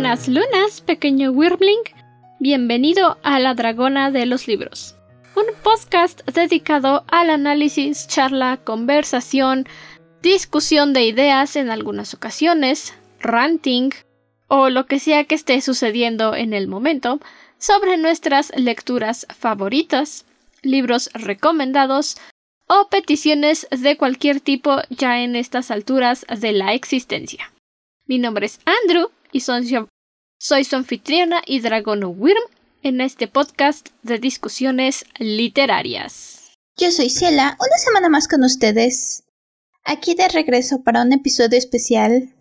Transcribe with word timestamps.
buenas 0.00 0.28
lunas, 0.28 0.80
pequeño 0.80 1.30
Wyrmling. 1.30 1.82
Bienvenido 2.38 3.18
a 3.22 3.38
La 3.38 3.52
Dragona 3.52 4.10
de 4.10 4.24
los 4.24 4.48
Libros, 4.48 4.96
un 5.36 5.44
podcast 5.62 6.22
dedicado 6.30 7.04
al 7.08 7.28
análisis, 7.28 8.08
charla, 8.08 8.58
conversación, 8.64 9.68
discusión 10.22 10.94
de 10.94 11.04
ideas 11.04 11.54
en 11.56 11.68
algunas 11.68 12.14
ocasiones, 12.14 12.94
ranting 13.20 13.90
o 14.48 14.70
lo 14.70 14.86
que 14.86 15.00
sea 15.00 15.24
que 15.24 15.34
esté 15.34 15.60
sucediendo 15.60 16.34
en 16.34 16.54
el 16.54 16.66
momento 16.66 17.20
sobre 17.58 17.98
nuestras 17.98 18.54
lecturas 18.56 19.26
favoritas, 19.38 20.24
libros 20.62 21.10
recomendados 21.12 22.16
o 22.68 22.88
peticiones 22.88 23.68
de 23.70 23.98
cualquier 23.98 24.40
tipo 24.40 24.78
ya 24.88 25.20
en 25.20 25.36
estas 25.36 25.70
alturas 25.70 26.24
de 26.40 26.52
la 26.52 26.72
existencia. 26.72 27.52
Mi 28.06 28.18
nombre 28.18 28.46
es 28.46 28.60
Andrew 28.64 29.10
y 29.32 29.40
soy, 29.40 30.64
su 30.64 30.76
anfitriona 30.76 31.42
y 31.46 31.60
Dragono 31.60 32.08
Wyrm 32.08 32.42
en 32.82 33.00
este 33.00 33.28
podcast 33.28 33.88
de 34.02 34.18
discusiones 34.18 35.04
literarias. 35.18 36.52
Yo 36.76 36.90
soy 36.90 37.10
Ciela, 37.10 37.56
una 37.60 37.76
semana 37.78 38.08
más 38.08 38.26
con 38.26 38.42
ustedes. 38.42 39.24
Aquí 39.84 40.14
de 40.14 40.28
regreso 40.28 40.82
para 40.82 41.02
un 41.02 41.12
episodio 41.12 41.58
especial 41.58 42.34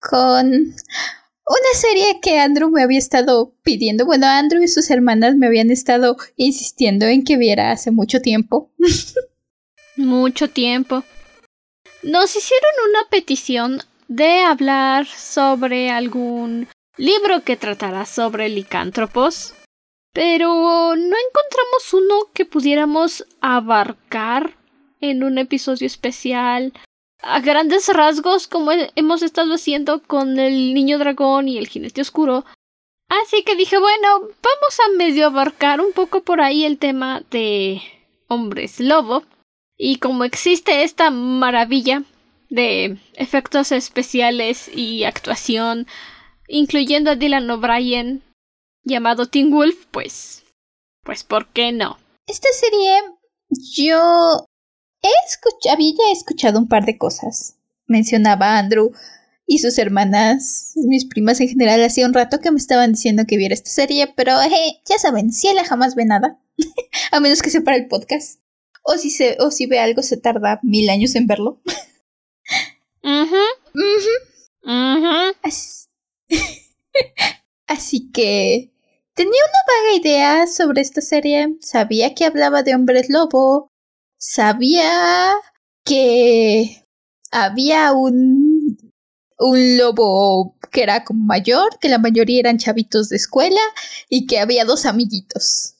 con 0.00 0.46
una 0.46 1.72
serie 1.74 2.20
que 2.20 2.38
Andrew 2.38 2.70
me 2.70 2.82
había 2.82 2.98
estado 2.98 3.54
pidiendo. 3.62 4.04
Bueno, 4.04 4.26
Andrew 4.26 4.62
y 4.62 4.68
sus 4.68 4.90
hermanas 4.90 5.36
me 5.36 5.46
habían 5.46 5.70
estado 5.70 6.16
insistiendo 6.36 7.06
en 7.06 7.24
que 7.24 7.36
viera 7.36 7.72
hace 7.72 7.90
mucho 7.90 8.20
tiempo. 8.20 8.70
mucho 9.96 10.48
tiempo. 10.50 11.04
Nos 12.02 12.36
hicieron 12.36 12.70
una 12.90 13.08
petición 13.10 13.82
de 14.16 14.40
hablar 14.40 15.06
sobre 15.06 15.90
algún 15.90 16.68
libro 16.98 17.42
que 17.44 17.56
tratara 17.56 18.04
sobre 18.04 18.50
licántropos, 18.50 19.54
pero 20.12 20.94
no 20.94 21.16
encontramos 21.16 21.94
uno 21.94 22.14
que 22.34 22.44
pudiéramos 22.44 23.24
abarcar 23.40 24.54
en 25.00 25.24
un 25.24 25.38
episodio 25.38 25.86
especial 25.86 26.74
a 27.22 27.40
grandes 27.40 27.88
rasgos 27.88 28.48
como 28.48 28.72
hemos 28.96 29.22
estado 29.22 29.54
haciendo 29.54 30.02
con 30.02 30.38
el 30.38 30.74
niño 30.74 30.98
dragón 30.98 31.48
y 31.48 31.56
el 31.56 31.68
jinete 31.68 32.02
oscuro. 32.02 32.44
Así 33.08 33.42
que 33.44 33.56
dije, 33.56 33.78
bueno, 33.78 34.20
vamos 34.20 34.80
a 34.86 34.96
medio 34.96 35.26
abarcar 35.26 35.80
un 35.80 35.92
poco 35.92 36.22
por 36.22 36.42
ahí 36.42 36.64
el 36.64 36.78
tema 36.78 37.22
de 37.30 37.80
hombres 38.28 38.78
lobo. 38.78 39.22
Y 39.78 39.96
como 39.96 40.24
existe 40.24 40.82
esta 40.82 41.10
maravilla 41.10 42.04
de 42.52 42.98
efectos 43.14 43.72
especiales 43.72 44.70
y 44.74 45.04
actuación, 45.04 45.86
incluyendo 46.48 47.10
a 47.10 47.16
Dylan 47.16 47.50
O'Brien, 47.50 48.22
llamado 48.84 49.26
Teen 49.26 49.50
Wolf, 49.50 49.86
pues, 49.90 50.44
pues, 51.02 51.24
¿por 51.24 51.48
qué 51.52 51.72
no? 51.72 51.98
Esta 52.26 52.48
serie 52.52 52.98
yo 53.74 54.46
he 55.02 55.08
escuchado, 55.28 55.74
había 55.74 55.92
ya 55.92 56.12
escuchado 56.12 56.58
un 56.58 56.68
par 56.68 56.84
de 56.84 56.98
cosas. 56.98 57.56
Mencionaba 57.86 58.54
a 58.54 58.58
Andrew 58.58 58.92
y 59.46 59.58
sus 59.58 59.78
hermanas, 59.78 60.72
mis 60.76 61.06
primas 61.06 61.40
en 61.40 61.48
general, 61.48 61.82
hacía 61.82 62.06
un 62.06 62.14
rato 62.14 62.40
que 62.40 62.50
me 62.50 62.58
estaban 62.58 62.92
diciendo 62.92 63.24
que 63.26 63.38
viera 63.38 63.54
esta 63.54 63.70
serie, 63.70 64.12
pero 64.14 64.40
eh, 64.42 64.80
ya 64.86 64.98
saben, 64.98 65.32
si 65.32 65.48
ella 65.48 65.64
jamás 65.64 65.94
ve 65.94 66.04
nada, 66.04 66.38
a 67.12 67.20
menos 67.20 67.40
que 67.40 67.50
sea 67.50 67.62
para 67.62 67.78
el 67.78 67.88
podcast. 67.88 68.40
O 68.84 68.98
si, 68.98 69.10
se, 69.10 69.36
o 69.40 69.50
si 69.50 69.66
ve 69.66 69.78
algo 69.78 70.02
se 70.02 70.16
tarda 70.16 70.60
mil 70.62 70.90
años 70.90 71.14
en 71.14 71.26
verlo. 71.26 71.62
Así... 77.66 78.10
que 78.12 78.72
tenía 79.14 79.32
una 79.32 79.62
vaga 79.66 79.96
idea 79.96 80.46
sobre 80.46 80.82
esta 80.82 81.00
serie. 81.00 81.56
Sabía 81.60 82.14
que 82.14 82.24
hablaba 82.24 82.62
de 82.62 82.74
hombres 82.74 83.08
lobo. 83.08 83.70
Sabía 84.18 85.34
que 85.84 86.84
había 87.30 87.92
un 87.92 88.92
un 89.42 89.76
lobo 89.76 90.56
que 90.70 90.82
era 90.82 91.04
como 91.04 91.24
mayor, 91.24 91.78
que 91.80 91.88
la 91.88 91.98
mayoría 91.98 92.40
eran 92.40 92.58
chavitos 92.58 93.08
de 93.08 93.16
escuela 93.16 93.60
y 94.08 94.26
que 94.26 94.38
había 94.38 94.64
dos 94.64 94.86
amiguitos. 94.86 95.74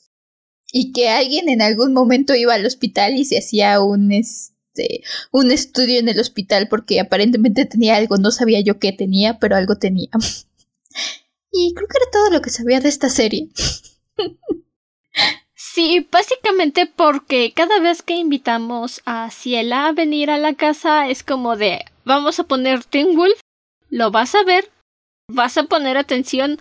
Y 0.73 0.93
que 0.93 1.09
alguien 1.11 1.49
en 1.49 1.63
algún 1.63 1.93
momento 1.93 2.35
iba 2.35 2.55
al 2.55 2.67
hospital 2.67 3.15
y 3.15 3.25
se 3.25 3.39
hacía 3.39 3.81
un 3.81 4.11
este, 4.75 5.03
un 5.31 5.51
estudio 5.51 5.99
en 5.99 6.09
el 6.09 6.19
hospital 6.19 6.69
porque 6.69 7.01
aparentemente 7.01 7.67
tenía 7.67 7.97
algo, 7.97 8.17
no 8.17 8.31
sabía 8.31 8.61
yo 8.61 8.79
qué 8.79 8.93
tenía, 8.93 9.39
pero 9.39 9.57
algo 9.57 9.77
tenía. 9.77 10.09
y 11.53 11.75
creo 11.75 11.89
que 11.89 11.99
era 11.99 12.11
todo 12.11 12.31
lo 12.31 12.41
que 12.41 12.51
sabía 12.51 12.81
de 12.81 12.89
esta 12.89 13.09
serie. 13.09 13.49
Sí, 15.55 16.07
básicamente 16.11 16.87
porque 16.87 17.53
cada 17.55 17.81
vez 17.81 18.03
que 18.03 18.15
invitamos 18.15 19.01
a 19.05 19.31
Ciela 19.31 19.87
a 19.87 19.93
venir 19.93 20.31
a 20.31 20.39
la 20.39 20.55
casa 20.55 21.09
es 21.09 21.23
como 21.23 21.57
de 21.57 21.85
vamos 22.05 22.39
a 22.39 22.45
poner 22.45 22.85
Teen 22.85 23.17
Wolf, 23.17 23.41
lo 23.89 24.11
vas 24.11 24.35
a 24.35 24.45
ver, 24.45 24.71
vas 25.29 25.57
a 25.57 25.65
poner 25.65 25.97
atención 25.97 26.61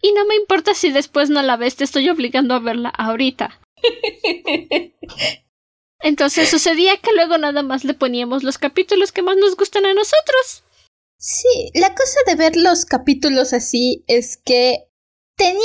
y 0.00 0.12
no 0.12 0.24
me 0.26 0.36
importa 0.36 0.74
si 0.74 0.90
después 0.90 1.28
no 1.28 1.42
la 1.42 1.56
ves, 1.56 1.76
te 1.76 1.84
estoy 1.84 2.08
obligando 2.08 2.54
a 2.54 2.60
verla 2.60 2.88
ahorita. 2.90 3.60
Entonces 6.00 6.48
sucedía 6.48 6.96
que 6.98 7.12
luego 7.14 7.38
nada 7.38 7.62
más 7.62 7.84
le 7.84 7.94
poníamos 7.94 8.44
los 8.44 8.58
capítulos 8.58 9.12
que 9.12 9.22
más 9.22 9.36
nos 9.36 9.56
gustan 9.56 9.84
a 9.86 9.94
nosotros. 9.94 10.64
Sí, 11.18 11.70
la 11.74 11.94
cosa 11.94 12.20
de 12.26 12.36
ver 12.36 12.56
los 12.56 12.84
capítulos 12.84 13.52
así 13.52 14.04
es 14.06 14.36
que 14.36 14.88
tenía, 15.36 15.58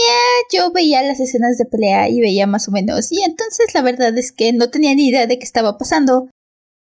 yo 0.51 0.71
veía 0.71 1.03
las 1.03 1.19
escenas 1.19 1.57
de 1.57 1.65
pelea 1.65 2.09
y 2.09 2.21
veía 2.21 2.47
más 2.47 2.67
o 2.67 2.71
menos, 2.71 3.11
y 3.11 3.21
entonces 3.23 3.73
la 3.73 3.81
verdad 3.81 4.17
es 4.17 4.31
que 4.31 4.53
no 4.53 4.69
tenía 4.69 4.95
ni 4.95 5.09
idea 5.09 5.27
de 5.27 5.37
qué 5.37 5.43
estaba 5.43 5.77
pasando. 5.77 6.29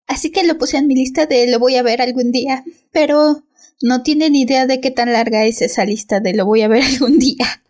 Así 0.09 0.31
que 0.31 0.45
lo 0.45 0.57
puse 0.59 0.79
en 0.79 0.87
mi 0.87 0.95
lista 0.95 1.27
de 1.27 1.49
lo 1.49 1.59
voy 1.59 1.77
a 1.77 1.83
ver 1.83 2.01
algún 2.01 2.33
día, 2.33 2.65
pero 2.93 3.45
no 3.83 4.03
tiene 4.03 4.31
ni 4.31 4.43
idea 4.43 4.67
de 4.67 4.81
qué 4.81 4.91
tan 4.91 5.13
larga 5.13 5.45
es 5.45 5.63
esa 5.63 5.85
lista 5.85 6.21
de 6.21 6.35
lo 6.35 6.47
voy 6.47 6.63
a 6.63 6.69
ver 6.69 6.83
algún 6.85 7.19
día. 7.19 7.63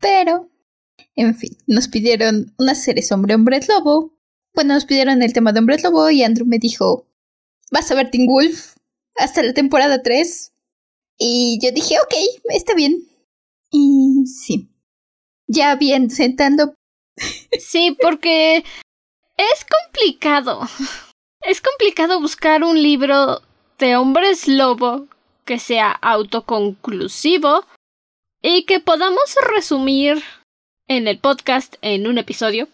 Pero, 0.00 0.50
en 1.14 1.34
fin, 1.34 1.56
nos 1.66 1.88
pidieron 1.88 2.54
una 2.58 2.74
serie 2.74 3.04
hombre 3.10 3.34
hombres 3.34 3.68
lobo, 3.68 4.15
bueno, 4.56 4.74
nos 4.74 4.86
pidieron 4.86 5.22
el 5.22 5.34
tema 5.34 5.52
de 5.52 5.60
Hombres 5.60 5.84
Lobo 5.84 6.10
y 6.10 6.24
Andrew 6.24 6.46
me 6.46 6.58
dijo, 6.58 7.06
vas 7.70 7.90
a 7.90 7.94
ver 7.94 8.10
Teen 8.10 8.26
Wolf 8.26 8.74
hasta 9.14 9.42
la 9.42 9.52
temporada 9.52 10.02
3. 10.02 10.52
Y 11.18 11.58
yo 11.62 11.70
dije, 11.72 11.96
ok, 12.00 12.14
está 12.48 12.74
bien. 12.74 13.06
Y 13.70 14.24
sí. 14.26 14.70
Ya 15.46 15.76
bien, 15.76 16.10
sentando. 16.10 16.74
Sí, 17.58 17.96
porque 18.00 18.56
es 18.56 19.66
complicado. 19.84 20.62
Es 21.42 21.60
complicado 21.60 22.20
buscar 22.20 22.64
un 22.64 22.82
libro 22.82 23.42
de 23.78 23.96
hombres 23.96 24.48
lobo 24.48 25.06
que 25.44 25.58
sea 25.58 25.90
autoconclusivo 25.90 27.64
y 28.42 28.64
que 28.64 28.80
podamos 28.80 29.36
resumir 29.54 30.22
en 30.88 31.08
el 31.08 31.18
podcast 31.18 31.76
en 31.82 32.06
un 32.06 32.18
episodio. 32.18 32.68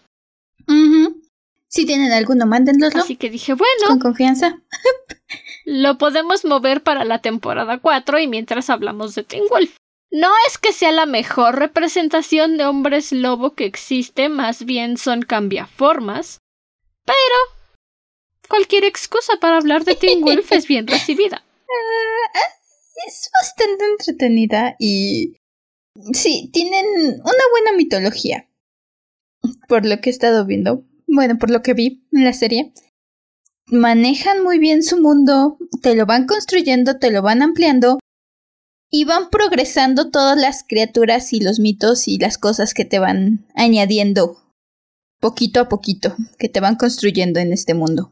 Si 1.73 1.87
tienen 1.87 2.11
alguno, 2.11 2.45
mándenloslo. 2.45 3.01
Así 3.01 3.15
que 3.15 3.31
dije, 3.31 3.55
bueno. 3.55 3.87
Con 3.87 3.97
confianza. 3.97 4.61
lo 5.65 5.97
podemos 5.97 6.45
mover 6.45 6.83
para 6.83 7.03
la 7.03 7.19
temporada 7.19 7.79
4 7.79 8.19
y 8.19 8.27
mientras 8.27 8.69
hablamos 8.69 9.15
de 9.15 9.23
Teen 9.23 9.45
Wolf. 9.49 9.75
No 10.11 10.29
es 10.47 10.59
que 10.59 10.71
sea 10.71 10.91
la 10.91 11.07
mejor 11.07 11.57
representación 11.57 12.57
de 12.57 12.67
hombres 12.67 13.11
lobo 13.11 13.55
que 13.55 13.65
existe, 13.65 14.29
más 14.29 14.65
bien 14.65 14.97
son 14.97 15.23
cambiaformas. 15.23 16.41
Pero 17.05 17.65
cualquier 18.47 18.83
excusa 18.83 19.37
para 19.41 19.57
hablar 19.57 19.83
de 19.83 19.95
Teen 19.95 20.21
Wolf 20.21 20.51
es 20.51 20.67
bien 20.67 20.87
recibida. 20.87 21.43
Ah, 22.35 22.49
es 23.07 23.29
bastante 23.33 23.85
entretenida 23.85 24.75
y 24.77 25.37
sí, 26.13 26.51
tienen 26.53 26.85
una 26.85 27.43
buena 27.51 27.75
mitología. 27.75 28.47
Por 29.67 29.87
lo 29.87 29.99
que 29.99 30.09
he 30.09 30.13
estado 30.13 30.45
viendo 30.45 30.83
bueno, 31.13 31.37
por 31.37 31.49
lo 31.49 31.61
que 31.61 31.73
vi 31.73 32.05
en 32.11 32.23
la 32.23 32.33
serie, 32.33 32.73
manejan 33.67 34.43
muy 34.43 34.59
bien 34.59 34.83
su 34.83 34.99
mundo, 34.99 35.57
te 35.81 35.95
lo 35.95 36.05
van 36.05 36.25
construyendo, 36.25 36.97
te 36.97 37.11
lo 37.11 37.21
van 37.21 37.41
ampliando 37.41 37.99
y 38.89 39.05
van 39.05 39.29
progresando 39.29 40.09
todas 40.09 40.37
las 40.37 40.63
criaturas 40.67 41.33
y 41.33 41.39
los 41.39 41.59
mitos 41.59 42.07
y 42.07 42.17
las 42.17 42.37
cosas 42.37 42.73
que 42.73 42.85
te 42.85 42.99
van 42.99 43.45
añadiendo 43.55 44.39
poquito 45.19 45.61
a 45.61 45.69
poquito, 45.69 46.15
que 46.37 46.49
te 46.49 46.59
van 46.59 46.75
construyendo 46.75 47.39
en 47.39 47.53
este 47.53 47.73
mundo. 47.73 48.11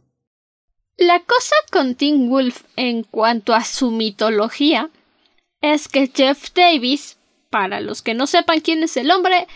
La 0.98 1.19
cosa 1.21 1.56
con 1.71 1.95
Teen 1.95 2.30
Wolf 2.30 2.63
en 2.75 3.03
cuanto 3.03 3.53
a 3.53 3.63
su 3.63 3.92
mitología 3.92 4.89
es 5.62 5.88
que 5.88 6.12
Jeff 6.13 6.53
Davis, 6.53 7.18
para 7.50 7.81
los 7.81 8.01
que 8.01 8.13
no 8.13 8.27
sepan 8.27 8.59
quién 8.62 8.83
es 8.83 8.95
el 8.98 9.09
hombre, 9.12 9.48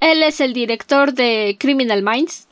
él 0.00 0.22
es 0.22 0.40
el 0.40 0.52
director 0.52 1.14
de 1.14 1.56
Criminal 1.58 2.02
Minds, 2.02 2.47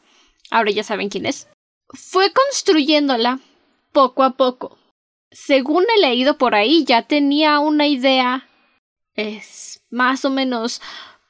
ahora 0.51 0.71
ya 0.71 0.83
saben 0.83 1.09
quién 1.09 1.27
es, 1.27 1.49
fue 1.89 2.33
construyéndola 2.33 3.41
poco 3.93 4.23
a 4.23 4.37
poco. 4.37 4.79
Según 5.31 5.85
he 5.97 6.01
leído 6.01 6.39
por 6.39 6.55
ahí, 6.55 6.85
ya 6.85 7.03
tenía 7.03 7.59
una 7.59 7.87
idea 7.87 8.47
es 9.17 9.83
más 9.91 10.25
o 10.25 10.31
menos 10.31 10.81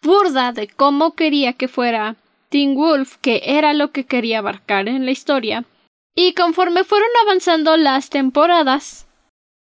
burda 0.03 0.53
de 0.53 0.69
cómo 0.69 1.15
quería 1.15 1.55
que 1.55 1.69
fuera 1.69 2.17
Teen 2.49 2.75
Wolf, 2.75 3.17
que 3.19 3.43
era 3.45 3.73
lo 3.73 3.93
que 3.93 4.05
quería 4.05 4.39
abarcar 4.39 4.89
en 4.89 5.05
la 5.05 5.13
historia. 5.13 5.65
Y 6.15 6.35
conforme 6.35 6.85
fueron 6.85 7.09
avanzando 7.23 7.77
las 7.77 8.11
temporadas, 8.11 9.07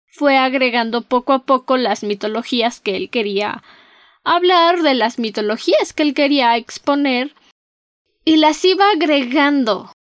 fue 0.08 0.38
agregando 0.38 1.02
poco 1.02 1.34
a 1.34 1.40
poco 1.40 1.78
las 1.78 2.04
mitologías 2.04 2.80
que 2.80 2.96
él 2.96 3.10
quería 3.10 3.64
hablar, 4.24 4.82
de 4.82 4.96
las 4.96 5.20
mitologías 5.20 5.94
que 5.94 6.04
él 6.04 6.14
quería 6.14 6.58
exponer, 6.58 7.34
y 8.30 8.38
las 8.38 8.64
iba 8.64 8.92
agregando 8.92 9.92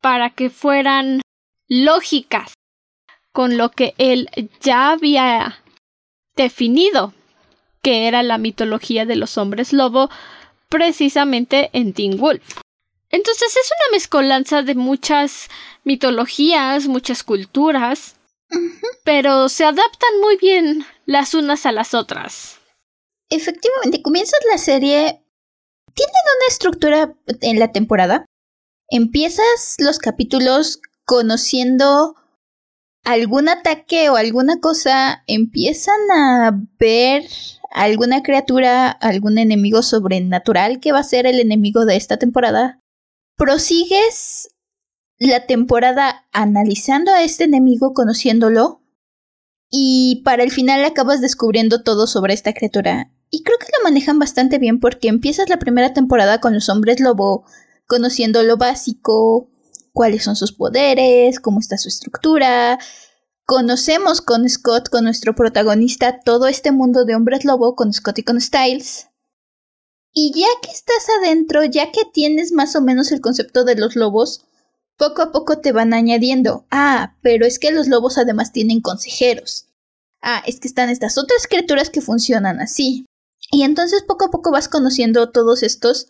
para 0.00 0.30
que 0.30 0.50
fueran 0.50 1.20
lógicas 1.68 2.54
con 3.32 3.56
lo 3.56 3.70
que 3.70 3.94
él 3.98 4.28
ya 4.60 4.90
había 4.90 5.62
definido 6.34 7.14
que 7.80 8.08
era 8.08 8.24
la 8.24 8.36
mitología 8.36 9.06
de 9.06 9.14
los 9.14 9.38
hombres 9.38 9.72
lobo 9.72 10.10
precisamente 10.68 11.70
en 11.72 11.92
Teen 11.92 12.18
Wolf. 12.18 12.58
Entonces 13.10 13.56
es 13.56 13.70
una 13.70 13.96
mezcolanza 13.96 14.62
de 14.62 14.74
muchas 14.74 15.48
mitologías, 15.84 16.88
muchas 16.88 17.22
culturas, 17.22 18.16
pero 19.04 19.48
se 19.48 19.64
adaptan 19.64 20.20
muy 20.20 20.36
bien 20.36 20.84
las 21.06 21.32
unas 21.32 21.64
a 21.64 21.70
las 21.70 21.94
otras. 21.94 22.58
Efectivamente, 23.30 24.02
comienzas 24.02 24.40
la 24.50 24.58
serie. 24.58 25.21
Tienen 25.94 26.14
una 26.38 26.48
estructura 26.48 27.14
en 27.40 27.58
la 27.58 27.72
temporada. 27.72 28.26
Empiezas 28.88 29.76
los 29.78 29.98
capítulos 29.98 30.80
conociendo 31.04 32.14
algún 33.04 33.48
ataque 33.48 34.10
o 34.10 34.16
alguna 34.16 34.60
cosa, 34.60 35.24
empiezan 35.26 35.98
a 36.14 36.58
ver 36.78 37.24
alguna 37.70 38.22
criatura, 38.22 38.90
algún 38.90 39.38
enemigo 39.38 39.82
sobrenatural 39.82 40.80
que 40.80 40.92
va 40.92 41.00
a 41.00 41.04
ser 41.04 41.26
el 41.26 41.40
enemigo 41.40 41.84
de 41.84 41.96
esta 41.96 42.18
temporada. 42.18 42.80
Prosigues 43.36 44.48
la 45.18 45.46
temporada 45.46 46.26
analizando 46.32 47.12
a 47.12 47.22
este 47.22 47.44
enemigo, 47.44 47.92
conociéndolo, 47.94 48.82
y 49.70 50.22
para 50.24 50.42
el 50.42 50.50
final 50.50 50.84
acabas 50.84 51.20
descubriendo 51.20 51.82
todo 51.82 52.06
sobre 52.06 52.34
esta 52.34 52.52
criatura. 52.52 53.11
Y 53.34 53.44
creo 53.44 53.56
que 53.58 53.72
lo 53.78 53.82
manejan 53.82 54.18
bastante 54.18 54.58
bien 54.58 54.78
porque 54.78 55.08
empiezas 55.08 55.48
la 55.48 55.58
primera 55.58 55.94
temporada 55.94 56.38
con 56.38 56.52
los 56.52 56.68
hombres 56.68 57.00
lobo, 57.00 57.46
conociendo 57.86 58.42
lo 58.42 58.58
básico, 58.58 59.48
cuáles 59.94 60.22
son 60.22 60.36
sus 60.36 60.52
poderes, 60.52 61.40
cómo 61.40 61.58
está 61.58 61.78
su 61.78 61.88
estructura. 61.88 62.78
Conocemos 63.46 64.20
con 64.20 64.46
Scott, 64.46 64.90
con 64.90 65.04
nuestro 65.04 65.34
protagonista, 65.34 66.20
todo 66.20 66.46
este 66.46 66.72
mundo 66.72 67.06
de 67.06 67.14
hombres 67.14 67.46
lobo, 67.46 67.74
con 67.74 67.94
Scott 67.94 68.18
y 68.18 68.22
con 68.22 68.38
Styles. 68.38 69.08
Y 70.12 70.32
ya 70.38 70.48
que 70.60 70.70
estás 70.70 71.06
adentro, 71.22 71.64
ya 71.64 71.90
que 71.90 72.02
tienes 72.04 72.52
más 72.52 72.76
o 72.76 72.82
menos 72.82 73.12
el 73.12 73.22
concepto 73.22 73.64
de 73.64 73.76
los 73.76 73.96
lobos, 73.96 74.44
poco 74.98 75.22
a 75.22 75.32
poco 75.32 75.58
te 75.58 75.72
van 75.72 75.94
añadiendo, 75.94 76.66
ah, 76.70 77.16
pero 77.22 77.46
es 77.46 77.58
que 77.58 77.72
los 77.72 77.88
lobos 77.88 78.18
además 78.18 78.52
tienen 78.52 78.82
consejeros. 78.82 79.68
Ah, 80.20 80.42
es 80.46 80.60
que 80.60 80.68
están 80.68 80.90
estas 80.90 81.16
otras 81.16 81.46
criaturas 81.48 81.88
que 81.88 82.02
funcionan 82.02 82.60
así. 82.60 83.06
Y 83.50 83.64
entonces 83.64 84.02
poco 84.02 84.26
a 84.26 84.30
poco 84.30 84.50
vas 84.50 84.68
conociendo 84.68 85.30
todos 85.30 85.62
estos. 85.62 86.08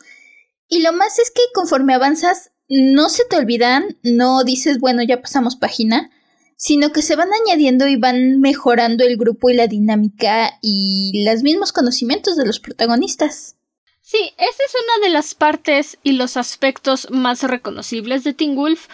Y 0.68 0.80
lo 0.80 0.92
más 0.92 1.18
es 1.18 1.30
que 1.30 1.42
conforme 1.54 1.94
avanzas, 1.94 2.50
no 2.68 3.08
se 3.08 3.24
te 3.24 3.36
olvidan, 3.36 3.98
no 4.02 4.44
dices, 4.44 4.78
bueno, 4.78 5.02
ya 5.02 5.20
pasamos 5.20 5.56
página, 5.56 6.10
sino 6.56 6.92
que 6.92 7.02
se 7.02 7.16
van 7.16 7.30
añadiendo 7.32 7.88
y 7.88 7.96
van 7.96 8.40
mejorando 8.40 9.04
el 9.04 9.16
grupo 9.16 9.50
y 9.50 9.54
la 9.54 9.66
dinámica 9.66 10.58
y 10.62 11.24
los 11.26 11.42
mismos 11.42 11.72
conocimientos 11.72 12.36
de 12.36 12.46
los 12.46 12.60
protagonistas. 12.60 13.56
Sí, 14.00 14.32
esa 14.36 14.62
es 14.64 14.74
una 14.74 15.06
de 15.06 15.12
las 15.12 15.34
partes 15.34 15.98
y 16.02 16.12
los 16.12 16.36
aspectos 16.36 17.08
más 17.10 17.42
reconocibles 17.42 18.24
de 18.24 18.32
Teen 18.32 18.54
Wolf. 18.54 18.86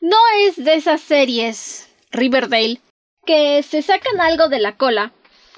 No 0.00 0.16
es 0.46 0.62
de 0.62 0.74
esas 0.74 1.00
series 1.00 1.88
Riverdale 2.10 2.80
que 3.26 3.62
se 3.62 3.82
sacan 3.82 4.20
algo 4.20 4.48
de 4.48 4.58
la 4.58 4.76
cola. 4.76 5.12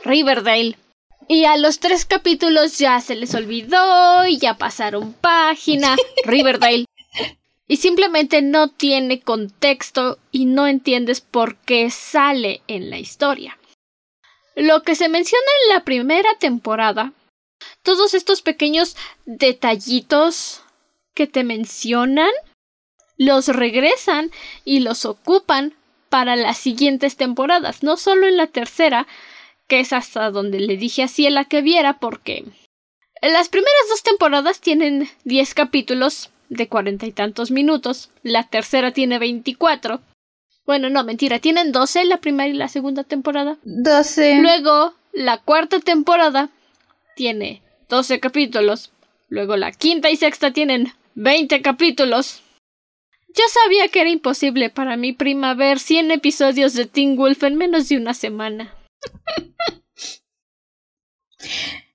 Riverdale. 0.04 0.76
Y 1.32 1.44
a 1.44 1.56
los 1.56 1.78
tres 1.78 2.06
capítulos 2.06 2.80
ya 2.80 3.00
se 3.00 3.14
les 3.14 3.36
olvidó 3.36 4.26
y 4.26 4.38
ya 4.38 4.58
pasaron 4.58 5.12
página. 5.12 5.94
Riverdale 6.24 6.86
y 7.68 7.76
simplemente 7.76 8.42
no 8.42 8.66
tiene 8.66 9.20
contexto 9.20 10.18
y 10.32 10.46
no 10.46 10.66
entiendes 10.66 11.20
por 11.20 11.54
qué 11.58 11.88
sale 11.88 12.62
en 12.66 12.90
la 12.90 12.98
historia. 12.98 13.56
Lo 14.56 14.82
que 14.82 14.96
se 14.96 15.08
menciona 15.08 15.46
en 15.62 15.74
la 15.76 15.84
primera 15.84 16.34
temporada, 16.40 17.12
todos 17.84 18.14
estos 18.14 18.42
pequeños 18.42 18.96
detallitos 19.24 20.62
que 21.14 21.28
te 21.28 21.44
mencionan, 21.44 22.32
los 23.18 23.46
regresan 23.46 24.32
y 24.64 24.80
los 24.80 25.04
ocupan 25.04 25.76
para 26.08 26.34
las 26.34 26.58
siguientes 26.58 27.16
temporadas, 27.16 27.84
no 27.84 27.96
solo 27.96 28.26
en 28.26 28.36
la 28.36 28.48
tercera, 28.48 29.06
que 29.70 29.78
es 29.78 29.92
hasta 29.92 30.32
donde 30.32 30.58
le 30.58 30.76
dije 30.76 31.04
a 31.04 31.08
Ciela 31.08 31.44
que 31.44 31.62
viera 31.62 32.00
porque 32.00 32.44
las 33.22 33.48
primeras 33.48 33.88
dos 33.88 34.02
temporadas 34.02 34.60
tienen 34.60 35.08
10 35.24 35.54
capítulos 35.54 36.30
de 36.48 36.66
cuarenta 36.66 37.06
y 37.06 37.12
tantos 37.12 37.52
minutos, 37.52 38.10
la 38.24 38.48
tercera 38.48 38.92
tiene 38.92 39.20
veinticuatro. 39.20 40.00
Bueno, 40.66 40.90
no, 40.90 41.04
mentira, 41.04 41.38
tienen 41.38 41.70
doce 41.70 42.04
la 42.04 42.16
primera 42.16 42.48
y 42.48 42.52
la 42.52 42.66
segunda 42.68 43.04
temporada. 43.04 43.58
Doce. 43.62 44.40
Luego, 44.40 44.92
la 45.12 45.38
cuarta 45.38 45.78
temporada 45.78 46.50
tiene 47.14 47.62
doce 47.88 48.18
capítulos. 48.18 48.90
Luego 49.28 49.56
la 49.56 49.70
quinta 49.70 50.10
y 50.10 50.16
sexta 50.16 50.52
tienen 50.52 50.92
veinte 51.14 51.62
capítulos. 51.62 52.42
Yo 53.28 53.44
sabía 53.52 53.86
que 53.86 54.00
era 54.00 54.10
imposible 54.10 54.68
para 54.68 54.96
mi 54.96 55.12
prima 55.12 55.54
ver 55.54 55.78
cien 55.78 56.10
episodios 56.10 56.74
de 56.74 56.86
Teen 56.86 57.14
Wolf 57.14 57.44
en 57.44 57.54
menos 57.54 57.88
de 57.88 57.98
una 57.98 58.14
semana. 58.14 58.74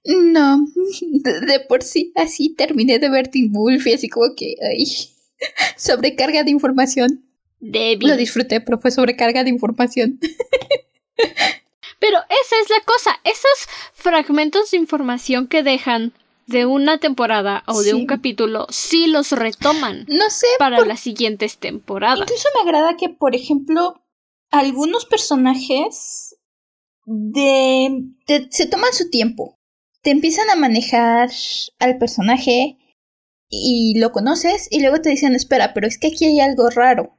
No, 0.06 0.68
de, 0.78 1.60
por 1.62 1.82
sí 1.82 2.12
así 2.16 2.54
terminé 2.54 3.00
de 3.00 3.10
ver 3.10 3.28
Teen 3.30 3.52
Wolf 3.52 3.88
y 3.88 3.94
así 3.94 4.08
como 4.08 4.36
que, 4.36 4.56
ay, 4.62 4.86
sobrecarga 5.78 6.44
de 6.44 6.52
información. 6.52 7.26
Débil. 7.60 8.10
Lo 8.10 8.16
disfruté, 8.16 8.62
pero 8.62 8.80
fue 8.80 8.92
sobrecarga 8.92 9.44
de 9.44 9.50
información. 9.50 10.20
pero 12.00 12.20
esa 12.20 12.56
es 12.62 12.70
la 12.70 12.84
cosa, 12.86 13.20
esos 13.24 13.68
fragmentos 13.94 14.72
de 14.72 14.78
información 14.78 15.48
que 15.48 15.64
dejan 15.64 16.14
de 16.46 16.68
una 16.68 17.00
temporada 17.00 17.64
o 17.66 17.82
de 17.82 17.96
un 17.96 18.06
capítulo 18.06 18.68
sí 18.70 19.08
los 19.08 19.32
retoman. 19.32 20.06
No 20.08 20.30
sé. 20.30 20.46
Para 20.60 20.86
las 20.86 21.00
siguientes 21.00 21.58
temporadas. 21.58 22.20
Incluso 22.20 22.48
me 22.54 22.70
agrada 22.70 22.96
que, 22.98 23.10
por 23.10 23.36
ejemplo, 23.36 24.04
algunos 24.52 25.06
personajes 25.06 26.25
de 27.06 28.12
se 28.50 28.68
toman 28.68 28.94
su 28.94 29.10
tiempo 29.10 29.56
te 30.06 30.12
empiezan 30.12 30.52
a 30.52 30.56
manejar 30.56 31.32
al 31.80 31.98
personaje 31.98 32.78
y 33.50 33.98
lo 34.00 34.12
conoces 34.12 34.68
y 34.70 34.82
luego 34.82 35.02
te 35.02 35.10
dicen, 35.10 35.34
espera, 35.34 35.74
pero 35.74 35.88
es 35.88 35.98
que 35.98 36.10
aquí 36.10 36.26
hay 36.26 36.40
algo 36.40 36.70
raro. 36.70 37.18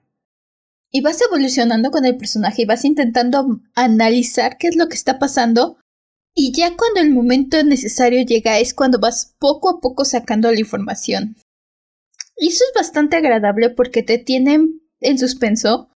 Y 0.93 1.00
vas 1.00 1.21
evolucionando 1.21 1.90
con 1.90 2.05
el 2.05 2.16
personaje 2.16 2.62
y 2.62 2.64
vas 2.64 2.85
intentando 2.85 3.61
analizar 3.75 4.57
qué 4.57 4.69
es 4.69 4.76
lo 4.76 4.88
que 4.88 4.95
está 4.95 5.19
pasando. 5.19 5.81
Y 6.33 6.52
ya 6.52 6.76
cuando 6.76 7.00
el 7.00 7.11
momento 7.11 7.61
necesario 7.64 8.25
llega 8.25 8.61
es 8.61 8.73
cuando 8.73 9.00
vas 9.00 9.35
poco 9.40 9.69
a 9.69 9.81
poco 9.81 10.05
sacando 10.05 10.52
la 10.52 10.61
información. 10.61 11.35
Y 12.37 12.50
eso 12.50 12.62
es 12.69 12.73
bastante 12.73 13.16
agradable 13.16 13.71
porque 13.71 14.05
te 14.05 14.19
tienen 14.19 14.81
en 15.00 15.19
suspenso. 15.19 15.90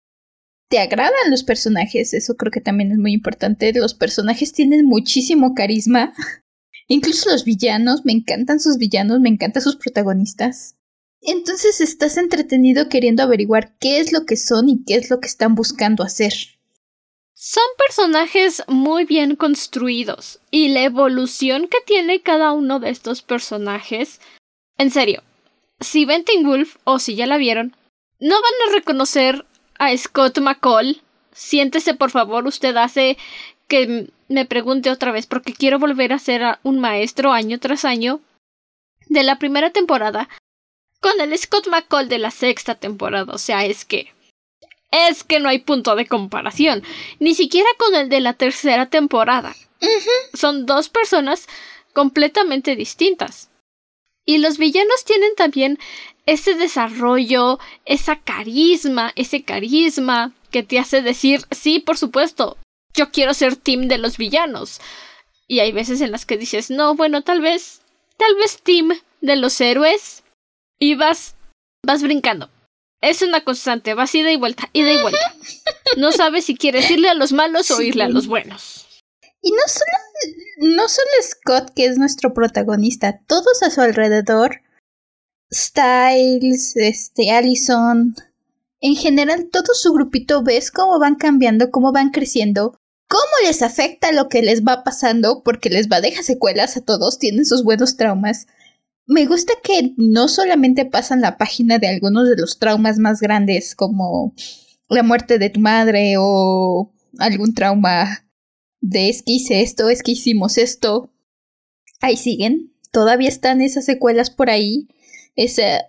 Te 0.69 0.79
agradan 0.79 1.31
los 1.31 1.43
personajes, 1.43 2.13
eso 2.13 2.35
creo 2.35 2.51
que 2.51 2.59
también 2.59 2.91
es 2.91 2.97
muy 2.97 3.13
importante. 3.13 3.71
Los 3.73 3.93
personajes 3.93 4.51
tienen 4.51 4.85
muchísimo 4.85 5.53
carisma. 5.53 6.13
Incluso 6.87 7.29
los 7.29 7.45
villanos, 7.45 8.05
me 8.05 8.13
encantan 8.13 8.59
sus 8.59 8.77
villanos, 8.77 9.19
me 9.19 9.29
encantan 9.29 9.61
sus 9.61 9.77
protagonistas. 9.77 10.75
Entonces 11.21 11.81
estás 11.81 12.17
entretenido 12.17 12.89
queriendo 12.89 13.23
averiguar 13.23 13.75
qué 13.79 13.99
es 13.99 14.11
lo 14.11 14.25
que 14.25 14.37
son 14.37 14.69
y 14.69 14.83
qué 14.85 14.95
es 14.95 15.09
lo 15.09 15.19
que 15.19 15.27
están 15.27 15.55
buscando 15.55 16.03
hacer. 16.03 16.33
Son 17.33 17.63
personajes 17.77 18.63
muy 18.67 19.05
bien 19.05 19.35
construidos 19.35 20.39
y 20.49 20.69
la 20.69 20.83
evolución 20.83 21.67
que 21.67 21.77
tiene 21.85 22.21
cada 22.21 22.51
uno 22.51 22.79
de 22.79 22.89
estos 22.89 23.21
personajes. 23.21 24.19
En 24.77 24.89
serio, 24.89 25.23
si 25.79 26.05
ven 26.05 26.23
Wolf 26.43 26.77
o 26.83 26.97
si 26.99 27.15
ya 27.15 27.27
la 27.27 27.37
vieron, 27.37 27.75
no 28.19 28.35
van 28.35 28.69
a 28.69 28.73
reconocer 28.73 29.45
a 29.79 29.95
Scott 29.97 30.39
McCall. 30.39 31.01
Siéntese 31.31 31.93
por 31.93 32.11
favor, 32.11 32.47
usted 32.47 32.75
hace 32.77 33.17
que 33.67 34.09
me 34.27 34.45
pregunte 34.45 34.89
otra 34.89 35.11
vez 35.11 35.27
porque 35.27 35.53
quiero 35.53 35.79
volver 35.79 36.13
a 36.13 36.19
ser 36.19 36.59
un 36.63 36.79
maestro 36.79 37.31
año 37.31 37.59
tras 37.59 37.85
año 37.85 38.21
de 39.07 39.23
la 39.23 39.39
primera 39.39 39.71
temporada 39.71 40.29
con 40.99 41.19
el 41.21 41.37
Scott 41.37 41.67
McCall 41.67 42.09
de 42.09 42.17
la 42.17 42.31
sexta 42.31 42.75
temporada. 42.75 43.33
O 43.33 43.37
sea, 43.37 43.65
es 43.65 43.85
que 43.85 44.13
es 44.91 45.23
que 45.23 45.39
no 45.39 45.49
hay 45.49 45.59
punto 45.59 45.95
de 45.95 46.07
comparación, 46.07 46.81
ni 47.19 47.35
siquiera 47.35 47.67
con 47.77 47.93
el 47.95 48.09
de 48.09 48.21
la 48.21 48.33
tercera 48.33 48.89
temporada, 48.89 49.55
Son 50.33 50.65
dos 50.65 50.89
personas 50.89 51.47
completamente 51.93 52.75
distintas. 52.75 53.49
Y 54.25 54.39
los 54.39 54.57
villanos 54.57 55.05
tienen 55.05 55.35
también 55.35 55.79
ese 56.27 56.55
desarrollo, 56.55 57.57
esa 57.85 58.19
carisma, 58.19 59.13
ese 59.15 59.43
carisma 59.43 60.33
que 60.51 60.61
te 60.61 60.77
hace 60.77 61.01
decir, 61.01 61.41
sí, 61.51 61.79
por 61.79 61.97
supuesto, 61.97 62.57
yo 62.93 63.11
quiero 63.11 63.33
ser 63.33 63.55
team 63.55 63.87
de 63.87 63.97
los 63.97 64.17
villanos. 64.17 64.79
Y 65.47 65.59
hay 65.61 65.71
veces 65.71 66.01
en 66.01 66.11
las 66.11 66.25
que 66.25 66.37
dices, 66.37 66.69
no, 66.69 66.95
bueno, 66.95 67.23
tal 67.23 67.41
vez, 67.41 67.81
tal 68.17 68.35
vez 68.35 68.61
team 68.61 68.89
de 69.21 69.37
los 69.37 69.59
héroes. 69.61 70.23
Y 70.77 70.95
vas, 70.95 71.35
vas 71.83 72.03
brincando. 72.03 72.51
Es 73.01 73.21
una 73.21 73.43
constante, 73.43 73.93
vas 73.93 74.13
ida 74.13 74.31
y 74.31 74.35
vuelta, 74.35 74.69
ida 74.73 74.91
y 74.91 75.01
vuelta. 75.01 75.33
No 75.95 76.11
sabes 76.11 76.45
si 76.45 76.57
quieres 76.57 76.91
irle 76.91 77.07
a 77.09 77.13
los 77.13 77.31
malos 77.31 77.71
o 77.71 77.81
irle 77.81 78.03
a 78.03 78.09
los 78.09 78.27
buenos. 78.27 78.85
Y 79.41 79.51
no 79.51 79.61
solo, 79.67 80.75
no 80.75 80.89
solo 80.89 81.07
Scott, 81.23 81.71
que 81.73 81.85
es 81.85 81.97
nuestro 81.97 82.33
protagonista, 82.33 83.21
todos 83.27 83.63
a 83.63 83.69
su 83.69 83.79
alrededor, 83.79 84.61
Styles, 85.51 86.75
este, 86.75 87.31
Allison, 87.31 88.15
en 88.81 88.95
general 88.95 89.49
todo 89.51 89.73
su 89.73 89.93
grupito, 89.93 90.43
ves 90.43 90.71
cómo 90.71 90.99
van 90.99 91.15
cambiando, 91.15 91.71
cómo 91.71 91.91
van 91.91 92.11
creciendo, 92.11 92.79
cómo 93.07 93.21
les 93.45 93.61
afecta 93.61 94.11
lo 94.11 94.27
que 94.27 94.41
les 94.41 94.63
va 94.63 94.83
pasando, 94.83 95.41
porque 95.43 95.69
les 95.69 95.89
va 95.89 95.97
a 95.97 96.01
dejar 96.01 96.23
secuelas 96.23 96.77
a 96.77 96.81
todos, 96.81 97.19
tienen 97.19 97.45
sus 97.45 97.63
buenos 97.63 97.97
traumas. 97.97 98.47
Me 99.05 99.25
gusta 99.25 99.53
que 99.63 99.93
no 99.95 100.27
solamente 100.27 100.85
pasan 100.85 101.21
la 101.21 101.37
página 101.37 101.79
de 101.79 101.87
algunos 101.87 102.27
de 102.29 102.35
los 102.35 102.59
traumas 102.59 102.99
más 102.99 103.21
grandes, 103.21 103.73
como 103.73 104.33
la 104.89 105.03
muerte 105.03 105.39
de 105.39 105.49
tu 105.49 105.59
madre 105.59 106.15
o 106.19 106.93
algún 107.17 107.53
trauma 107.53 108.25
de 108.81 109.09
es 109.09 109.23
que 109.23 109.33
hice 109.33 109.61
esto, 109.61 109.89
es 109.89 110.03
que 110.03 110.11
hicimos 110.11 110.57
esto. 110.57 111.09
Ahí 112.01 112.17
siguen, 112.17 112.73
todavía 112.91 113.29
están 113.29 113.61
esas 113.61 113.85
secuelas 113.85 114.29
por 114.29 114.49
ahí, 114.49 114.87
esa 115.37 115.87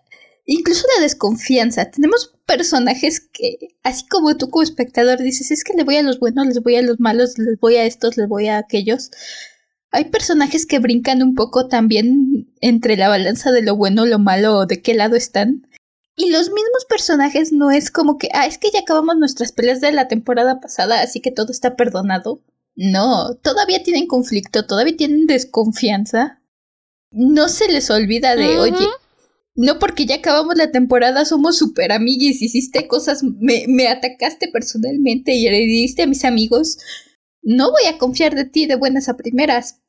incluso 0.48 0.86
la 0.96 1.02
desconfianza. 1.02 1.90
Tenemos 1.90 2.34
personajes 2.46 3.20
que, 3.20 3.76
así 3.84 4.06
como 4.08 4.36
tú 4.36 4.48
como 4.50 4.62
espectador 4.62 5.18
dices, 5.18 5.50
es 5.50 5.62
que 5.62 5.74
le 5.74 5.84
voy 5.84 5.96
a 5.96 6.02
los 6.02 6.18
buenos, 6.18 6.46
les 6.46 6.62
voy 6.62 6.76
a 6.76 6.82
los 6.82 6.98
malos, 6.98 7.38
les 7.38 7.60
voy 7.60 7.76
a 7.76 7.84
estos, 7.84 8.16
les 8.16 8.28
voy 8.28 8.48
a 8.48 8.58
aquellos. 8.58 9.10
Hay 9.90 10.06
personajes 10.06 10.66
que 10.66 10.78
brincan 10.78 11.22
un 11.22 11.34
poco 11.34 11.68
también 11.68 12.50
entre 12.60 12.96
la 12.96 13.08
balanza 13.08 13.52
de 13.52 13.62
lo 13.62 13.76
bueno, 13.76 14.06
lo 14.06 14.18
malo 14.18 14.66
de 14.66 14.82
qué 14.82 14.94
lado 14.94 15.16
están. 15.16 15.66
Y 16.16 16.30
los 16.30 16.50
mismos 16.50 16.84
personajes 16.88 17.52
no 17.52 17.70
es 17.70 17.90
como 17.90 18.18
que, 18.18 18.28
ah, 18.32 18.46
es 18.46 18.58
que 18.58 18.70
ya 18.72 18.80
acabamos 18.80 19.16
nuestras 19.16 19.52
peleas 19.52 19.80
de 19.80 19.92
la 19.92 20.08
temporada 20.08 20.60
pasada, 20.60 21.00
así 21.02 21.20
que 21.20 21.30
todo 21.30 21.52
está 21.52 21.76
perdonado. 21.76 22.40
No, 22.74 23.34
todavía 23.34 23.82
tienen 23.82 24.06
conflicto, 24.06 24.66
todavía 24.66 24.96
tienen 24.96 25.26
desconfianza. 25.26 26.40
No 27.10 27.48
se 27.48 27.68
les 27.68 27.90
olvida 27.90 28.34
de, 28.34 28.58
oye, 28.58 28.86
no 29.58 29.78
porque 29.78 30.06
ya 30.06 30.16
acabamos 30.16 30.56
la 30.56 30.70
temporada 30.70 31.24
somos 31.24 31.58
super 31.58 31.92
amiguis, 31.92 32.40
hiciste 32.40 32.86
cosas, 32.86 33.22
me, 33.22 33.64
me 33.68 33.88
atacaste 33.88 34.48
personalmente 34.48 35.34
y 35.34 35.46
herediste 35.46 36.02
a 36.02 36.06
mis 36.06 36.24
amigos 36.24 36.78
no 37.42 37.70
voy 37.70 37.86
a 37.86 37.96
confiar 37.98 38.34
de 38.34 38.44
ti 38.44 38.66
de 38.66 38.76
buenas 38.76 39.08
a 39.08 39.16
primeras. 39.16 39.80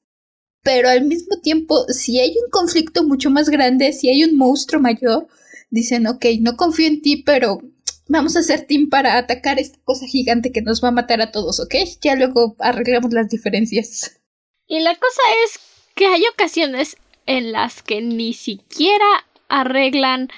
Pero 0.63 0.89
al 0.89 1.05
mismo 1.05 1.39
tiempo, 1.41 1.85
si 1.89 2.19
hay 2.19 2.29
un 2.29 2.49
conflicto 2.51 3.03
mucho 3.03 3.29
más 3.29 3.49
grande, 3.49 3.93
si 3.93 4.09
hay 4.09 4.23
un 4.23 4.37
monstruo 4.37 4.81
mayor, 4.81 5.27
dicen, 5.69 6.07
ok, 6.07 6.25
no 6.39 6.55
confío 6.55 6.87
en 6.87 7.01
ti, 7.01 7.17
pero 7.17 7.61
vamos 8.07 8.35
a 8.35 8.39
hacer 8.39 8.65
team 8.65 8.89
para 8.89 9.17
atacar 9.17 9.59
esta 9.59 9.77
cosa 9.83 10.05
gigante 10.05 10.51
que 10.51 10.61
nos 10.61 10.83
va 10.83 10.89
a 10.89 10.93
matar 10.93 11.21
a 11.21 11.31
todos, 11.31 11.59
¿ok? 11.59 11.75
Ya 12.01 12.15
luego 12.15 12.55
arreglamos 12.59 13.13
las 13.13 13.29
diferencias. 13.29 14.19
Y 14.67 14.79
la 14.79 14.95
cosa 14.95 15.21
es 15.45 15.59
que 15.95 16.07
hay 16.07 16.23
ocasiones 16.33 16.97
en 17.25 17.51
las 17.51 17.81
que 17.83 18.01
ni 18.01 18.33
siquiera 18.33 19.27
arreglan 19.49 20.29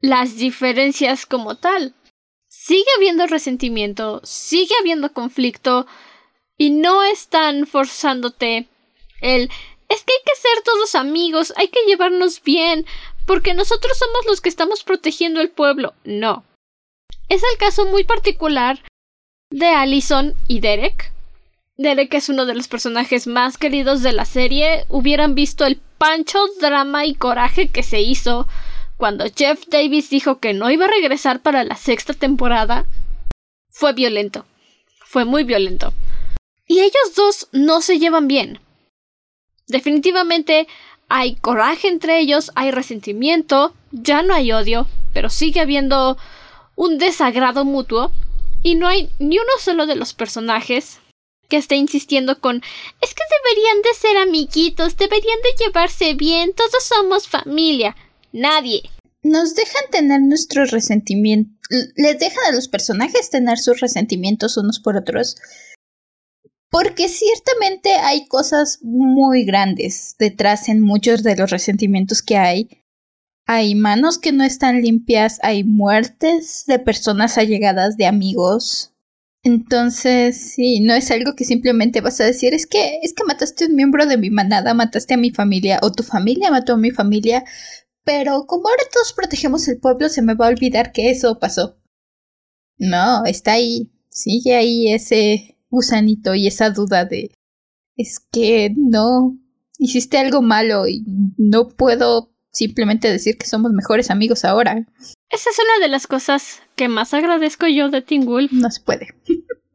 las 0.00 0.36
diferencias 0.36 1.24
como 1.24 1.56
tal. 1.56 1.94
Sigue 2.48 2.84
habiendo 2.96 3.26
resentimiento, 3.26 4.20
sigue 4.24 4.74
habiendo 4.80 5.12
conflicto, 5.12 5.86
y 6.58 6.70
no 6.70 7.02
están 7.04 7.66
forzándote 7.66 8.68
el 9.20 9.50
es 9.88 10.02
que 10.02 10.12
hay 10.14 10.22
que 10.24 10.40
ser 10.40 10.64
todos 10.64 10.94
amigos, 10.96 11.52
hay 11.56 11.68
que 11.68 11.84
llevarnos 11.86 12.42
bien, 12.42 12.86
porque 13.24 13.54
nosotros 13.54 13.96
somos 13.96 14.26
los 14.26 14.40
que 14.40 14.48
estamos 14.48 14.82
protegiendo 14.82 15.40
el 15.40 15.50
pueblo. 15.50 15.94
No. 16.04 16.44
Es 17.28 17.42
el 17.42 17.58
caso 17.58 17.86
muy 17.86 18.02
particular 18.02 18.82
de 19.50 19.66
Allison 19.66 20.34
y 20.48 20.60
Derek. 20.60 21.12
Derek 21.76 22.14
es 22.14 22.28
uno 22.28 22.46
de 22.46 22.54
los 22.54 22.66
personajes 22.66 23.28
más 23.28 23.58
queridos 23.58 24.02
de 24.02 24.12
la 24.12 24.24
serie. 24.24 24.86
Hubieran 24.88 25.36
visto 25.36 25.64
el 25.64 25.80
pancho, 25.98 26.38
drama 26.60 27.06
y 27.06 27.14
coraje 27.14 27.68
que 27.68 27.82
se 27.82 28.00
hizo 28.00 28.46
cuando 28.96 29.26
Jeff 29.34 29.64
Davis 29.68 30.10
dijo 30.10 30.38
que 30.38 30.54
no 30.54 30.70
iba 30.70 30.86
a 30.86 30.90
regresar 30.90 31.40
para 31.40 31.64
la 31.64 31.76
sexta 31.76 32.14
temporada. 32.14 32.86
Fue 33.70 33.92
violento. 33.92 34.46
Fue 35.04 35.24
muy 35.24 35.44
violento. 35.44 35.92
Y 36.66 36.80
ellos 36.80 37.14
dos 37.14 37.48
no 37.52 37.80
se 37.80 37.98
llevan 37.98 38.26
bien. 38.26 38.58
Definitivamente 39.68 40.66
hay 41.08 41.36
coraje 41.36 41.88
entre 41.88 42.18
ellos, 42.18 42.50
hay 42.54 42.70
resentimiento, 42.70 43.74
ya 43.92 44.22
no 44.22 44.34
hay 44.34 44.52
odio, 44.52 44.88
pero 45.12 45.30
sigue 45.30 45.60
habiendo 45.60 46.16
un 46.74 46.98
desagrado 46.98 47.64
mutuo 47.64 48.12
y 48.62 48.74
no 48.74 48.88
hay 48.88 49.10
ni 49.18 49.38
uno 49.38 49.50
solo 49.60 49.86
de 49.86 49.96
los 49.96 50.14
personajes 50.14 51.00
que 51.48 51.56
esté 51.56 51.76
insistiendo 51.76 52.40
con 52.40 52.56
es 52.56 53.14
que 53.14 53.22
deberían 53.44 53.82
de 53.82 53.94
ser 53.94 54.16
amiguitos, 54.18 54.96
deberían 54.96 55.38
de 55.42 55.64
llevarse 55.64 56.14
bien, 56.14 56.52
todos 56.54 56.84
somos 56.84 57.28
familia. 57.28 57.96
Nadie. 58.32 58.82
Nos 59.22 59.54
dejan 59.54 59.90
tener 59.90 60.20
nuestros 60.20 60.70
resentimientos, 60.70 61.56
les 61.96 62.18
dejan 62.18 62.44
a 62.46 62.54
los 62.54 62.68
personajes 62.68 63.30
tener 63.30 63.58
sus 63.58 63.80
resentimientos 63.80 64.56
unos 64.56 64.78
por 64.78 64.96
otros, 64.96 65.36
porque 66.70 67.08
ciertamente 67.08 67.94
hay 67.94 68.26
cosas 68.28 68.80
muy 68.82 69.44
grandes 69.44 70.16
detrás 70.18 70.68
en 70.68 70.80
muchos 70.80 71.22
de 71.22 71.36
los 71.36 71.50
resentimientos 71.50 72.22
que 72.22 72.36
hay. 72.36 72.82
Hay 73.46 73.74
manos 73.74 74.18
que 74.18 74.32
no 74.32 74.42
están 74.42 74.82
limpias, 74.82 75.38
hay 75.42 75.62
muertes 75.62 76.64
de 76.66 76.80
personas 76.80 77.38
allegadas, 77.38 77.96
de 77.96 78.06
amigos. 78.06 78.92
Entonces, 79.46 80.54
sí, 80.54 80.80
no 80.80 80.92
es 80.92 81.08
algo 81.12 81.36
que 81.36 81.44
simplemente 81.44 82.00
vas 82.00 82.20
a 82.20 82.24
decir, 82.24 82.52
es 82.52 82.66
que 82.66 82.98
es 83.02 83.14
que 83.14 83.22
mataste 83.22 83.64
a 83.64 83.68
un 83.68 83.76
miembro 83.76 84.04
de 84.04 84.18
mi 84.18 84.28
manada, 84.28 84.74
mataste 84.74 85.14
a 85.14 85.16
mi 85.16 85.30
familia 85.30 85.78
o 85.82 85.92
tu 85.92 86.02
familia 86.02 86.50
mató 86.50 86.72
a 86.72 86.76
mi 86.76 86.90
familia, 86.90 87.44
pero 88.02 88.46
como 88.48 88.68
ahora 88.68 88.82
todos 88.92 89.12
protegemos 89.12 89.68
el 89.68 89.78
pueblo, 89.78 90.08
se 90.08 90.20
me 90.20 90.34
va 90.34 90.46
a 90.46 90.48
olvidar 90.48 90.90
que 90.90 91.10
eso 91.10 91.38
pasó. 91.38 91.78
No, 92.76 93.24
está 93.24 93.52
ahí, 93.52 93.92
sigue 94.10 94.56
ahí 94.56 94.92
ese 94.92 95.56
gusanito 95.70 96.34
y 96.34 96.48
esa 96.48 96.70
duda 96.70 97.04
de 97.04 97.30
es 97.96 98.18
que 98.32 98.74
no 98.76 99.38
hiciste 99.78 100.18
algo 100.18 100.42
malo 100.42 100.88
y 100.88 101.04
no 101.38 101.68
puedo 101.68 102.34
simplemente 102.50 103.12
decir 103.12 103.38
que 103.38 103.46
somos 103.46 103.70
mejores 103.70 104.10
amigos 104.10 104.44
ahora. 104.44 104.88
Esa 105.30 105.50
es 105.50 105.58
una 105.58 105.84
de 105.84 105.88
las 105.88 106.06
cosas 106.06 106.62
que 106.76 106.88
más 106.88 107.12
agradezco 107.14 107.66
yo 107.66 107.88
de 107.88 108.02
Teen 108.02 108.26
Wolf. 108.26 108.52
No 108.52 108.70
se 108.70 108.80
puede. 108.80 109.14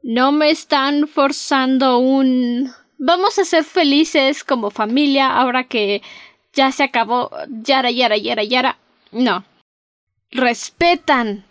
no 0.03 0.31
me 0.31 0.49
están 0.49 1.07
forzando 1.07 1.99
un 1.99 2.71
vamos 2.97 3.39
a 3.39 3.45
ser 3.45 3.63
felices 3.63 4.43
como 4.43 4.69
familia 4.69 5.33
ahora 5.33 5.63
que 5.63 6.01
ya 6.53 6.71
se 6.71 6.83
acabó 6.83 7.31
yara 7.49 7.91
yara 7.91 8.17
yara 8.17 8.43
yara. 8.43 8.77
No. 9.11 9.43
Respetan 10.31 11.43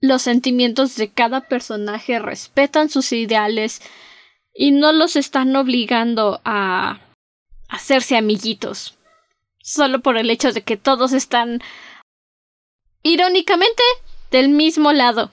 los 0.00 0.22
sentimientos 0.22 0.96
de 0.96 1.10
cada 1.10 1.42
personaje, 1.42 2.18
respetan 2.18 2.88
sus 2.88 3.12
ideales 3.12 3.82
y 4.52 4.72
no 4.72 4.92
los 4.92 5.16
están 5.16 5.54
obligando 5.54 6.40
a 6.44 7.00
hacerse 7.68 8.16
amiguitos. 8.16 8.96
Solo 9.62 10.00
por 10.00 10.16
el 10.16 10.30
hecho 10.30 10.52
de 10.52 10.62
que 10.62 10.76
todos 10.76 11.12
están 11.12 11.60
irónicamente 13.06 13.82
del 14.30 14.48
mismo 14.48 14.92
lado. 14.92 15.30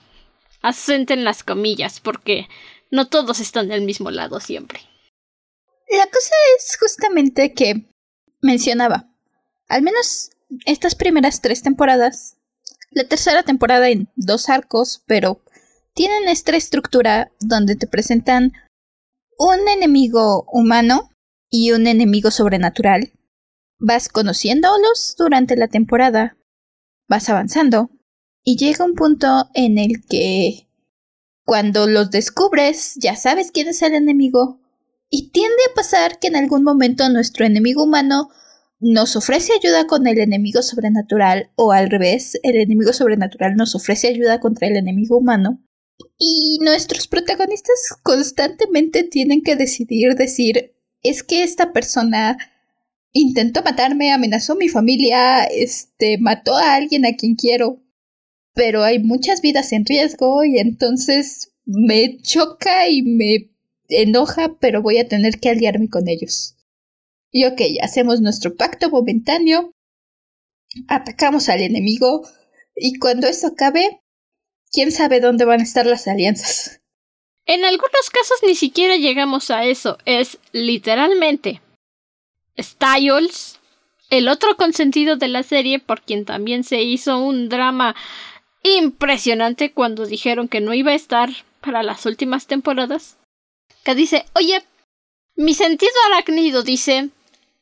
Asenten 0.62 1.24
las 1.24 1.42
comillas, 1.42 2.00
porque 2.00 2.48
no 2.90 3.08
todos 3.08 3.40
están 3.40 3.68
del 3.68 3.82
mismo 3.82 4.10
lado 4.10 4.40
siempre. 4.40 4.80
La 5.90 6.06
cosa 6.06 6.34
es 6.56 6.76
justamente 6.78 7.52
que 7.52 7.86
mencionaba, 8.40 9.08
al 9.68 9.82
menos 9.82 10.30
estas 10.64 10.94
primeras 10.94 11.40
tres 11.42 11.62
temporadas 11.62 12.36
la 12.94 13.04
tercera 13.08 13.42
temporada 13.42 13.88
en 13.88 14.08
dos 14.14 14.48
arcos, 14.48 15.02
pero 15.06 15.42
tienen 15.94 16.28
esta 16.28 16.56
estructura 16.56 17.32
donde 17.40 17.74
te 17.74 17.88
presentan 17.88 18.52
un 19.36 19.68
enemigo 19.68 20.44
humano 20.52 21.10
y 21.50 21.72
un 21.72 21.88
enemigo 21.88 22.30
sobrenatural. 22.30 23.12
Vas 23.80 24.08
conociéndolos 24.08 25.16
durante 25.18 25.56
la 25.56 25.66
temporada, 25.66 26.36
vas 27.08 27.28
avanzando 27.28 27.90
y 28.42 28.56
llega 28.56 28.84
un 28.84 28.94
punto 28.94 29.48
en 29.54 29.78
el 29.78 30.04
que 30.08 30.68
cuando 31.44 31.86
los 31.86 32.10
descubres 32.10 32.94
ya 32.96 33.16
sabes 33.16 33.50
quién 33.50 33.68
es 33.68 33.82
el 33.82 33.94
enemigo 33.94 34.60
Y 35.10 35.30
tiende 35.30 35.62
a 35.70 35.74
pasar 35.74 36.18
que 36.18 36.28
en 36.28 36.36
algún 36.36 36.64
momento 36.64 37.08
nuestro 37.08 37.44
enemigo 37.44 37.84
humano 37.84 38.30
nos 38.80 39.16
ofrece 39.16 39.52
ayuda 39.52 39.86
con 39.86 40.06
el 40.06 40.18
enemigo 40.18 40.60
sobrenatural 40.60 41.50
o 41.54 41.72
al 41.72 41.88
revés, 41.88 42.38
el 42.42 42.56
enemigo 42.56 42.92
sobrenatural 42.92 43.54
nos 43.54 43.74
ofrece 43.74 44.08
ayuda 44.08 44.40
contra 44.40 44.68
el 44.68 44.76
enemigo 44.76 45.16
humano. 45.16 45.62
Y 46.18 46.58
nuestros 46.62 47.06
protagonistas 47.06 47.96
constantemente 48.02 49.04
tienen 49.04 49.42
que 49.42 49.56
decidir 49.56 50.16
decir, 50.16 50.74
es 51.02 51.22
que 51.22 51.44
esta 51.44 51.72
persona 51.72 52.36
intentó 53.14 53.62
matarme, 53.62 54.12
amenazó 54.12 54.52
a 54.52 54.56
mi 54.56 54.68
familia, 54.68 55.44
este, 55.44 56.18
mató 56.18 56.56
a 56.56 56.74
alguien 56.74 57.06
a 57.06 57.14
quien 57.14 57.36
quiero, 57.36 57.80
pero 58.54 58.82
hay 58.82 58.98
muchas 58.98 59.40
vidas 59.40 59.72
en 59.72 59.86
riesgo 59.86 60.44
y 60.44 60.58
entonces 60.58 61.52
me 61.64 62.18
choca 62.18 62.88
y 62.88 63.02
me 63.02 63.50
enoja, 63.88 64.56
pero 64.58 64.82
voy 64.82 64.98
a 64.98 65.08
tener 65.08 65.38
que 65.38 65.48
aliarme 65.48 65.88
con 65.88 66.08
ellos. 66.08 66.56
Y 67.30 67.44
ok, 67.46 67.60
hacemos 67.82 68.20
nuestro 68.20 68.56
pacto 68.56 68.90
momentáneo, 68.90 69.72
atacamos 70.88 71.48
al 71.48 71.62
enemigo 71.62 72.28
y 72.74 72.98
cuando 72.98 73.28
eso 73.28 73.46
acabe, 73.46 74.00
quién 74.72 74.90
sabe 74.90 75.20
dónde 75.20 75.44
van 75.44 75.60
a 75.60 75.64
estar 75.64 75.86
las 75.86 76.08
alianzas. 76.08 76.80
En 77.46 77.64
algunos 77.64 78.10
casos 78.12 78.38
ni 78.44 78.56
siquiera 78.56 78.96
llegamos 78.96 79.50
a 79.50 79.66
eso, 79.66 79.98
es 80.04 80.38
literalmente 80.52 81.60
Styles, 82.58 83.60
el 84.10 84.28
otro 84.28 84.56
consentido 84.56 85.16
de 85.16 85.28
la 85.28 85.42
serie, 85.42 85.78
por 85.78 86.02
quien 86.02 86.24
también 86.24 86.64
se 86.64 86.82
hizo 86.82 87.18
un 87.18 87.48
drama 87.48 87.94
impresionante 88.62 89.72
cuando 89.72 90.06
dijeron 90.06 90.48
que 90.48 90.60
no 90.60 90.74
iba 90.74 90.92
a 90.92 90.96
estar 90.96 91.30
para 91.60 91.82
las 91.82 92.06
últimas 92.06 92.46
temporadas, 92.46 93.16
que 93.84 93.94
dice, 93.94 94.24
oye, 94.34 94.64
mi 95.36 95.54
sentido 95.54 95.92
arácnido 96.06 96.62
dice 96.62 97.10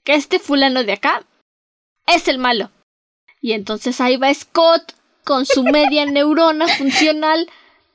que 0.05 0.15
este 0.15 0.39
fulano 0.39 0.85
de 0.85 0.93
acá 0.93 1.25
es 2.07 2.29
el 2.29 2.39
malo. 2.39 2.71
Y 3.41 3.53
entonces 3.53 4.01
ahí 4.01 4.17
va 4.17 4.33
Scott 4.33 4.95
con 5.25 5.47
su 5.47 5.65
media 5.65 6.07
neurona 6.07 6.69
funcional. 6.69 7.49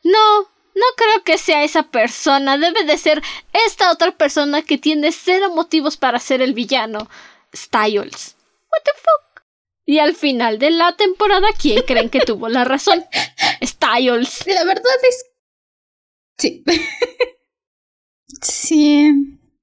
No, 0.04 0.48
no 0.78 0.86
creo 0.96 1.24
que 1.24 1.38
sea 1.38 1.64
esa 1.64 1.84
persona. 1.84 2.58
Debe 2.58 2.84
de 2.84 2.98
ser 2.98 3.22
esta 3.66 3.92
otra 3.92 4.16
persona 4.16 4.62
que 4.62 4.78
tiene 4.78 5.12
cero 5.12 5.52
motivos 5.54 5.98
para 5.98 6.20
ser 6.20 6.42
el 6.42 6.54
villano. 6.54 7.10
Styles. 7.56 8.36
What 8.72 8.84
the 8.84 8.92
fuck? 8.96 9.44
Y 9.86 10.00
al 10.00 10.16
final 10.16 10.60
de 10.60 10.72
la 10.72 10.96
temporada, 10.96 11.48
¿quién 11.60 11.82
creen 11.84 12.10
que 12.10 12.20
tuvo 12.20 12.50
la 12.50 12.64
razón? 12.64 13.06
Styles. 13.64 14.46
La 14.48 14.64
verdad 14.66 14.98
es. 15.10 15.26
Sí. 16.38 16.64
sí. 18.42 19.10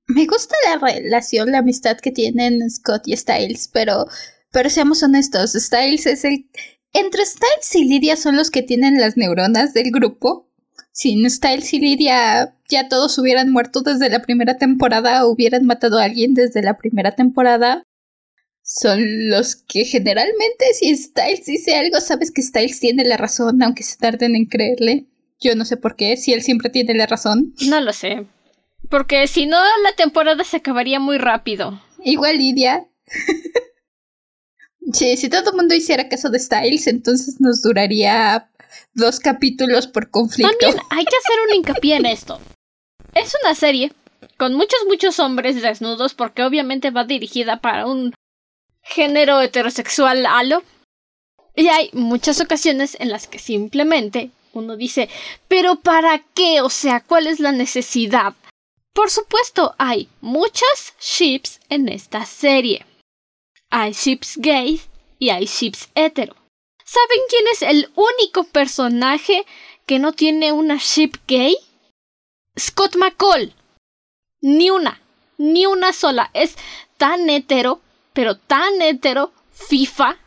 Me 0.06 0.26
gusta 0.26 0.54
la 0.66 0.78
relación, 0.78 1.52
la 1.52 1.59
amistad 1.59 1.99
que 1.99 2.11
tienen 2.11 2.68
Scott 2.71 3.06
y 3.06 3.16
Styles, 3.16 3.68
pero. 3.68 4.06
Pero 4.50 4.71
seamos 4.71 5.02
honestos, 5.02 5.52
Styles 5.52 6.06
es 6.06 6.25
el. 6.25 6.49
Entre 6.92 7.26
Styles 7.26 7.75
y 7.75 7.85
Lydia 7.85 8.16
son 8.16 8.37
los 8.37 8.50
que 8.50 8.62
tienen 8.62 9.00
las 9.00 9.16
neuronas 9.16 9.75
del 9.75 9.90
grupo. 9.90 10.49
Sin 10.94 11.28
Styles 11.28 11.74
y 11.74 11.80
Lydia 11.80 12.54
ya 12.68 12.88
todos 12.88 13.18
hubieran 13.18 13.50
muerto 13.50 13.80
desde 13.80 14.08
la 14.08 14.22
primera 14.22 14.58
temporada 14.58 15.26
o 15.26 15.32
hubieran 15.32 15.66
matado 15.66 15.98
a 15.98 16.04
alguien 16.04 16.34
desde 16.34 16.62
la 16.62 16.78
primera 16.78 17.16
temporada. 17.16 17.82
Son 18.62 19.28
los 19.28 19.56
que 19.56 19.84
generalmente 19.84 20.66
si 20.72 20.96
Styles 20.96 21.46
dice 21.46 21.74
algo 21.74 22.00
sabes 22.00 22.30
que 22.30 22.42
Styles 22.42 22.78
tiene 22.78 23.04
la 23.04 23.16
razón 23.16 23.60
aunque 23.64 23.82
se 23.82 23.98
tarden 23.98 24.36
en 24.36 24.46
creerle. 24.46 25.06
Yo 25.40 25.56
no 25.56 25.64
sé 25.64 25.76
por 25.76 25.96
qué, 25.96 26.16
si 26.16 26.32
él 26.32 26.42
siempre 26.42 26.70
tiene 26.70 26.94
la 26.94 27.06
razón. 27.06 27.54
No 27.66 27.80
lo 27.80 27.92
sé. 27.92 28.28
Porque 28.88 29.26
si 29.26 29.47
no, 29.47 29.58
la 29.82 29.97
temporada 29.97 30.45
se 30.45 30.58
acabaría 30.58 31.00
muy 31.00 31.19
rápido. 31.19 31.82
Igual 32.04 32.38
Lidia. 32.38 32.86
sí, 34.92 35.16
si 35.16 35.28
todo 35.28 35.50
el 35.50 35.56
mundo 35.56 35.75
hiciera 35.75 36.08
caso 36.08 36.30
de 36.30 36.38
Styles, 36.38 36.86
entonces 36.86 37.40
nos 37.40 37.62
duraría 37.62 38.49
dos 38.93 39.21
capítulos 39.21 39.87
por 39.87 40.10
conflicto. 40.10 40.56
También 40.58 40.80
hay 40.91 41.04
que 41.04 41.17
hacer 41.17 41.37
un 41.49 41.54
hincapié 41.54 41.97
en 41.97 42.06
esto. 42.06 42.41
Es 43.15 43.34
una 43.43 43.54
serie 43.54 43.93
con 44.37 44.54
muchos, 44.54 44.80
muchos 44.89 45.19
hombres 45.21 45.60
desnudos 45.63 46.15
porque 46.15 46.43
obviamente 46.43 46.91
va 46.91 47.04
dirigida 47.04 47.60
para 47.60 47.87
un 47.87 48.15
género 48.82 49.41
heterosexual 49.41 50.26
halo. 50.26 50.63
Y 51.56 51.69
hay 51.69 51.91
muchas 51.93 52.41
ocasiones 52.41 52.97
en 52.99 53.10
las 53.10 53.28
que 53.28 53.39
simplemente 53.39 54.30
uno 54.52 54.76
dice, 54.76 55.08
pero 55.49 55.76
¿para 55.76 56.21
qué? 56.34 56.60
O 56.60 56.71
sea, 56.71 57.00
¿cuál 57.00 57.26
es 57.26 57.41
la 57.41 57.52
necesidad? 57.52 58.34
Por 58.93 59.10
supuesto, 59.10 59.75
hay 59.78 60.08
muchas 60.21 60.95
ships 61.00 61.60
en 61.69 61.89
esta 61.89 62.25
serie. 62.26 62.87
Hay 63.71 63.93
ships 63.93 64.37
gays 64.37 64.89
y 65.19 65.30
hay 65.30 65.47
ships 65.47 65.89
hetero. 65.95 66.37
¿Saben 66.95 67.25
quién 67.28 67.45
es 67.50 67.63
el 67.63 67.91
único 67.97 68.45
personaje 68.45 69.45
que 69.85 69.99
no 69.99 70.13
tiene 70.13 70.52
una 70.52 70.76
ship 70.76 71.15
gay? 71.26 71.57
Scott 72.57 72.95
McCall. 72.95 73.52
Ni 74.41 74.71
una, 74.71 75.00
ni 75.37 75.67
una 75.67 75.93
sola. 75.93 76.30
Es 76.35 76.54
tan 76.97 77.28
hetero, 77.28 77.80
pero 78.13 78.37
tan 78.37 78.80
hetero, 78.80 79.33
FIFA, 79.50 80.19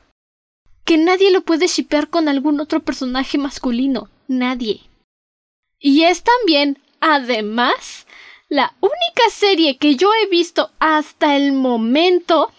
que 0.83 0.97
nadie 0.97 1.31
lo 1.31 1.39
puede 1.39 1.67
shipear 1.67 2.09
con 2.09 2.27
algún 2.27 2.59
otro 2.59 2.81
personaje 2.81 3.37
masculino. 3.37 4.09
Nadie. 4.27 4.81
Y 5.79 6.03
es 6.03 6.21
también, 6.21 6.83
además, 6.99 8.07
la 8.49 8.75
única 8.81 9.29
serie 9.31 9.77
que 9.77 9.95
yo 9.95 10.09
he 10.21 10.27
visto 10.27 10.69
hasta 10.79 11.37
el 11.37 11.53
momento 11.53 12.51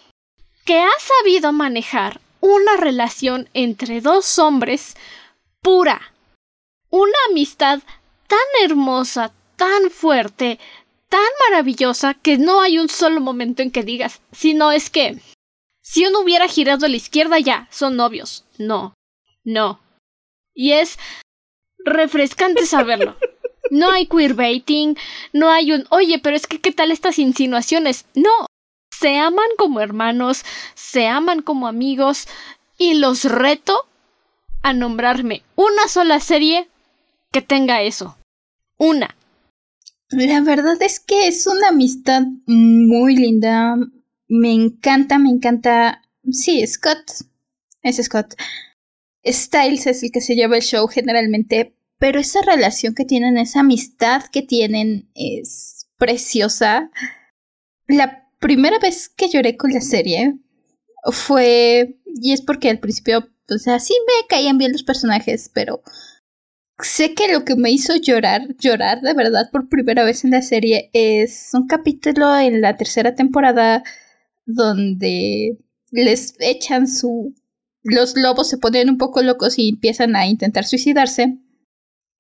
que 0.65 0.79
ha 0.81 0.99
sabido 0.99 1.53
manejar 1.53 2.23
una 2.41 2.77
relación 2.77 3.49
entre 3.55 4.01
dos 4.01 4.39
hombres 4.39 4.97
pura. 5.61 6.13
Una 6.91 7.19
amistad 7.31 7.81
tan 8.27 8.39
hermosa, 8.63 9.33
tan 9.57 9.91
fuerte, 9.91 10.59
tan 11.09 11.21
maravillosa 11.51 12.15
que 12.15 12.39
no 12.39 12.61
hay 12.61 12.79
un 12.79 12.89
solo 12.89 13.21
momento 13.21 13.63
en 13.63 13.71
que 13.71 13.83
digas, 13.83 14.21
si 14.33 14.55
no 14.55 14.73
es 14.73 14.91
que 14.91 15.19
si 15.83 16.05
uno 16.05 16.21
hubiera 16.21 16.49
girado 16.49 16.85
a 16.85 16.89
la 16.89 16.97
izquierda 16.97 17.39
ya, 17.39 17.67
son 17.71 17.97
novios. 17.97 18.45
No, 18.59 18.95
no. 19.45 19.81
Y 20.55 20.73
es 20.73 20.99
refrescante 21.79 22.67
saberlo. 22.67 23.17
No 23.71 23.91
hay 23.91 24.07
queerbaiting, 24.07 24.97
no 25.33 25.51
hay 25.51 25.73
un, 25.73 25.87
oye, 25.91 26.19
pero 26.19 26.37
es 26.37 26.47
que 26.47 26.61
qué 26.61 26.73
tal 26.73 26.91
estas 26.91 27.19
insinuaciones. 27.19 28.07
No, 28.15 28.47
se 28.99 29.17
aman 29.19 29.49
como 29.57 29.81
hermanos, 29.81 30.45
se 30.75 31.07
aman 31.07 31.43
como 31.43 31.69
amigos 31.69 32.27
y 32.77 32.95
los 32.95 33.25
reto 33.25 33.87
a 34.63 34.73
nombrarme 34.73 35.43
una 35.57 35.89
sola 35.89 36.21
serie 36.21 36.69
que 37.31 37.43
tenga 37.43 37.83
eso. 37.83 38.17
Una. 38.77 39.15
La 40.11 40.41
verdad 40.41 40.81
es 40.81 41.01
que 41.01 41.27
es 41.27 41.47
una 41.47 41.69
amistad 41.69 42.23
muy 42.47 43.15
linda. 43.15 43.77
Me 44.27 44.53
encanta, 44.53 45.19
me 45.19 45.31
encanta. 45.31 46.03
Sí, 46.31 46.67
Scott. 46.67 47.27
Es 47.83 47.97
Scott. 48.03 48.35
Styles 49.25 49.87
es 49.87 50.03
el 50.03 50.11
que 50.11 50.21
se 50.21 50.35
lleva 50.35 50.57
el 50.57 50.63
show 50.63 50.87
generalmente, 50.89 51.77
pero 51.99 52.19
esa 52.21 52.41
relación 52.43 52.95
que 52.95 53.05
tienen, 53.05 53.37
esa 53.37 53.61
amistad 53.61 54.25
que 54.33 54.43
tienen 54.43 55.11
es 55.15 55.89
preciosa. 55.99 56.91
La 57.87 58.28
primera 58.39 58.79
vez 58.79 59.09
que 59.09 59.29
lloré 59.29 59.57
con 59.57 59.73
la 59.73 59.81
serie 59.81 60.39
fue, 61.13 61.99
y 62.07 62.33
es 62.33 62.43
porque 62.43 62.71
al 62.71 62.79
principio, 62.79 63.29
o 63.51 63.59
sea, 63.59 63.79
sí 63.81 63.95
me 64.07 64.27
caían 64.29 64.59
bien 64.59 64.73
los 64.73 64.83
personajes, 64.83 65.51
pero 65.53 65.83
sé 66.81 67.15
que 67.15 67.33
lo 67.33 67.45
que 67.45 67.57
me 67.57 67.71
hizo 67.71 67.97
llorar, 67.97 68.43
llorar 68.59 69.01
de 69.01 69.15
verdad 69.15 69.51
por 69.51 69.69
primera 69.69 70.05
vez 70.05 70.25
en 70.25 70.31
la 70.31 70.43
serie 70.43 70.91
es 70.93 71.51
un 71.53 71.67
capítulo 71.67 72.39
en 72.39 72.61
la 72.61 72.77
tercera 72.77 73.15
temporada 73.15 73.83
donde 74.47 75.59
les 75.91 76.35
echan 76.41 76.89
su... 76.89 77.35
Los 77.83 78.17
lobos 78.17 78.49
se 78.49 78.59
ponen 78.59 78.91
un 78.91 78.99
poco 78.99 79.23
locos 79.23 79.59
y 79.59 79.71
empiezan 79.71 80.17
a 80.17 80.27
intentar 80.27 80.65
suicidarse. 80.65 81.39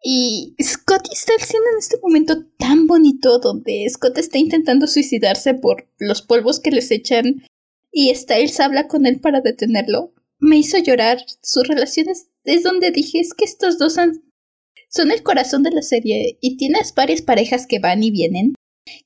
Y 0.02 0.54
Scott 0.62 1.08
está 1.12 1.32
haciendo 1.38 1.68
en 1.72 1.78
este 1.78 1.98
momento 2.00 2.44
tan 2.58 2.86
bonito 2.86 3.38
donde 3.40 3.86
Scott 3.90 4.18
está 4.18 4.38
intentando 4.38 4.86
suicidarse 4.86 5.54
por 5.54 5.88
los 5.98 6.22
polvos 6.22 6.60
que 6.60 6.70
les 6.70 6.90
echan 6.90 7.42
y 7.90 8.14
Styles 8.14 8.60
habla 8.60 8.86
con 8.86 9.06
él 9.06 9.20
para 9.20 9.40
detenerlo. 9.40 10.14
Me 10.38 10.58
hizo 10.58 10.78
llorar. 10.78 11.18
Sus 11.42 11.66
relaciones 11.66 12.28
es 12.44 12.62
donde 12.62 12.90
dije 12.90 13.18
es 13.18 13.34
que 13.34 13.44
estos 13.44 13.78
dos 13.78 13.94
son 13.94 15.10
el 15.10 15.22
corazón 15.22 15.62
de 15.62 15.72
la 15.72 15.82
serie 15.82 16.38
y 16.40 16.56
tienes 16.56 16.94
varias 16.94 17.22
parejas 17.22 17.66
que 17.66 17.80
van 17.80 18.02
y 18.02 18.10
vienen. 18.10 18.54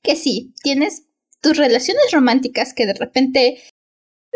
Que 0.03 0.15
sí, 0.15 0.53
tienes 0.61 1.07
tus 1.41 1.57
relaciones 1.57 2.11
románticas 2.11 2.73
que 2.73 2.85
de 2.85 2.93
repente... 2.93 3.59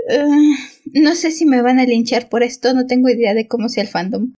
Uh, 0.09 0.55
no 0.93 1.15
sé 1.15 1.31
si 1.31 1.45
me 1.45 1.61
van 1.61 1.79
a 1.79 1.85
linchar 1.85 2.29
por 2.29 2.41
esto, 2.41 2.73
no 2.73 2.85
tengo 2.85 3.09
idea 3.09 3.33
de 3.33 3.47
cómo 3.47 3.67
sea 3.67 3.83
el 3.83 3.89
fandom. 3.89 4.33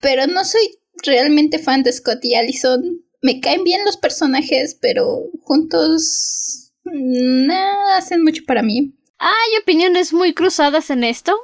Pero 0.00 0.26
no 0.26 0.44
soy 0.44 0.62
realmente 1.04 1.58
fan 1.58 1.82
de 1.82 1.92
Scott 1.92 2.24
y 2.24 2.34
Allison. 2.34 3.02
me 3.22 3.40
caen 3.40 3.64
bien 3.64 3.84
los 3.84 3.96
personajes, 3.96 4.76
pero 4.80 5.24
juntos 5.42 6.72
no 6.84 7.90
hacen 7.92 8.22
mucho 8.22 8.42
para 8.46 8.62
mí. 8.62 8.92
Hay 9.18 9.58
opiniones 9.60 10.12
muy 10.12 10.34
cruzadas 10.34 10.90
en 10.90 11.04
esto. 11.04 11.36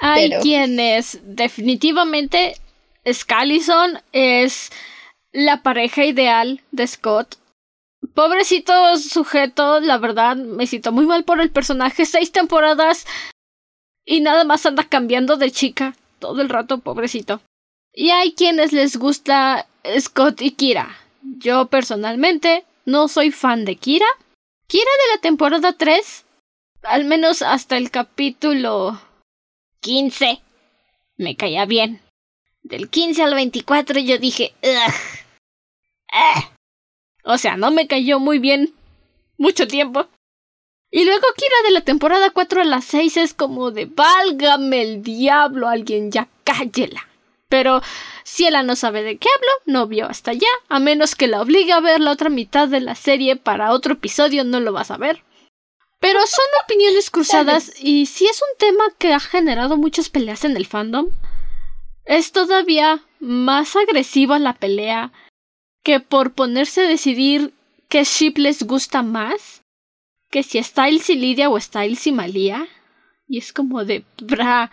Hay 0.00 0.30
quienes 0.42 1.20
definitivamente 1.22 2.54
Scalison 3.10 4.00
es 4.12 4.70
la 5.32 5.62
pareja 5.62 6.04
ideal 6.04 6.60
de 6.70 6.86
Scott. 6.86 7.36
Pobrecito 8.14 8.96
sujeto, 8.96 9.80
la 9.80 9.98
verdad, 9.98 10.36
me 10.36 10.66
siento 10.66 10.92
muy 10.92 11.06
mal 11.06 11.24
por 11.24 11.40
el 11.40 11.50
personaje. 11.50 12.06
Seis 12.06 12.32
temporadas 12.32 13.06
y 14.04 14.20
nada 14.20 14.44
más 14.44 14.64
anda 14.66 14.84
cambiando 14.84 15.36
de 15.36 15.50
chica 15.50 15.94
todo 16.18 16.42
el 16.42 16.48
rato, 16.48 16.78
pobrecito. 16.78 17.40
Y 17.98 18.10
hay 18.12 18.32
quienes 18.32 18.72
les 18.72 18.96
gusta 18.96 19.66
Scott 19.98 20.40
y 20.40 20.52
Kira. 20.52 20.96
Yo 21.20 21.66
personalmente 21.66 22.64
no 22.84 23.08
soy 23.08 23.32
fan 23.32 23.64
de 23.64 23.74
Kira. 23.74 24.06
Kira 24.68 24.84
de 24.84 25.16
la 25.16 25.20
temporada 25.20 25.72
3, 25.72 26.24
al 26.84 27.06
menos 27.06 27.42
hasta 27.42 27.76
el 27.76 27.90
capítulo 27.90 29.00
15, 29.80 30.40
me 31.16 31.34
caía 31.34 31.64
bien. 31.64 32.00
Del 32.62 32.88
15 32.88 33.20
al 33.20 33.34
24 33.34 33.98
yo 33.98 34.16
dije, 34.18 34.54
Ugh. 34.62 34.94
Eh". 36.12 36.48
O 37.24 37.36
sea, 37.36 37.56
no 37.56 37.72
me 37.72 37.88
cayó 37.88 38.20
muy 38.20 38.38
bien 38.38 38.74
mucho 39.38 39.66
tiempo. 39.66 40.06
Y 40.92 41.04
luego 41.04 41.26
Kira 41.36 41.56
de 41.64 41.72
la 41.72 41.80
temporada 41.80 42.30
4 42.30 42.62
a 42.62 42.64
las 42.64 42.84
6 42.84 43.16
es 43.16 43.34
como 43.34 43.72
de 43.72 43.86
válgame 43.86 44.82
el 44.82 45.02
diablo, 45.02 45.66
alguien 45.66 46.12
ya 46.12 46.28
cállela. 46.44 47.07
Pero 47.48 47.80
si 48.24 48.46
ella 48.46 48.62
no 48.62 48.76
sabe 48.76 49.02
de 49.02 49.16
qué 49.16 49.28
hablo, 49.34 49.50
no 49.64 49.86
vio 49.86 50.06
hasta 50.06 50.32
allá, 50.32 50.48
a 50.68 50.78
menos 50.78 51.14
que 51.14 51.28
la 51.28 51.40
obligue 51.40 51.72
a 51.72 51.80
ver 51.80 52.00
la 52.00 52.12
otra 52.12 52.28
mitad 52.28 52.68
de 52.68 52.80
la 52.80 52.94
serie 52.94 53.36
para 53.36 53.72
otro 53.72 53.94
episodio, 53.94 54.44
no 54.44 54.60
lo 54.60 54.72
vas 54.72 54.90
a 54.90 54.98
ver. 54.98 55.24
Pero 56.00 56.20
son 56.26 56.44
opiniones 56.64 57.10
cruzadas 57.10 57.72
y 57.82 58.06
si 58.06 58.26
es 58.26 58.40
un 58.40 58.58
tema 58.58 58.84
que 58.98 59.14
ha 59.14 59.20
generado 59.20 59.76
muchas 59.76 60.10
peleas 60.10 60.44
en 60.44 60.56
el 60.56 60.66
fandom, 60.66 61.08
es 62.04 62.32
todavía 62.32 63.00
más 63.18 63.74
agresiva 63.74 64.38
la 64.38 64.54
pelea 64.54 65.12
que 65.82 66.00
por 66.00 66.34
ponerse 66.34 66.82
a 66.82 66.88
decidir 66.88 67.52
qué 67.88 68.04
ship 68.04 68.34
les 68.36 68.62
gusta 68.62 69.02
más, 69.02 69.62
que 70.30 70.42
si 70.42 70.62
Styles 70.62 71.10
y 71.10 71.16
Lidia 71.16 71.48
o 71.48 71.58
Styles 71.58 72.06
y 72.06 72.12
Malia. 72.12 72.68
Y 73.26 73.38
es 73.38 73.52
como 73.52 73.84
de, 73.84 74.04
bra, 74.20 74.70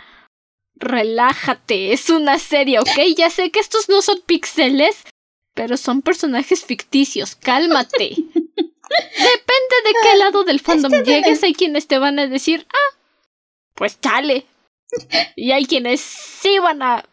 relájate, 0.77 1.93
es 1.93 2.09
una 2.09 2.39
serie, 2.39 2.79
¿ok? 2.79 2.99
Ya 3.15 3.29
sé 3.29 3.51
que 3.51 3.59
estos 3.59 3.89
no 3.89 4.01
son 4.01 4.21
pixeles, 4.25 5.03
pero 5.53 5.77
son 5.77 6.01
personajes 6.01 6.63
ficticios, 6.63 7.35
cálmate. 7.35 8.09
Depende 8.09 9.75
de 9.85 9.93
qué 10.03 10.17
lado 10.17 10.43
del 10.43 10.59
fandom 10.59 10.91
llegues, 11.03 11.43
hay 11.43 11.53
quienes 11.53 11.87
te 11.87 11.97
van 11.97 12.19
a 12.19 12.27
decir, 12.27 12.67
ah, 12.69 12.97
pues 13.73 13.99
chale. 13.99 14.45
Y 15.35 15.51
hay 15.51 15.65
quienes 15.65 16.01
sí 16.01 16.59
van 16.59 16.81
a, 16.81 17.05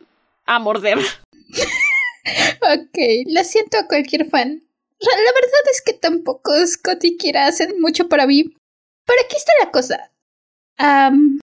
a 0.46 0.58
morder. 0.58 0.98
ok, 0.98 2.98
lo 3.26 3.44
siento 3.44 3.78
a 3.78 3.86
cualquier 3.86 4.28
fan. 4.28 4.62
La 5.00 5.32
verdad 5.32 5.60
es 5.72 5.82
que 5.82 5.94
tampoco 5.94 6.52
Scott 6.66 7.02
y 7.04 7.16
Kira 7.16 7.46
hacen 7.46 7.80
mucho 7.80 8.08
para 8.08 8.26
mí. 8.26 8.54
Pero 9.04 9.20
aquí 9.24 9.36
está 9.36 9.52
la 9.60 9.70
cosa. 9.72 10.12
Um, 10.78 11.40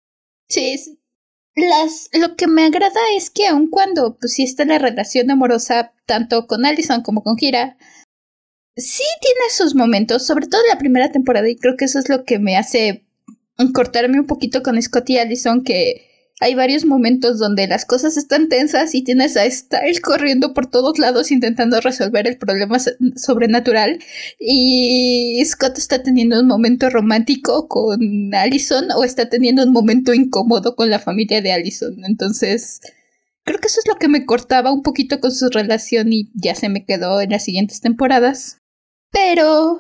sí, 0.48 0.98
las, 1.59 2.09
lo 2.12 2.37
que 2.37 2.47
me 2.47 2.64
agrada 2.64 3.01
es 3.16 3.31
que 3.31 3.47
aun 3.47 3.68
cuando 3.68 4.16
sí 4.23 4.44
está 4.44 4.64
la 4.64 4.79
relación 4.79 5.31
amorosa 5.31 5.92
tanto 6.07 6.47
con 6.47 6.64
Allison 6.64 7.03
como 7.03 7.23
con 7.23 7.37
Kira, 7.37 7.77
sí 8.77 9.05
tiene 9.21 9.51
sus 9.51 9.75
momentos, 9.75 10.27
sobre 10.27 10.47
todo 10.47 10.61
en 10.62 10.68
la 10.68 10.79
primera 10.79 11.11
temporada, 11.11 11.49
y 11.49 11.57
creo 11.57 11.77
que 11.77 11.87
eso 11.87 11.99
es 11.99 12.09
lo 12.09 12.25
que 12.25 12.38
me 12.38 12.57
hace 12.57 13.05
cortarme 13.75 14.21
un 14.21 14.27
poquito 14.27 14.62
con 14.62 14.81
Scott 14.81 15.11
y 15.11 15.18
Allison, 15.18 15.64
que 15.64 16.08
hay 16.40 16.55
varios 16.55 16.85
momentos 16.85 17.38
donde 17.38 17.66
las 17.66 17.85
cosas 17.85 18.16
están 18.16 18.48
tensas 18.48 18.94
y 18.94 19.03
tienes 19.03 19.37
a 19.37 19.51
Style 19.51 20.01
corriendo 20.01 20.55
por 20.55 20.70
todos 20.70 20.98
lados 20.98 21.33
intentando 21.33 21.81
resolver 21.81 22.29
el 22.29 22.38
problema 22.38 22.79
sobrenatural 23.16 23.98
y 24.38 25.42
Scott 25.44 25.79
está 25.79 26.03
teniendo 26.03 26.38
un 26.40 26.46
momento 26.46 26.90
romántico 26.90 27.66
con 27.66 28.35
Allison 28.35 28.90
o 28.92 29.03
está 29.03 29.29
teniendo 29.29 29.64
un 29.64 29.72
momento 29.72 30.14
incómodo 30.14 30.77
con 30.77 30.90
la 30.90 31.01
familia 31.01 31.42
de 31.42 31.53
Allison. 31.53 32.05
Entonces, 32.05 32.81
creo 33.44 33.59
que 33.59 33.66
eso 33.66 33.81
es 33.81 33.88
lo 33.88 33.96
que 33.96 34.09
me 34.09 34.24
cortaba 34.24 34.72
un 34.72 34.83
poquito 34.83 35.18
con 35.18 35.33
su 35.33 35.48
relación 35.48 36.12
y 36.12 36.31
ya 36.35 36.55
se 36.55 36.68
me 36.68 36.85
quedó 36.85 37.20
en 37.20 37.31
las 37.31 37.44
siguientes 37.44 37.81
temporadas. 37.81 38.59
Pero 39.11 39.79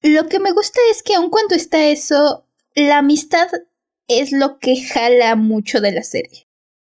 lo 0.00 0.28
que 0.28 0.38
me 0.38 0.52
gusta 0.52 0.80
es 0.90 1.02
que 1.02 1.14
aun 1.14 1.28
cuando 1.28 1.54
está 1.54 1.84
eso, 1.88 2.46
la 2.74 2.98
amistad 2.98 3.48
es 4.20 4.32
lo 4.32 4.58
que 4.58 4.80
jala 4.80 5.36
mucho 5.36 5.80
de 5.80 5.92
la 5.92 6.02
serie. 6.02 6.48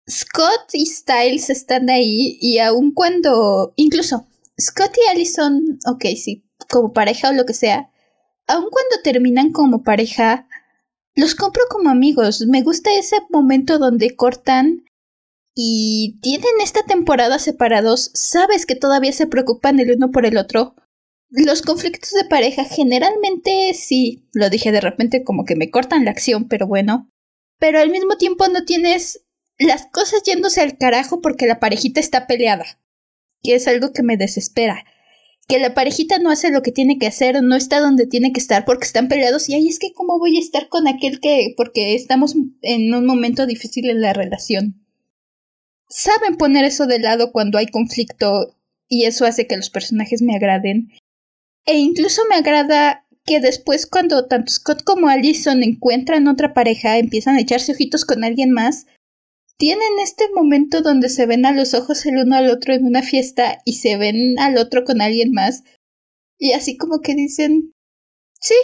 Scott 0.09 0.75
y 0.75 0.87
Styles 0.87 1.51
están 1.51 1.89
ahí 1.89 2.39
y 2.41 2.59
aun 2.59 2.93
cuando, 2.93 3.73
incluso 3.77 4.27
Scott 4.61 4.97
y 4.97 5.11
Allison, 5.11 5.79
ok, 5.87 6.05
sí, 6.17 6.45
como 6.69 6.93
pareja 6.93 7.31
o 7.31 7.33
lo 7.33 7.47
que 7.47 7.55
sea, 7.55 7.91
aun 8.47 8.69
cuando 8.71 9.03
terminan 9.03 9.53
como 9.53 9.83
pareja, 9.83 10.49
los 11.15 11.35
compro 11.35 11.63
como 11.71 11.91
amigos. 11.91 12.47
Me 12.47 12.63
gusta 12.63 12.91
ese 12.93 13.17
momento 13.31 13.79
donde 13.79 14.17
cortan 14.17 14.85
y 15.55 16.19
tienen 16.23 16.61
esta 16.63 16.83
temporada 16.85 17.39
separados, 17.39 18.11
sabes 18.15 18.67
que 18.67 18.77
todavía 18.77 19.13
se 19.13 19.27
preocupan 19.27 19.79
el 19.81 19.93
uno 19.93 20.11
por 20.11 20.27
el 20.27 20.37
otro, 20.37 20.75
los 21.31 21.63
conflictos 21.63 22.11
de 22.11 22.29
pareja 22.29 22.65
generalmente 22.65 23.73
sí, 23.75 24.29
lo 24.33 24.51
dije 24.51 24.73
de 24.73 24.81
repente 24.81 25.23
como 25.23 25.45
que 25.45 25.57
me 25.57 25.71
cortan 25.71 26.05
la 26.05 26.11
acción, 26.11 26.49
pero 26.49 26.67
bueno. 26.67 27.09
Pero 27.59 27.79
al 27.79 27.91
mismo 27.91 28.17
tiempo 28.17 28.49
no 28.49 28.65
tienes 28.65 29.25
las 29.59 29.87
cosas 29.87 30.23
yéndose 30.25 30.61
al 30.61 30.77
carajo 30.77 31.21
porque 31.21 31.47
la 31.47 31.61
parejita 31.61 32.01
está 32.01 32.27
peleada. 32.27 32.65
Que 33.43 33.55
es 33.55 33.69
algo 33.69 33.93
que 33.93 34.03
me 34.03 34.17
desespera. 34.17 34.85
Que 35.47 35.59
la 35.59 35.75
parejita 35.75 36.19
no 36.19 36.31
hace 36.31 36.51
lo 36.51 36.63
que 36.63 36.73
tiene 36.73 36.99
que 36.99 37.07
hacer 37.07 37.43
no 37.43 37.57
está 37.57 37.81
donde 37.81 38.07
tiene 38.07 38.33
que 38.33 38.41
estar 38.41 38.65
porque 38.65 38.87
están 38.87 39.09
peleados 39.09 39.49
y 39.49 39.55
ahí 39.55 39.69
es 39.69 39.79
que 39.79 39.93
cómo 39.93 40.19
voy 40.19 40.37
a 40.37 40.41
estar 40.41 40.69
con 40.69 40.89
aquel 40.89 41.21
que 41.21 41.55
porque 41.57 41.95
estamos 41.95 42.35
en 42.63 42.95
un 42.95 43.07
momento 43.07 43.47
difícil 43.47 43.89
en 43.89 44.01
la 44.01 44.13
relación. 44.13 44.87
Saben 45.89 46.37
poner 46.37 46.65
eso 46.65 46.87
de 46.87 47.01
lado 47.01 47.33
cuando 47.33 47.59
hay 47.59 47.67
conflicto 47.67 48.57
y 48.89 49.05
eso 49.05 49.27
hace 49.27 49.47
que 49.47 49.57
los 49.57 49.71
personajes 49.71 50.23
me 50.23 50.35
agraden 50.35 50.91
e 51.67 51.79
incluso 51.79 52.23
me 52.29 52.37
agrada 52.37 53.07
que 53.25 53.41
después 53.41 53.87
cuando 53.87 54.27
tanto 54.27 54.51
Scott 54.51 54.83
como 54.83 55.09
Allison 55.09 55.63
encuentran 55.63 56.29
otra 56.29 56.55
pareja, 56.55 56.99
empiezan 56.99 57.37
a 57.37 57.41
echarse 57.41 57.73
ojitos 57.73 58.05
con 58.05 58.25
alguien 58.25 58.51
más, 58.51 58.87
tienen 59.57 59.99
este 60.03 60.25
momento 60.35 60.81
donde 60.81 61.11
se 61.11 61.27
ven 61.27 61.45
a 61.45 61.53
los 61.53 61.75
ojos 61.75 62.07
el 62.07 62.17
uno 62.17 62.35
al 62.35 62.49
otro 62.51 62.73
en 62.73 62.87
una 62.87 63.03
fiesta 63.03 63.61
y 63.67 63.75
se 63.75 63.99
ven 63.99 64.39
al 64.39 64.57
otro 64.57 64.85
con 64.85 65.03
alguien 65.03 65.33
más. 65.33 65.65
Y 66.39 66.53
así 66.53 66.79
como 66.79 67.03
que 67.03 67.15
dicen, 67.15 67.75
sí, 68.41 68.55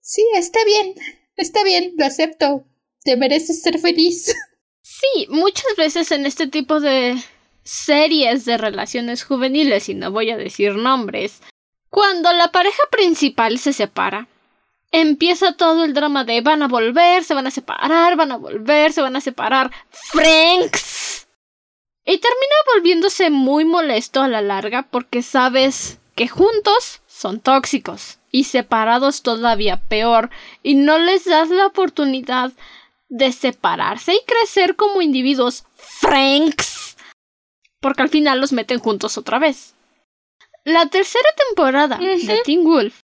sí, 0.00 0.24
está 0.34 0.58
bien, 0.64 0.94
está 1.36 1.62
bien, 1.64 1.92
lo 1.98 2.06
acepto, 2.06 2.66
te 3.04 3.16
mereces 3.16 3.62
ser 3.62 3.78
feliz. 3.78 4.34
Sí, 4.90 5.26
muchas 5.28 5.76
veces 5.76 6.10
en 6.10 6.24
este 6.24 6.46
tipo 6.46 6.80
de 6.80 7.14
series 7.62 8.46
de 8.46 8.56
relaciones 8.56 9.22
juveniles, 9.22 9.88
y 9.90 9.94
no 9.94 10.10
voy 10.10 10.30
a 10.30 10.38
decir 10.38 10.74
nombres, 10.76 11.42
cuando 11.90 12.32
la 12.32 12.52
pareja 12.52 12.82
principal 12.90 13.58
se 13.58 13.72
separa, 13.72 14.28
empieza 14.90 15.52
todo 15.52 15.84
el 15.84 15.94
drama 15.94 16.24
de 16.24 16.40
van 16.40 16.62
a 16.62 16.68
volver, 16.68 17.24
se 17.24 17.34
van 17.34 17.46
a 17.46 17.50
separar, 17.50 18.16
van 18.16 18.32
a 18.32 18.36
volver, 18.36 18.92
se 18.92 19.02
van 19.02 19.16
a 19.16 19.20
separar. 19.20 19.70
¡Franks! 19.90 21.26
Y 22.04 22.18
termina 22.18 22.54
volviéndose 22.74 23.30
muy 23.30 23.64
molesto 23.64 24.22
a 24.22 24.28
la 24.28 24.40
larga 24.40 24.88
porque 24.90 25.22
sabes 25.22 25.98
que 26.14 26.26
juntos 26.26 27.02
son 27.06 27.40
tóxicos 27.40 28.18
y 28.30 28.44
separados 28.44 29.22
todavía 29.22 29.82
peor 29.88 30.30
y 30.62 30.74
no 30.74 30.98
les 30.98 31.24
das 31.24 31.50
la 31.50 31.66
oportunidad 31.66 32.52
de 33.08 33.32
separarse 33.32 34.14
y 34.14 34.20
crecer 34.26 34.76
como 34.76 35.02
individuos. 35.02 35.64
¡Franks! 35.76 36.96
Porque 37.80 38.02
al 38.02 38.08
final 38.08 38.40
los 38.40 38.52
meten 38.52 38.78
juntos 38.78 39.18
otra 39.18 39.38
vez. 39.38 39.74
La 40.68 40.84
tercera 40.84 41.30
temporada 41.46 41.96
de 41.96 42.42
Teen 42.44 42.62
Wolf, 42.62 43.00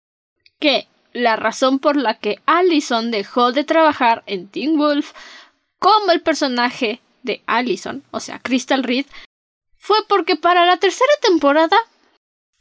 que 0.60 0.86
la 1.12 1.34
razón 1.34 1.80
por 1.80 1.96
la 1.96 2.14
que 2.14 2.40
Allison 2.46 3.10
dejó 3.10 3.50
de 3.50 3.64
trabajar 3.64 4.22
en 4.26 4.46
Teen 4.46 4.78
Wolf 4.78 5.10
como 5.80 6.12
el 6.12 6.20
personaje 6.20 7.00
de 7.24 7.42
Allison, 7.46 8.04
o 8.12 8.20
sea, 8.20 8.38
Crystal 8.38 8.84
Reed, 8.84 9.06
fue 9.76 9.96
porque 10.06 10.36
para 10.36 10.66
la 10.66 10.76
tercera 10.76 11.10
temporada 11.20 11.76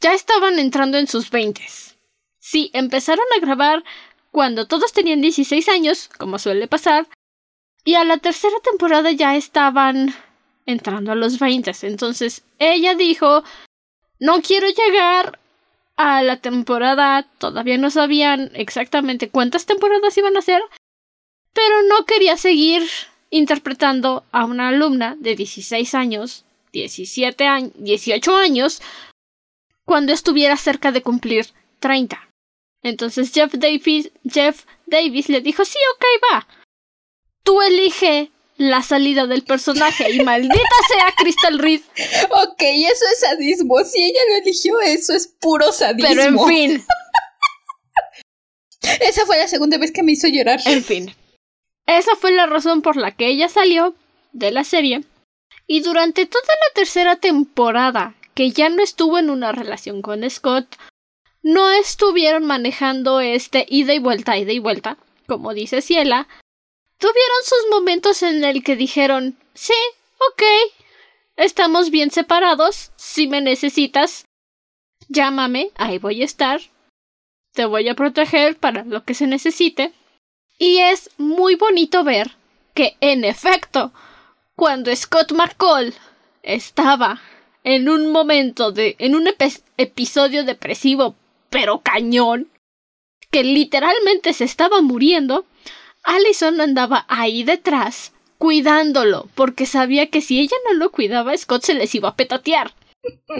ya 0.00 0.14
estaban 0.14 0.58
entrando 0.58 0.98
en 0.98 1.06
sus 1.06 1.30
veintes. 1.30 1.96
Sí, 2.40 2.72
empezaron 2.72 3.26
a 3.36 3.40
grabar 3.40 3.84
cuando 4.32 4.66
todos 4.66 4.92
tenían 4.92 5.20
16 5.20 5.68
años, 5.68 6.10
como 6.18 6.40
suele 6.40 6.66
pasar, 6.66 7.06
y 7.84 7.94
a 7.94 8.02
la 8.02 8.18
tercera 8.18 8.58
temporada 8.64 9.12
ya 9.12 9.36
estaban 9.36 10.12
entrando 10.66 11.12
a 11.12 11.14
los 11.14 11.38
20. 11.38 11.70
Entonces 11.82 12.42
ella 12.58 12.96
dijo 12.96 13.44
no 14.20 14.42
quiero 14.42 14.68
llegar 14.68 15.38
a 15.96 16.22
la 16.22 16.36
temporada, 16.36 17.24
todavía 17.38 17.76
no 17.76 17.90
sabían 17.90 18.50
exactamente 18.54 19.30
cuántas 19.30 19.66
temporadas 19.66 20.16
iban 20.16 20.36
a 20.36 20.42
ser, 20.42 20.62
pero 21.52 21.82
no 21.88 22.04
quería 22.04 22.36
seguir 22.36 22.82
interpretando 23.30 24.24
a 24.30 24.44
una 24.44 24.68
alumna 24.68 25.16
de 25.18 25.34
16 25.34 25.94
años, 25.94 26.44
17 26.72 27.46
años, 27.46 27.72
18 27.76 28.36
años, 28.36 28.80
cuando 29.84 30.12
estuviera 30.12 30.56
cerca 30.56 30.92
de 30.92 31.02
cumplir 31.02 31.46
30. 31.80 32.28
Entonces 32.82 33.32
Jeff 33.32 33.52
Davis, 33.54 34.10
Jeff 34.24 34.64
Davis 34.86 35.28
le 35.28 35.40
dijo, 35.40 35.64
sí, 35.64 35.78
ok, 35.94 36.04
va. 36.32 36.46
Tú 37.42 37.60
elige 37.62 38.30
la 38.58 38.82
salida 38.82 39.26
del 39.26 39.44
personaje 39.44 40.10
y 40.12 40.22
maldita 40.22 40.54
sea 40.88 41.14
Crystal 41.16 41.58
Reed. 41.58 41.80
Ok, 42.30 42.60
eso 42.60 43.04
es 43.12 43.20
sadismo. 43.20 43.82
Si 43.84 44.02
ella 44.02 44.20
lo 44.28 44.36
eligió, 44.36 44.80
eso 44.80 45.14
es 45.14 45.28
puro 45.28 45.72
sadismo. 45.72 46.08
Pero 46.08 46.22
en 46.22 46.38
fin. 46.46 46.84
Esa 49.00 49.24
fue 49.26 49.38
la 49.38 49.48
segunda 49.48 49.78
vez 49.78 49.92
que 49.92 50.02
me 50.02 50.12
hizo 50.12 50.28
llorar. 50.28 50.60
En 50.66 50.82
fin. 50.82 51.14
Esa 51.86 52.16
fue 52.16 52.32
la 52.32 52.46
razón 52.46 52.82
por 52.82 52.96
la 52.96 53.12
que 53.12 53.28
ella 53.28 53.48
salió 53.48 53.94
de 54.32 54.50
la 54.50 54.64
serie. 54.64 55.04
Y 55.66 55.80
durante 55.80 56.26
toda 56.26 56.42
la 56.46 56.74
tercera 56.74 57.16
temporada, 57.16 58.14
que 58.34 58.50
ya 58.50 58.68
no 58.68 58.82
estuvo 58.82 59.18
en 59.18 59.30
una 59.30 59.52
relación 59.52 60.02
con 60.02 60.28
Scott, 60.28 60.76
no 61.42 61.70
estuvieron 61.70 62.44
manejando 62.44 63.20
este 63.20 63.66
ida 63.68 63.94
y 63.94 63.98
vuelta, 63.98 64.36
ida 64.36 64.52
y 64.52 64.58
vuelta, 64.58 64.96
como 65.26 65.54
dice 65.54 65.80
Ciela, 65.82 66.26
tuvieron 66.98 67.42
sus 67.44 67.70
momentos 67.70 68.22
en 68.22 68.44
el 68.44 68.62
que 68.62 68.76
dijeron 68.76 69.36
sí, 69.54 69.74
ok, 70.30 70.42
estamos 71.36 71.90
bien 71.90 72.10
separados, 72.10 72.92
si 72.96 73.26
me 73.26 73.40
necesitas, 73.40 74.26
llámame, 75.08 75.70
ahí 75.76 75.98
voy 75.98 76.22
a 76.22 76.24
estar, 76.24 76.60
te 77.52 77.64
voy 77.64 77.88
a 77.88 77.94
proteger 77.94 78.56
para 78.56 78.84
lo 78.84 79.04
que 79.04 79.14
se 79.14 79.26
necesite. 79.26 79.92
Y 80.58 80.78
es 80.78 81.10
muy 81.18 81.54
bonito 81.54 82.04
ver 82.04 82.32
que, 82.74 82.96
en 83.00 83.24
efecto, 83.24 83.92
cuando 84.56 84.94
Scott 84.94 85.32
McCall 85.32 85.94
estaba 86.42 87.20
en 87.64 87.88
un 87.88 88.10
momento 88.10 88.72
de. 88.72 88.96
en 88.98 89.14
un 89.14 89.28
episodio 89.76 90.44
depresivo, 90.44 91.14
pero 91.50 91.80
cañón, 91.80 92.50
que 93.30 93.44
literalmente 93.44 94.32
se 94.32 94.44
estaba 94.44 94.80
muriendo, 94.80 95.44
Allison 96.04 96.60
andaba 96.60 97.04
ahí 97.08 97.42
detrás, 97.42 98.12
cuidándolo, 98.38 99.28
porque 99.34 99.66
sabía 99.66 100.10
que 100.10 100.20
si 100.20 100.40
ella 100.40 100.56
no 100.68 100.74
lo 100.74 100.90
cuidaba, 100.90 101.36
Scott 101.36 101.64
se 101.64 101.74
les 101.74 101.94
iba 101.94 102.10
a 102.10 102.16
petatear. 102.16 102.74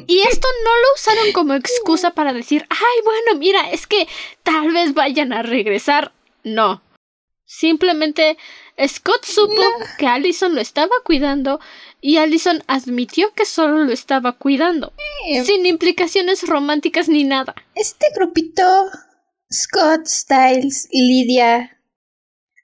Y 0.07 0.21
esto 0.21 0.47
no 0.65 0.71
lo 0.71 0.95
usaron 0.95 1.33
como 1.33 1.55
excusa 1.55 2.13
para 2.13 2.33
decir, 2.33 2.67
ay, 2.71 3.03
bueno, 3.05 3.39
mira, 3.39 3.71
es 3.71 3.87
que 3.87 4.07
tal 4.43 4.73
vez 4.73 4.95
vayan 4.95 5.33
a 5.33 5.43
regresar. 5.43 6.13
No, 6.45 6.81
Simplemente 7.51 8.37
Scott 8.87 9.25
supo 9.25 9.63
que 9.97 10.07
Allison 10.07 10.55
lo 10.55 10.61
estaba 10.61 10.93
cuidando 11.03 11.61
y 12.03 12.19
Allison 12.19 12.63
admitió 12.67 13.33
que 13.33 13.47
solo 13.47 13.85
lo 13.85 13.93
estaba 13.93 14.37
cuidando, 14.37 14.93
eh, 15.27 15.43
sin 15.47 15.65
implicaciones 15.65 16.47
románticas 16.47 17.09
ni 17.09 17.25
nada. 17.25 17.55
Este 17.75 18.09
grupito, 18.15 18.63
Scott, 19.51 20.05
Styles, 20.05 20.89
Lydia 20.93 21.78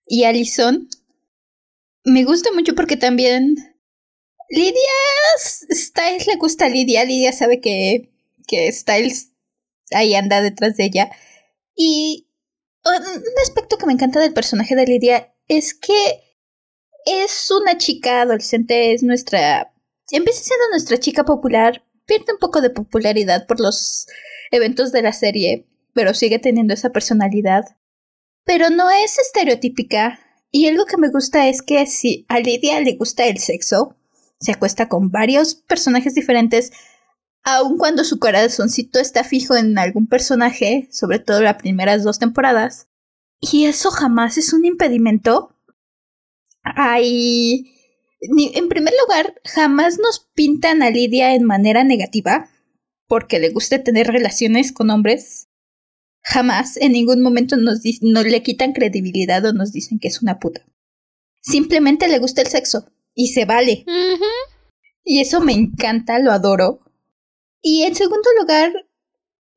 y 0.07 0.25
Allison, 0.25 0.89
me 2.05 2.25
gusta 2.25 2.51
mucho 2.53 2.75
porque 2.75 2.97
también 2.97 3.55
Lydia, 4.51 4.75
Styles 5.39 6.27
le 6.27 6.37
gusta 6.37 6.67
a 6.67 6.69
Lydia, 6.69 7.05
Lydia 7.05 7.33
sabe 7.33 7.61
que, 7.61 8.11
que 8.47 8.71
Styles 8.71 9.33
ahí 9.93 10.15
anda 10.15 10.43
detrás 10.43 10.77
de 10.77 10.85
ella 10.85 11.11
y 11.75 12.29
un 12.85 13.43
aspecto 13.43 13.79
que 13.79 13.87
me 13.87 13.95
encanta 13.95 14.21
del 14.21 14.35
personaje 14.35 14.77
de 14.77 14.87
Lidia 14.87 15.35
es 15.49 15.75
que 15.75 16.21
es 17.07 17.51
una 17.51 17.79
chica 17.79 18.23
adolescente, 18.23 18.93
es 18.93 19.03
nuestra... 19.03 19.73
Empieza 20.11 20.43
siendo 20.43 20.69
nuestra 20.71 20.99
chica 20.99 21.25
popular, 21.25 21.83
pierde 22.07 22.33
un 22.33 22.39
poco 22.39 22.61
de 22.61 22.71
popularidad 22.71 23.47
por 23.47 23.61
los 23.61 24.07
eventos 24.51 24.93
de 24.93 25.03
la 25.03 25.13
serie, 25.13 25.67
pero 25.95 26.13
sigue 26.13 26.39
teniendo 26.39 26.75
esa 26.75 26.91
personalidad. 26.91 27.65
Pero 28.45 28.71
no 28.71 28.91
es 28.91 29.19
estereotípica, 29.19 30.21
y 30.51 30.69
algo 30.69 30.85
que 30.87 30.99
me 30.99 31.11
gusta 31.11 31.49
es 31.49 31.63
que 31.63 31.87
si 31.87 32.27
a 32.29 32.39
Lidia 32.39 32.81
le 32.81 32.95
gusta 32.97 33.27
el 33.27 33.39
sexo, 33.39 33.97
se 34.39 34.53
acuesta 34.53 34.89
con 34.89 35.11
varios 35.11 35.55
personajes 35.55 36.15
diferentes, 36.15 36.73
aun 37.43 37.79
cuando 37.79 38.05
su 38.05 38.19
corazoncito 38.19 39.01
está 39.01 39.25
fijo 39.25 39.57
en 39.57 39.79
algún 39.79 40.07
personaje, 40.07 40.89
sobre 40.93 41.19
todo 41.19 41.43
las 41.43 41.57
primeras 41.57 42.05
dos 42.05 42.19
temporadas, 42.19 42.89
y 43.41 43.65
eso 43.65 43.91
jamás 43.91 44.39
es 44.39 44.53
un 44.53 44.65
impedimento. 44.65 45.57
Hay... 46.63 47.71
En 48.21 48.69
primer 48.69 48.95
lugar, 49.03 49.35
jamás 49.45 49.99
nos 49.99 50.31
pintan 50.35 50.83
a 50.83 50.89
Lidia 50.89 51.35
en 51.35 51.45
manera 51.45 51.85
negativa, 51.85 52.49
porque 53.07 53.39
le 53.39 53.51
guste 53.51 53.79
tener 53.79 54.07
relaciones 54.07 54.73
con 54.73 54.89
hombres. 54.89 55.44
Jamás, 56.25 56.79
en 56.79 56.93
ningún 56.93 57.21
momento 57.21 57.57
nos, 57.57 57.81
no 58.01 58.23
le 58.23 58.43
quitan 58.43 58.73
credibilidad 58.73 59.45
o 59.45 59.53
nos 59.53 59.73
dicen 59.73 59.99
que 59.99 60.09
es 60.09 60.23
una 60.23 60.39
puta. 60.39 60.67
Simplemente 61.43 62.09
le 62.09 62.19
gusta 62.19 62.41
el 62.41 62.49
sexo, 62.49 62.91
y 63.15 63.29
se 63.29 63.45
vale. 63.45 63.85
Y 65.05 65.21
eso 65.21 65.41
me 65.41 65.53
encanta, 65.53 66.19
lo 66.19 66.33
adoro. 66.33 66.81
Y 67.63 67.83
en 67.83 67.95
segundo 67.95 68.29
lugar, 68.41 68.73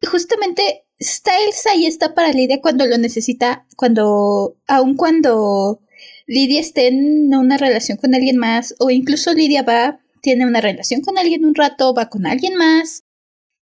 justamente 0.09 0.85
Styles 1.01 1.65
ahí 1.67 1.85
está 1.85 2.13
para 2.13 2.31
Lidia 2.31 2.61
cuando 2.61 2.85
lo 2.85 2.97
necesita, 2.97 3.65
cuando, 3.75 4.57
aun 4.67 4.95
cuando 4.95 5.81
Lidia 6.25 6.59
esté 6.59 6.87
en 6.87 7.33
una 7.33 7.57
relación 7.57 7.97
con 7.97 8.13
alguien 8.13 8.37
más, 8.37 8.75
o 8.79 8.89
incluso 8.89 9.33
Lidia 9.33 9.63
va, 9.63 10.01
tiene 10.21 10.45
una 10.45 10.61
relación 10.61 11.01
con 11.01 11.17
alguien 11.17 11.45
un 11.45 11.55
rato, 11.55 11.93
va 11.93 12.09
con 12.09 12.25
alguien 12.25 12.55
más. 12.55 13.03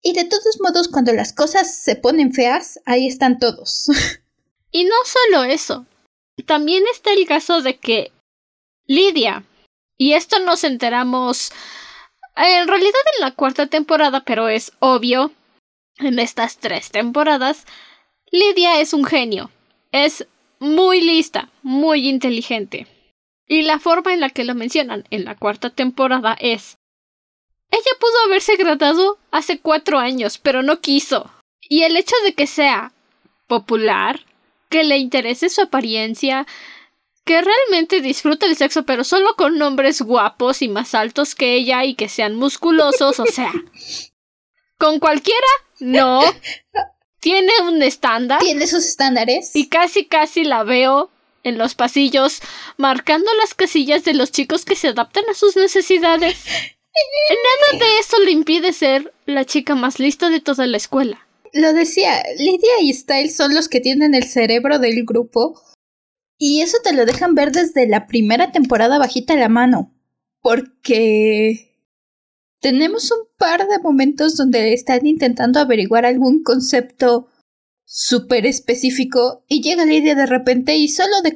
Y 0.04 0.14
de 0.14 0.26
todos 0.26 0.60
modos, 0.62 0.90
cuando 0.90 1.14
las 1.14 1.34
cosas 1.34 1.76
se 1.76 1.96
ponen 1.96 2.34
feas, 2.34 2.80
ahí 2.86 3.08
están 3.08 3.40
todos. 3.40 3.88
y 4.72 4.84
no 4.84 4.96
solo 5.06 5.44
eso, 5.46 5.86
también 6.46 6.84
está 6.92 7.14
el 7.14 7.26
caso 7.26 7.62
de 7.62 7.78
que 7.80 8.12
Lidia, 8.86 9.46
y 9.98 10.14
esto 10.14 10.40
nos 10.40 10.66
enteramos 10.66 11.52
en 12.36 12.68
realidad 12.68 12.92
en 13.16 13.22
la 13.22 13.32
cuarta 13.32 13.68
temporada, 13.68 14.24
pero 14.26 14.50
es 14.50 14.74
obvio, 14.80 15.32
en 15.98 16.20
estas 16.20 16.58
tres 16.58 16.90
temporadas, 16.90 17.66
Lidia 18.32 18.82
es 18.82 18.94
un 18.94 19.06
genio. 19.06 19.52
Es 19.92 20.28
muy 20.60 21.02
lista, 21.02 21.50
muy 21.62 22.10
inteligente. 22.10 22.88
Y 23.48 23.62
la 23.62 23.80
forma 23.80 24.14
en 24.14 24.20
la 24.20 24.30
que 24.30 24.44
lo 24.44 24.56
mencionan 24.56 25.04
en 25.12 25.26
la 25.26 25.36
cuarta 25.36 25.70
temporada 25.70 26.36
es 26.40 26.78
ella 27.74 27.98
pudo 28.00 28.14
haberse 28.26 28.56
graduado 28.56 29.18
hace 29.32 29.60
cuatro 29.60 29.98
años, 29.98 30.38
pero 30.38 30.62
no 30.62 30.80
quiso. 30.80 31.32
Y 31.62 31.82
el 31.82 31.98
hecho 31.98 32.16
de 32.24 32.36
que 32.36 32.46
sea 32.46 32.94
popular, 33.48 34.20
que 34.70 34.84
le 34.84 34.98
interese 34.98 35.50
su 35.50 35.62
apariencia, 35.62 36.46
que 37.26 37.42
realmente 37.42 38.02
disfruta 38.02 38.46
el 38.46 38.58
sexo, 38.58 38.84
pero 38.84 39.04
solo 39.04 39.36
con 39.36 39.60
hombres 39.60 40.04
guapos 40.04 40.62
y 40.62 40.68
más 40.68 40.94
altos 40.94 41.34
que 41.34 41.56
ella 41.56 41.84
y 41.84 41.96
que 41.96 42.10
sean 42.10 42.36
musculosos, 42.36 43.20
o 43.20 43.26
sea. 43.26 43.52
¿Con 44.78 45.00
cualquiera? 45.00 45.48
No. 45.80 46.22
Tiene 47.20 47.54
un 47.64 47.82
estándar. 47.82 48.40
Tiene 48.40 48.68
sus 48.68 48.86
estándares. 48.86 49.56
Y 49.56 49.68
casi 49.70 50.06
casi 50.06 50.44
la 50.44 50.64
veo 50.64 51.10
en 51.44 51.58
los 51.58 51.74
pasillos 51.74 52.42
marcando 52.78 53.32
las 53.42 53.56
casillas 53.56 54.04
de 54.04 54.14
los 54.14 54.32
chicos 54.32 54.64
que 54.64 54.76
se 54.76 54.90
adaptan 54.90 55.24
a 55.28 55.34
sus 55.34 55.56
necesidades. 55.56 56.46
Nada 57.30 57.80
de 57.80 58.00
eso 58.00 58.20
le 58.24 58.32
impide 58.32 58.74
ser 58.74 59.14
la 59.26 59.46
chica 59.46 59.76
más 59.76 60.00
lista 60.00 60.30
de 60.30 60.40
toda 60.40 60.68
la 60.68 60.78
escuela. 60.78 61.28
Lo 61.54 61.74
decía, 61.74 62.24
Lydia 62.38 62.82
y 62.82 62.94
Style 62.94 63.30
son 63.30 63.54
los 63.54 63.70
que 63.70 63.80
tienen 63.80 64.16
el 64.16 64.24
cerebro 64.24 64.80
del 64.80 65.06
grupo 65.06 65.60
y 66.38 66.62
eso 66.62 66.78
te 66.84 66.94
lo 66.94 67.06
dejan 67.06 67.36
ver 67.36 67.52
desde 67.52 67.88
la 67.88 68.08
primera 68.08 68.52
temporada 68.52 68.98
bajita 68.98 69.36
la 69.36 69.50
mano. 69.50 69.94
Porque 70.42 71.74
tenemos 72.60 73.12
un 73.12 73.28
par 73.38 73.68
de 73.68 73.80
momentos 73.80 74.36
donde 74.36 74.74
están 74.74 75.06
intentando 75.06 75.60
averiguar 75.60 76.06
algún 76.06 76.44
concepto 76.44 77.28
súper 77.86 78.46
específico 78.46 79.44
y 79.48 79.62
llega 79.62 79.86
Lidia 79.86 80.16
de 80.16 80.26
repente 80.26 80.76
y 80.76 80.88
solo 80.88 81.22
de 81.22 81.36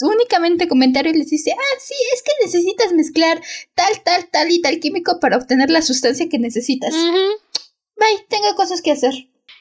únicamente 0.00 0.68
comentarios 0.68 1.16
les 1.16 1.30
dice, 1.30 1.52
ah, 1.52 1.78
sí, 1.80 1.94
es 2.14 2.22
que 2.22 2.32
necesitas 2.44 2.92
mezclar 2.92 3.40
tal, 3.74 4.02
tal, 4.02 4.28
tal 4.30 4.50
y 4.50 4.60
tal 4.60 4.78
químico 4.80 5.18
para 5.20 5.36
obtener 5.36 5.70
la 5.70 5.82
sustancia 5.82 6.28
que 6.28 6.38
necesitas. 6.38 6.94
Bye, 6.94 8.26
tengo 8.28 8.54
cosas 8.56 8.80
que 8.82 8.92
hacer. 8.92 9.12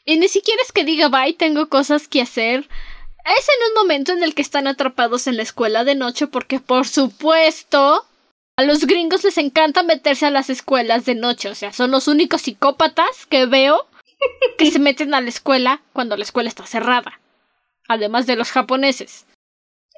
Y 0.05 0.17
ni 0.17 0.27
siquiera 0.27 0.61
es 0.61 0.71
que 0.71 0.85
diga, 0.85 1.09
bye, 1.09 1.33
tengo 1.33 1.69
cosas 1.69 2.07
que 2.07 2.21
hacer. 2.21 2.59
Es 2.59 3.47
en 3.49 3.67
un 3.69 3.73
momento 3.81 4.13
en 4.13 4.23
el 4.23 4.35
que 4.35 4.41
están 4.41 4.67
atrapados 4.67 5.27
en 5.27 5.35
la 5.37 5.43
escuela 5.43 5.83
de 5.83 5.95
noche 5.95 6.27
porque 6.27 6.59
por 6.59 6.87
supuesto 6.87 8.05
A 8.59 8.63
los 8.63 8.87
gringos 8.87 9.23
les 9.23 9.37
encanta 9.37 9.83
meterse 9.83 10.25
a 10.25 10.31
las 10.31 10.49
escuelas 10.49 11.05
de 11.05 11.13
noche, 11.13 11.47
o 11.47 11.53
sea, 11.53 11.71
son 11.73 11.91
los 11.91 12.07
únicos 12.07 12.41
psicópatas 12.41 13.27
que 13.27 13.45
veo 13.45 13.87
que 14.57 14.71
se 14.71 14.79
meten 14.79 15.13
a 15.13 15.21
la 15.21 15.29
escuela 15.29 15.83
cuando 15.93 16.17
la 16.17 16.23
escuela 16.23 16.49
está 16.49 16.65
cerrada. 16.65 17.19
Además 17.87 18.25
de 18.25 18.35
los 18.35 18.49
japoneses. 18.49 19.27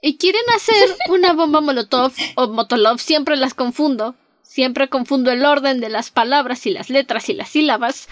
Y 0.02 0.18
quieren 0.18 0.44
hacer 0.56 0.96
una 1.10 1.34
bomba 1.34 1.62
molotov 1.62 2.14
o 2.36 2.48
motolov, 2.48 3.00
siempre 3.00 3.36
las 3.36 3.54
confundo. 3.54 4.16
Siempre 4.42 4.90
confundo 4.90 5.32
el 5.32 5.46
orden 5.46 5.80
de 5.80 5.90
las 5.90 6.10
palabras 6.10 6.66
y 6.66 6.72
las 6.72 6.90
letras 6.90 7.30
y 7.30 7.34
las 7.34 7.50
sílabas. 7.50 8.10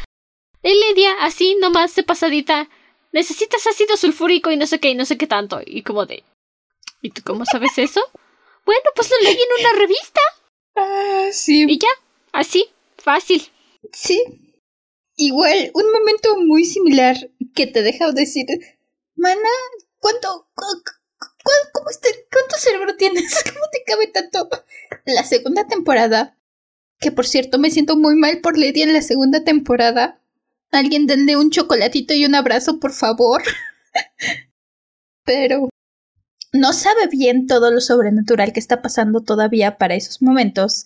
Y 0.61 0.69
Lidia, 0.69 1.11
así 1.21 1.55
nomás 1.55 1.95
de 1.95 2.03
pasadita, 2.03 2.69
necesitas 3.11 3.65
ácido 3.65 3.97
sulfúrico 3.97 4.51
y 4.51 4.57
no 4.57 4.67
sé 4.67 4.79
qué 4.79 4.89
y 4.89 4.95
no 4.95 5.05
sé 5.05 5.17
qué 5.17 5.25
tanto. 5.25 5.61
Y 5.65 5.81
como 5.81 6.05
de... 6.05 6.23
¿Y 7.01 7.09
tú 7.09 7.21
cómo 7.25 7.43
sabes 7.45 7.77
eso? 7.77 8.01
Bueno, 8.65 8.83
pues 8.95 9.09
lo 9.09 9.17
leí 9.23 9.33
en 9.33 9.65
una 9.65 9.79
revista. 9.79 10.21
Ah, 10.75 11.29
sí. 11.31 11.65
Y 11.67 11.79
ya, 11.79 11.89
así, 12.33 12.69
fácil. 12.97 13.41
Sí. 13.91 14.21
Igual, 15.15 15.71
un 15.73 15.91
momento 15.91 16.37
muy 16.41 16.65
similar 16.65 17.15
que 17.55 17.65
te 17.65 17.81
deja 17.81 18.11
decir, 18.11 18.45
mana, 19.15 19.49
¿cuánto, 19.97 20.47
cómo 21.73 21.89
está, 21.89 22.09
cuánto 22.31 22.57
cerebro 22.57 22.95
tienes? 22.95 23.43
¿Cómo 23.43 23.65
te 23.71 23.83
cabe 23.85 24.07
tanto? 24.07 24.49
La 25.05 25.23
segunda 25.23 25.67
temporada, 25.67 26.37
que 26.99 27.11
por 27.11 27.27
cierto 27.27 27.59
me 27.59 27.71
siento 27.71 27.95
muy 27.95 28.15
mal 28.15 28.41
por 28.41 28.57
Lady 28.57 28.81
en 28.81 28.93
la 28.93 29.01
segunda 29.01 29.43
temporada. 29.43 30.21
Alguien 30.71 31.07
denle 31.07 31.37
un 31.37 31.49
chocolatito 31.49 32.13
y 32.13 32.25
un 32.25 32.35
abrazo, 32.35 32.79
por 32.79 32.91
favor. 32.91 33.41
Pero 35.23 35.69
no 36.53 36.73
sabe 36.73 37.07
bien 37.07 37.47
todo 37.47 37.71
lo 37.71 37.81
sobrenatural 37.81 38.53
que 38.53 38.59
está 38.59 38.81
pasando 38.81 39.21
todavía 39.21 39.77
para 39.77 39.95
esos 39.95 40.21
momentos. 40.21 40.85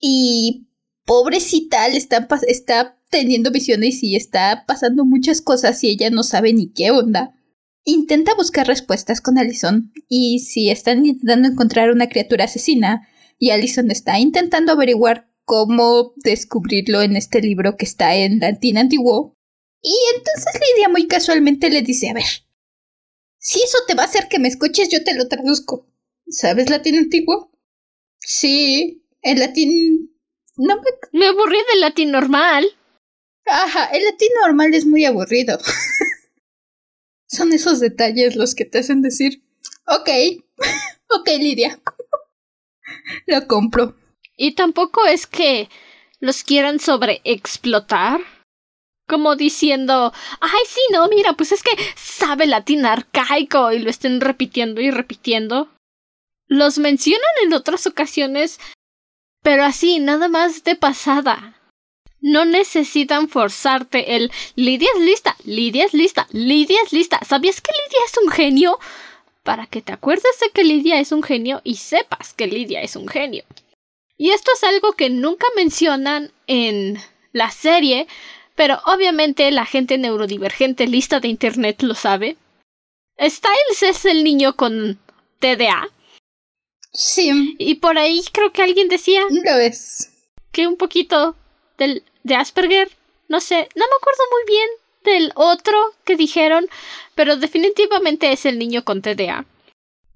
Y 0.00 0.68
pobrecita, 1.04 1.86
está, 1.88 2.28
está 2.46 2.98
teniendo 3.10 3.50
visiones 3.50 4.02
y 4.02 4.16
está 4.16 4.64
pasando 4.66 5.04
muchas 5.04 5.40
cosas 5.40 5.82
y 5.84 5.90
ella 5.90 6.10
no 6.10 6.22
sabe 6.22 6.52
ni 6.52 6.72
qué 6.72 6.90
onda. 6.90 7.34
Intenta 7.84 8.34
buscar 8.34 8.66
respuestas 8.66 9.20
con 9.20 9.38
Allison 9.38 9.92
y 10.08 10.38
si 10.40 10.70
están 10.70 11.04
intentando 11.04 11.48
encontrar 11.48 11.90
una 11.90 12.08
criatura 12.08 12.44
asesina 12.44 13.08
y 13.38 13.50
Allison 13.50 13.90
está 13.90 14.20
intentando 14.20 14.72
averiguar 14.72 15.28
cómo 15.44 16.12
descubrirlo 16.16 17.02
en 17.02 17.16
este 17.16 17.40
libro 17.40 17.76
que 17.76 17.84
está 17.84 18.14
en 18.14 18.38
latín 18.38 18.78
antiguo. 18.78 19.36
Y 19.82 19.94
entonces 20.14 20.60
Lidia 20.60 20.88
muy 20.88 21.08
casualmente 21.08 21.70
le 21.70 21.82
dice, 21.82 22.10
a 22.10 22.14
ver, 22.14 22.24
si 23.38 23.60
eso 23.60 23.78
te 23.88 23.94
va 23.94 24.04
a 24.04 24.06
hacer 24.06 24.28
que 24.28 24.38
me 24.38 24.46
escuches, 24.46 24.88
yo 24.88 25.02
te 25.02 25.14
lo 25.14 25.26
traduzco. 25.26 25.88
¿Sabes 26.28 26.70
latín 26.70 26.96
antiguo? 26.96 27.50
Sí, 28.20 29.04
el 29.22 29.40
latín... 29.40 30.16
No 30.56 30.76
me... 30.76 31.18
Me 31.18 31.26
aburrí 31.26 31.58
del 31.72 31.80
latín 31.80 32.12
normal. 32.12 32.64
Ajá, 33.46 33.86
el 33.86 34.04
latín 34.04 34.28
normal 34.40 34.72
es 34.72 34.86
muy 34.86 35.04
aburrido. 35.04 35.58
Son 37.42 37.52
esos 37.52 37.80
detalles 37.80 38.36
los 38.36 38.54
que 38.54 38.64
te 38.64 38.78
hacen 38.78 39.02
decir, 39.02 39.42
ok, 39.88 40.08
ok 41.08 41.28
Lidia, 41.40 41.80
lo 43.26 43.48
compro. 43.48 43.96
Y 44.36 44.54
tampoco 44.54 45.04
es 45.06 45.26
que 45.26 45.68
los 46.20 46.44
quieran 46.44 46.78
sobreexplotar 46.78 48.20
como 49.08 49.34
diciendo, 49.34 50.12
ay, 50.40 50.60
sí, 50.68 50.80
no, 50.92 51.08
mira, 51.08 51.32
pues 51.32 51.50
es 51.50 51.64
que 51.64 51.72
sabe 51.96 52.46
latín 52.46 52.86
arcaico 52.86 53.72
y 53.72 53.80
lo 53.80 53.90
estén 53.90 54.20
repitiendo 54.20 54.80
y 54.80 54.92
repitiendo. 54.92 55.68
Los 56.46 56.78
mencionan 56.78 57.22
en 57.42 57.54
otras 57.54 57.88
ocasiones, 57.88 58.60
pero 59.42 59.64
así, 59.64 59.98
nada 59.98 60.28
más 60.28 60.62
de 60.62 60.76
pasada. 60.76 61.60
No 62.22 62.44
necesitan 62.44 63.28
forzarte 63.28 64.14
el 64.14 64.30
Lidia 64.54 64.88
es 64.94 65.02
lista, 65.02 65.36
Lidia 65.42 65.84
es 65.84 65.92
lista, 65.92 66.28
Lidia 66.30 66.78
es 66.84 66.92
lista. 66.92 67.20
¿Sabías 67.26 67.60
que 67.60 67.72
Lidia 67.72 68.00
es 68.06 68.16
un 68.22 68.30
genio? 68.30 68.78
Para 69.42 69.66
que 69.66 69.82
te 69.82 69.92
acuerdes 69.92 70.38
de 70.40 70.50
que 70.50 70.62
Lidia 70.62 71.00
es 71.00 71.10
un 71.10 71.24
genio 71.24 71.60
y 71.64 71.74
sepas 71.74 72.32
que 72.32 72.46
Lidia 72.46 72.80
es 72.80 72.94
un 72.94 73.08
genio. 73.08 73.42
Y 74.16 74.30
esto 74.30 74.52
es 74.54 74.62
algo 74.62 74.92
que 74.92 75.10
nunca 75.10 75.48
mencionan 75.56 76.30
en 76.46 76.96
la 77.32 77.50
serie, 77.50 78.06
pero 78.54 78.80
obviamente 78.86 79.50
la 79.50 79.66
gente 79.66 79.98
neurodivergente 79.98 80.86
lista 80.86 81.18
de 81.18 81.26
Internet 81.26 81.82
lo 81.82 81.96
sabe. 81.96 82.36
Styles 83.18 83.82
es 83.82 84.04
el 84.04 84.22
niño 84.22 84.54
con 84.54 85.00
TDA. 85.40 85.88
Sí. 86.92 87.56
Y 87.58 87.74
por 87.76 87.98
ahí 87.98 88.22
creo 88.30 88.52
que 88.52 88.62
alguien 88.62 88.88
decía. 88.88 89.22
Lo 89.28 89.56
es. 89.56 90.30
Que 90.52 90.68
un 90.68 90.76
poquito 90.76 91.34
del, 91.78 92.04
de 92.22 92.34
Asperger. 92.34 92.90
No 93.28 93.40
sé, 93.40 93.68
no 93.74 93.84
me 93.86 93.96
acuerdo 94.00 94.22
muy 94.30 94.54
bien 94.54 94.68
del 95.04 95.32
otro 95.34 95.76
que 96.04 96.16
dijeron, 96.16 96.66
pero 97.14 97.36
definitivamente 97.36 98.32
es 98.32 98.46
el 98.46 98.58
niño 98.58 98.84
con 98.84 99.02
TDA. 99.02 99.44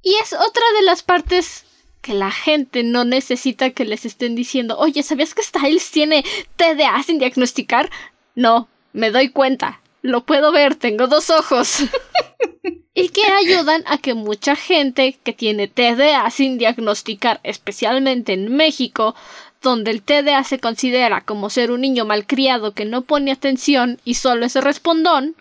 Y 0.02 0.14
es 0.22 0.32
otra 0.32 0.64
de 0.78 0.82
las 0.82 1.02
partes 1.02 1.64
que 2.00 2.14
la 2.14 2.30
gente 2.30 2.84
no 2.84 3.04
necesita 3.04 3.70
que 3.70 3.84
les 3.84 4.04
estén 4.04 4.36
diciendo, 4.36 4.78
oye, 4.78 5.02
¿sabías 5.02 5.34
que 5.34 5.42
Styles 5.42 5.90
tiene 5.90 6.24
TDA 6.56 7.02
sin 7.02 7.18
diagnosticar? 7.18 7.90
No, 8.36 8.68
me 8.92 9.10
doy 9.10 9.30
cuenta. 9.30 9.80
Lo 10.02 10.24
puedo 10.24 10.52
ver, 10.52 10.76
tengo 10.76 11.08
dos 11.08 11.30
ojos. 11.30 11.78
y 12.94 13.08
que 13.08 13.24
ayudan 13.24 13.82
a 13.86 13.98
que 13.98 14.14
mucha 14.14 14.54
gente 14.54 15.18
que 15.24 15.32
tiene 15.32 15.66
TDA 15.66 16.30
sin 16.30 16.58
diagnosticar, 16.58 17.40
especialmente 17.42 18.34
en 18.34 18.54
México, 18.54 19.16
donde 19.62 19.90
el 19.90 20.02
TDA 20.02 20.44
se 20.44 20.58
considera 20.58 21.22
como 21.22 21.50
ser 21.50 21.70
un 21.70 21.80
niño 21.80 22.04
malcriado 22.04 22.72
que 22.72 22.84
no 22.84 23.02
pone 23.02 23.32
atención 23.32 24.00
y 24.04 24.14
solo 24.14 24.46
es 24.46 24.54
respondón, 24.54 25.36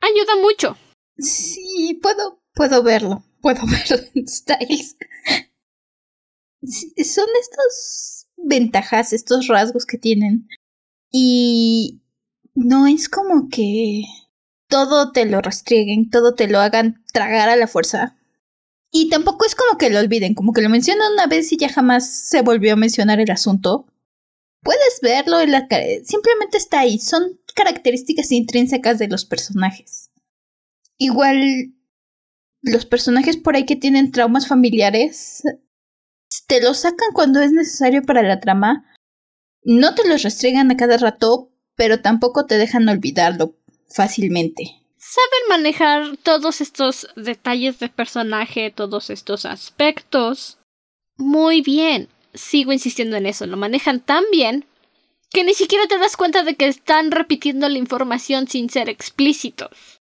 ayuda 0.00 0.36
mucho. 0.42 0.76
Sí, 1.18 1.98
puedo, 2.02 2.40
puedo 2.54 2.82
verlo. 2.82 3.24
Puedo 3.40 3.62
verlo 3.66 4.04
en 4.14 4.28
Styles. 4.28 4.96
Son 6.62 7.26
estas 7.40 8.28
ventajas, 8.36 9.12
estos 9.12 9.48
rasgos 9.48 9.84
que 9.84 9.98
tienen. 9.98 10.48
Y 11.10 12.02
no 12.54 12.86
es 12.86 13.08
como 13.08 13.48
que 13.48 14.04
todo 14.68 15.12
te 15.12 15.26
lo 15.26 15.40
restrieguen, 15.40 16.08
todo 16.08 16.34
te 16.34 16.48
lo 16.48 16.58
hagan 16.58 17.04
tragar 17.12 17.48
a 17.48 17.56
la 17.56 17.66
fuerza. 17.66 18.16
Y 18.94 19.08
tampoco 19.08 19.46
es 19.46 19.54
como 19.54 19.78
que 19.78 19.88
lo 19.88 19.98
olviden, 19.98 20.34
como 20.34 20.52
que 20.52 20.60
lo 20.60 20.68
mencionan 20.68 21.14
una 21.14 21.26
vez 21.26 21.50
y 21.50 21.56
ya 21.56 21.70
jamás 21.70 22.28
se 22.28 22.42
volvió 22.42 22.74
a 22.74 22.76
mencionar 22.76 23.20
el 23.20 23.30
asunto. 23.30 23.86
Puedes 24.60 25.00
verlo 25.00 25.40
en 25.40 25.50
la 25.50 25.66
simplemente 26.04 26.58
está 26.58 26.80
ahí, 26.80 26.98
son 26.98 27.40
características 27.54 28.30
intrínsecas 28.30 28.98
de 28.98 29.08
los 29.08 29.24
personajes. 29.24 30.10
Igual 30.98 31.74
los 32.60 32.84
personajes 32.84 33.38
por 33.38 33.56
ahí 33.56 33.64
que 33.64 33.76
tienen 33.76 34.12
traumas 34.12 34.46
familiares 34.46 35.42
te 36.46 36.60
los 36.60 36.78
sacan 36.78 37.12
cuando 37.14 37.40
es 37.40 37.50
necesario 37.50 38.02
para 38.02 38.22
la 38.22 38.40
trama. 38.40 38.84
No 39.64 39.94
te 39.94 40.06
los 40.06 40.22
restriegan 40.22 40.70
a 40.70 40.76
cada 40.76 40.98
rato, 40.98 41.50
pero 41.76 42.02
tampoco 42.02 42.44
te 42.44 42.58
dejan 42.58 42.88
olvidarlo 42.88 43.56
fácilmente. 43.88 44.81
Saben 45.12 45.48
manejar 45.50 46.16
todos 46.22 46.62
estos 46.62 47.06
detalles 47.16 47.78
de 47.78 47.90
personaje, 47.90 48.70
todos 48.70 49.10
estos 49.10 49.44
aspectos. 49.44 50.56
Muy 51.18 51.60
bien. 51.60 52.08
Sigo 52.32 52.72
insistiendo 52.72 53.18
en 53.18 53.26
eso. 53.26 53.46
Lo 53.46 53.58
manejan 53.58 54.00
tan 54.00 54.24
bien 54.32 54.64
que 55.28 55.44
ni 55.44 55.52
siquiera 55.52 55.86
te 55.86 55.98
das 55.98 56.16
cuenta 56.16 56.44
de 56.44 56.54
que 56.54 56.66
están 56.66 57.10
repitiendo 57.10 57.68
la 57.68 57.76
información 57.76 58.48
sin 58.48 58.70
ser 58.70 58.88
explícitos. 58.88 60.00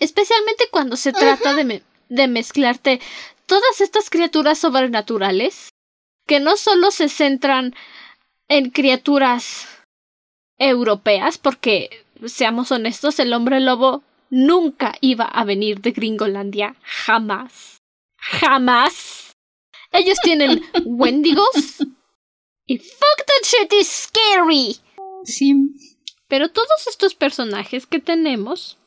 Especialmente 0.00 0.64
cuando 0.72 0.96
se 0.96 1.12
trata 1.12 1.54
de, 1.54 1.84
de 2.08 2.26
mezclarte 2.26 3.00
todas 3.46 3.80
estas 3.80 4.10
criaturas 4.10 4.58
sobrenaturales 4.58 5.68
que 6.26 6.40
no 6.40 6.56
solo 6.56 6.90
se 6.90 7.08
centran 7.08 7.76
en 8.48 8.70
criaturas 8.70 9.68
europeas, 10.58 11.38
porque, 11.38 12.04
seamos 12.26 12.72
honestos, 12.72 13.20
el 13.20 13.32
hombre 13.32 13.60
lobo 13.60 14.02
nunca 14.30 14.94
iba 15.00 15.24
a 15.24 15.44
venir 15.44 15.80
de 15.80 15.92
Gringolandia. 15.92 16.76
Jamás. 16.82 17.78
Jamás. 18.16 19.32
Ellos 19.92 20.18
tienen 20.22 20.62
Wendigos. 20.84 21.78
Y 22.66 22.78
fuck 22.78 23.26
that 23.26 23.44
shit 23.44 23.72
is 23.72 23.88
scary. 23.88 24.76
Sí. 25.24 25.54
Pero 26.28 26.50
todos 26.50 26.86
estos 26.88 27.14
personajes 27.14 27.86
que 27.86 27.98
tenemos 27.98 28.78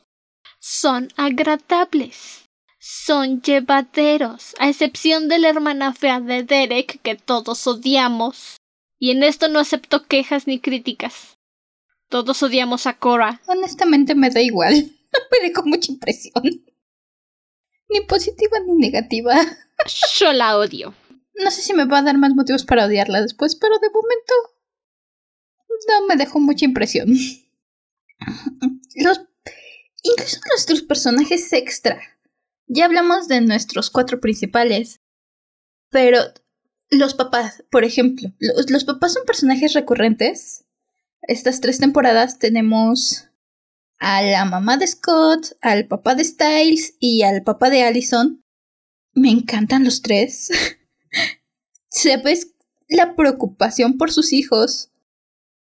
son 0.58 1.08
agradables. 1.16 2.46
Son 2.78 3.40
llevaderos, 3.40 4.54
a 4.58 4.68
excepción 4.68 5.28
de 5.28 5.38
la 5.38 5.48
hermana 5.48 5.94
fea 5.94 6.20
de 6.20 6.42
Derek 6.42 7.00
que 7.02 7.14
todos 7.14 7.66
odiamos. 7.66 8.56
Y 8.98 9.10
en 9.10 9.22
esto 9.22 9.48
no 9.48 9.58
acepto 9.58 10.06
quejas 10.06 10.46
ni 10.46 10.60
críticas. 10.60 11.38
Todos 12.08 12.42
odiamos 12.42 12.86
a 12.86 12.98
Cora. 12.98 13.40
Honestamente 13.46 14.14
me 14.14 14.30
da 14.30 14.40
igual. 14.40 14.90
me 15.30 15.48
dejó 15.48 15.64
mucha 15.64 15.92
impresión. 15.92 16.42
Ni 17.88 18.00
positiva 18.02 18.58
ni 18.60 18.74
negativa. 18.74 19.34
Yo 20.18 20.32
la 20.32 20.58
odio. 20.58 20.94
No 21.34 21.50
sé 21.50 21.62
si 21.62 21.74
me 21.74 21.84
va 21.84 21.98
a 21.98 22.02
dar 22.02 22.16
más 22.16 22.34
motivos 22.34 22.64
para 22.64 22.86
odiarla 22.86 23.20
después, 23.22 23.56
pero 23.56 23.78
de 23.78 23.90
momento 23.90 24.34
no 25.88 26.06
me 26.06 26.16
dejó 26.16 26.40
mucha 26.40 26.64
impresión. 26.64 27.08
Los, 28.96 29.20
incluso 30.02 30.40
nuestros 30.48 30.82
personajes 30.82 31.52
extra. 31.52 32.00
Ya 32.66 32.86
hablamos 32.86 33.28
de 33.28 33.40
nuestros 33.40 33.90
cuatro 33.90 34.20
principales, 34.20 35.00
pero 35.90 36.20
los 36.90 37.14
papás, 37.14 37.64
por 37.70 37.84
ejemplo, 37.84 38.30
los, 38.38 38.70
los 38.70 38.84
papás 38.84 39.14
son 39.14 39.24
personajes 39.26 39.74
recurrentes. 39.74 40.64
Estas 41.22 41.60
tres 41.60 41.78
temporadas 41.78 42.38
tenemos 42.38 43.28
a 44.04 44.20
la 44.20 44.44
mamá 44.44 44.76
de 44.76 44.86
Scott, 44.86 45.56
al 45.62 45.86
papá 45.86 46.14
de 46.14 46.24
Styles 46.24 46.94
y 47.00 47.22
al 47.22 47.42
papá 47.42 47.70
de 47.70 47.84
Allison. 47.84 48.44
Me 49.14 49.30
encantan 49.30 49.82
los 49.82 50.02
tres. 50.02 50.50
Se 51.88 52.18
ve 52.18 52.38
la 52.88 53.16
preocupación 53.16 53.96
por 53.96 54.12
sus 54.12 54.34
hijos 54.34 54.90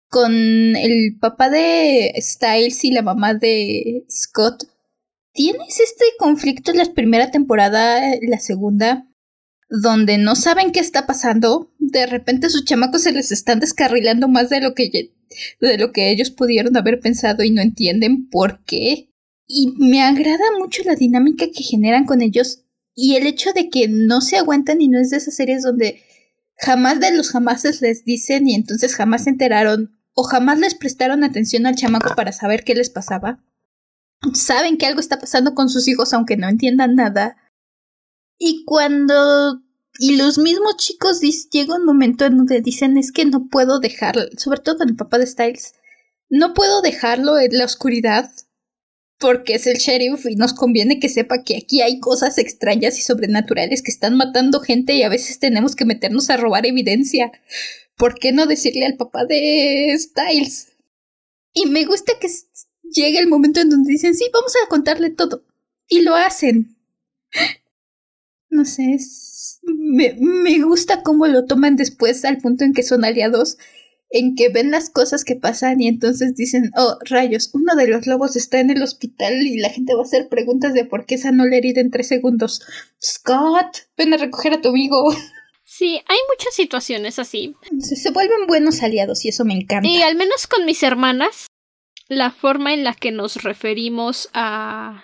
con 0.09 0.33
el 0.33 1.17
papá 1.21 1.49
de 1.49 2.13
Styles 2.17 2.83
y 2.83 2.91
la 2.91 3.01
mamá 3.01 3.33
de 3.33 4.03
Scott. 4.09 4.65
¿Tienes 5.31 5.79
este 5.79 6.03
conflicto 6.19 6.71
en 6.71 6.79
la 6.79 6.93
primera 6.93 7.31
temporada, 7.31 8.01
la 8.21 8.39
segunda? 8.39 9.07
donde 9.75 10.19
no 10.19 10.35
saben 10.35 10.71
qué 10.71 10.79
está 10.79 11.07
pasando, 11.07 11.71
de 11.79 12.05
repente 12.05 12.51
sus 12.51 12.63
chamacos 12.63 13.01
se 13.01 13.11
les 13.11 13.31
están 13.31 13.59
descarrilando 13.59 14.27
más 14.27 14.49
de 14.49 14.61
lo 14.61 14.75
que 14.75 15.11
de 15.59 15.77
lo 15.77 15.91
que 15.91 16.11
ellos 16.11 16.31
pudieron 16.31 16.75
haber 16.77 16.99
pensado 16.99 17.43
y 17.43 17.51
no 17.51 17.61
entienden 17.61 18.29
por 18.29 18.63
qué. 18.65 19.09
Y 19.47 19.73
me 19.77 20.01
agrada 20.01 20.43
mucho 20.57 20.83
la 20.85 20.95
dinámica 20.95 21.47
que 21.47 21.63
generan 21.63 22.05
con 22.05 22.21
ellos 22.21 22.63
y 22.95 23.15
el 23.15 23.27
hecho 23.27 23.51
de 23.53 23.69
que 23.69 23.87
no 23.87 24.21
se 24.21 24.37
aguantan 24.37 24.81
y 24.81 24.87
no 24.87 24.99
es 24.99 25.09
de 25.09 25.17
esas 25.17 25.35
series 25.35 25.63
donde 25.63 26.01
jamás 26.57 26.99
de 26.99 27.15
los 27.15 27.31
jamases 27.31 27.81
les 27.81 28.05
dicen 28.05 28.47
y 28.47 28.55
entonces 28.55 28.95
jamás 28.95 29.23
se 29.23 29.31
enteraron 29.31 29.97
o 30.13 30.23
jamás 30.23 30.59
les 30.59 30.75
prestaron 30.75 31.23
atención 31.23 31.65
al 31.65 31.75
chamaco 31.75 32.15
para 32.15 32.31
saber 32.31 32.63
qué 32.63 32.75
les 32.75 32.89
pasaba. 32.89 33.43
Saben 34.33 34.77
que 34.77 34.85
algo 34.85 34.99
está 34.99 35.19
pasando 35.19 35.53
con 35.55 35.69
sus 35.69 35.87
hijos 35.87 36.13
aunque 36.13 36.37
no 36.37 36.47
entiendan 36.47 36.95
nada 36.95 37.37
y 38.37 38.63
cuando... 38.65 39.62
Y 39.99 40.15
los 40.15 40.37
mismos 40.37 40.77
chicos 40.77 41.21
llega 41.51 41.75
un 41.75 41.85
momento 41.85 42.25
en 42.25 42.37
donde 42.37 42.61
dicen 42.61 42.97
es 42.97 43.11
que 43.11 43.25
no 43.25 43.47
puedo 43.47 43.79
dejarlo, 43.79 44.23
sobre 44.37 44.61
todo 44.61 44.83
el 44.83 44.95
papá 44.95 45.19
de 45.19 45.27
Styles, 45.27 45.73
no 46.29 46.53
puedo 46.53 46.81
dejarlo 46.81 47.37
en 47.37 47.57
la 47.57 47.65
oscuridad 47.65 48.31
porque 49.19 49.53
es 49.53 49.67
el 49.67 49.77
sheriff 49.77 50.25
y 50.25 50.35
nos 50.35 50.53
conviene 50.53 50.99
que 50.99 51.09
sepa 51.09 51.43
que 51.43 51.57
aquí 51.57 51.81
hay 51.81 51.99
cosas 51.99 52.39
extrañas 52.39 52.97
y 52.97 53.01
sobrenaturales 53.01 53.83
que 53.83 53.91
están 53.91 54.17
matando 54.17 54.59
gente 54.59 54.93
y 54.95 55.03
a 55.03 55.09
veces 55.09 55.39
tenemos 55.39 55.75
que 55.75 55.85
meternos 55.85 56.29
a 56.29 56.37
robar 56.37 56.65
evidencia. 56.65 57.31
¿Por 57.95 58.15
qué 58.15 58.31
no 58.31 58.47
decirle 58.47 58.85
al 58.85 58.97
papá 58.97 59.25
de 59.25 59.95
Styles? 59.97 60.73
Y 61.53 61.67
me 61.67 61.85
gusta 61.85 62.13
que 62.19 62.27
llegue 62.81 63.19
el 63.19 63.27
momento 63.27 63.61
en 63.61 63.69
donde 63.69 63.91
dicen, 63.91 64.15
sí, 64.15 64.25
vamos 64.33 64.53
a 64.55 64.67
contarle 64.67 65.11
todo. 65.11 65.45
Y 65.87 66.01
lo 66.01 66.15
hacen 66.15 66.75
no 68.53 68.65
sé, 68.65 68.97
me, 69.65 70.15
me 70.19 70.59
gusta 70.59 71.03
cómo 71.03 71.27
lo 71.27 71.45
toman 71.45 71.75
después 71.75 72.23
al 72.25 72.37
punto 72.37 72.63
en 72.63 72.73
que 72.73 72.83
son 72.83 73.05
aliados, 73.05 73.57
en 74.09 74.35
que 74.35 74.49
ven 74.49 74.71
las 74.71 74.89
cosas 74.89 75.25
que 75.25 75.35
pasan 75.35 75.81
y 75.81 75.87
entonces 75.87 76.35
dicen, 76.35 76.71
oh, 76.77 76.97
rayos, 77.09 77.49
uno 77.53 77.75
de 77.75 77.87
los 77.87 78.05
lobos 78.05 78.35
está 78.35 78.59
en 78.59 78.69
el 78.69 78.83
hospital 78.83 79.33
y 79.41 79.57
la 79.57 79.69
gente 79.69 79.95
va 79.95 80.01
a 80.01 80.03
hacer 80.03 80.29
preguntas 80.29 80.73
de 80.73 80.85
por 80.85 81.05
qué 81.05 81.17
sanó 81.17 81.45
la 81.45 81.57
herida 81.57 81.81
en 81.81 81.89
tres 81.89 82.07
segundos. 82.07 82.61
Scott, 83.01 83.87
ven 83.97 84.13
a 84.13 84.17
recoger 84.17 84.53
a 84.53 84.61
tu 84.61 84.69
amigo. 84.69 85.11
Sí, 85.65 85.99
hay 86.07 86.17
muchas 86.29 86.53
situaciones 86.53 87.17
así. 87.17 87.55
Se, 87.79 87.95
se 87.95 88.11
vuelven 88.11 88.45
buenos 88.45 88.83
aliados 88.83 89.25
y 89.25 89.29
eso 89.29 89.45
me 89.45 89.55
encanta. 89.55 89.87
Y 89.87 90.03
al 90.03 90.15
menos 90.15 90.45
con 90.45 90.65
mis 90.65 90.83
hermanas, 90.83 91.47
la 92.07 92.29
forma 92.29 92.73
en 92.75 92.83
la 92.83 92.93
que 92.93 93.11
nos 93.11 93.41
referimos 93.41 94.29
a 94.33 95.03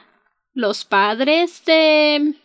los 0.53 0.85
padres 0.85 1.63
de 1.65 2.35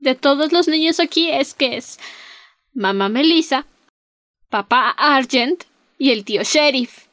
de 0.00 0.14
todos 0.14 0.52
los 0.52 0.66
niños 0.66 0.98
aquí 0.98 1.30
es 1.30 1.54
que 1.54 1.76
es 1.76 1.98
mamá 2.72 3.08
Melissa, 3.08 3.66
papá 4.48 4.90
Argent 4.90 5.64
y 5.98 6.10
el 6.10 6.24
tío 6.24 6.42
Sheriff. 6.42 7.06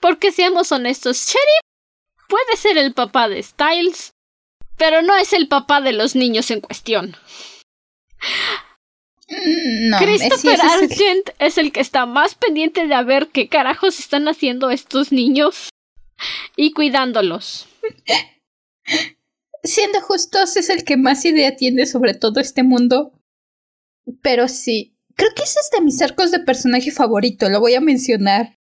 Porque 0.00 0.32
seamos 0.32 0.72
honestos, 0.72 1.16
Sheriff 1.26 1.60
puede 2.28 2.56
ser 2.56 2.78
el 2.78 2.92
papá 2.92 3.28
de 3.28 3.42
Styles, 3.42 4.12
pero 4.76 5.02
no 5.02 5.16
es 5.16 5.32
el 5.32 5.48
papá 5.48 5.80
de 5.80 5.92
los 5.92 6.14
niños 6.14 6.50
en 6.50 6.60
cuestión. 6.60 7.16
No, 9.28 9.98
Christopher 9.98 10.60
Argent 10.60 11.30
es 11.38 11.56
el 11.56 11.70
que 11.70 11.80
está 11.80 12.04
más 12.04 12.34
pendiente 12.34 12.86
de 12.86 13.04
ver 13.04 13.28
qué 13.28 13.48
carajos 13.48 14.00
están 14.00 14.26
haciendo 14.26 14.70
estos 14.70 15.12
niños 15.12 15.70
y 16.56 16.72
cuidándolos. 16.72 17.68
siendo 19.62 20.00
justos, 20.00 20.56
es 20.56 20.70
el 20.70 20.84
que 20.84 20.96
más 20.96 21.24
idea 21.24 21.56
tiene 21.56 21.86
sobre 21.86 22.14
todo 22.14 22.40
este 22.40 22.62
mundo. 22.62 23.12
Pero 24.22 24.48
sí, 24.48 24.96
creo 25.14 25.30
que 25.34 25.42
ese 25.42 25.60
es 25.60 25.70
de 25.70 25.84
mis 25.84 26.00
arcos 26.02 26.30
de 26.30 26.40
personaje 26.40 26.90
favorito, 26.90 27.48
lo 27.48 27.60
voy 27.60 27.74
a 27.74 27.80
mencionar. 27.80 28.58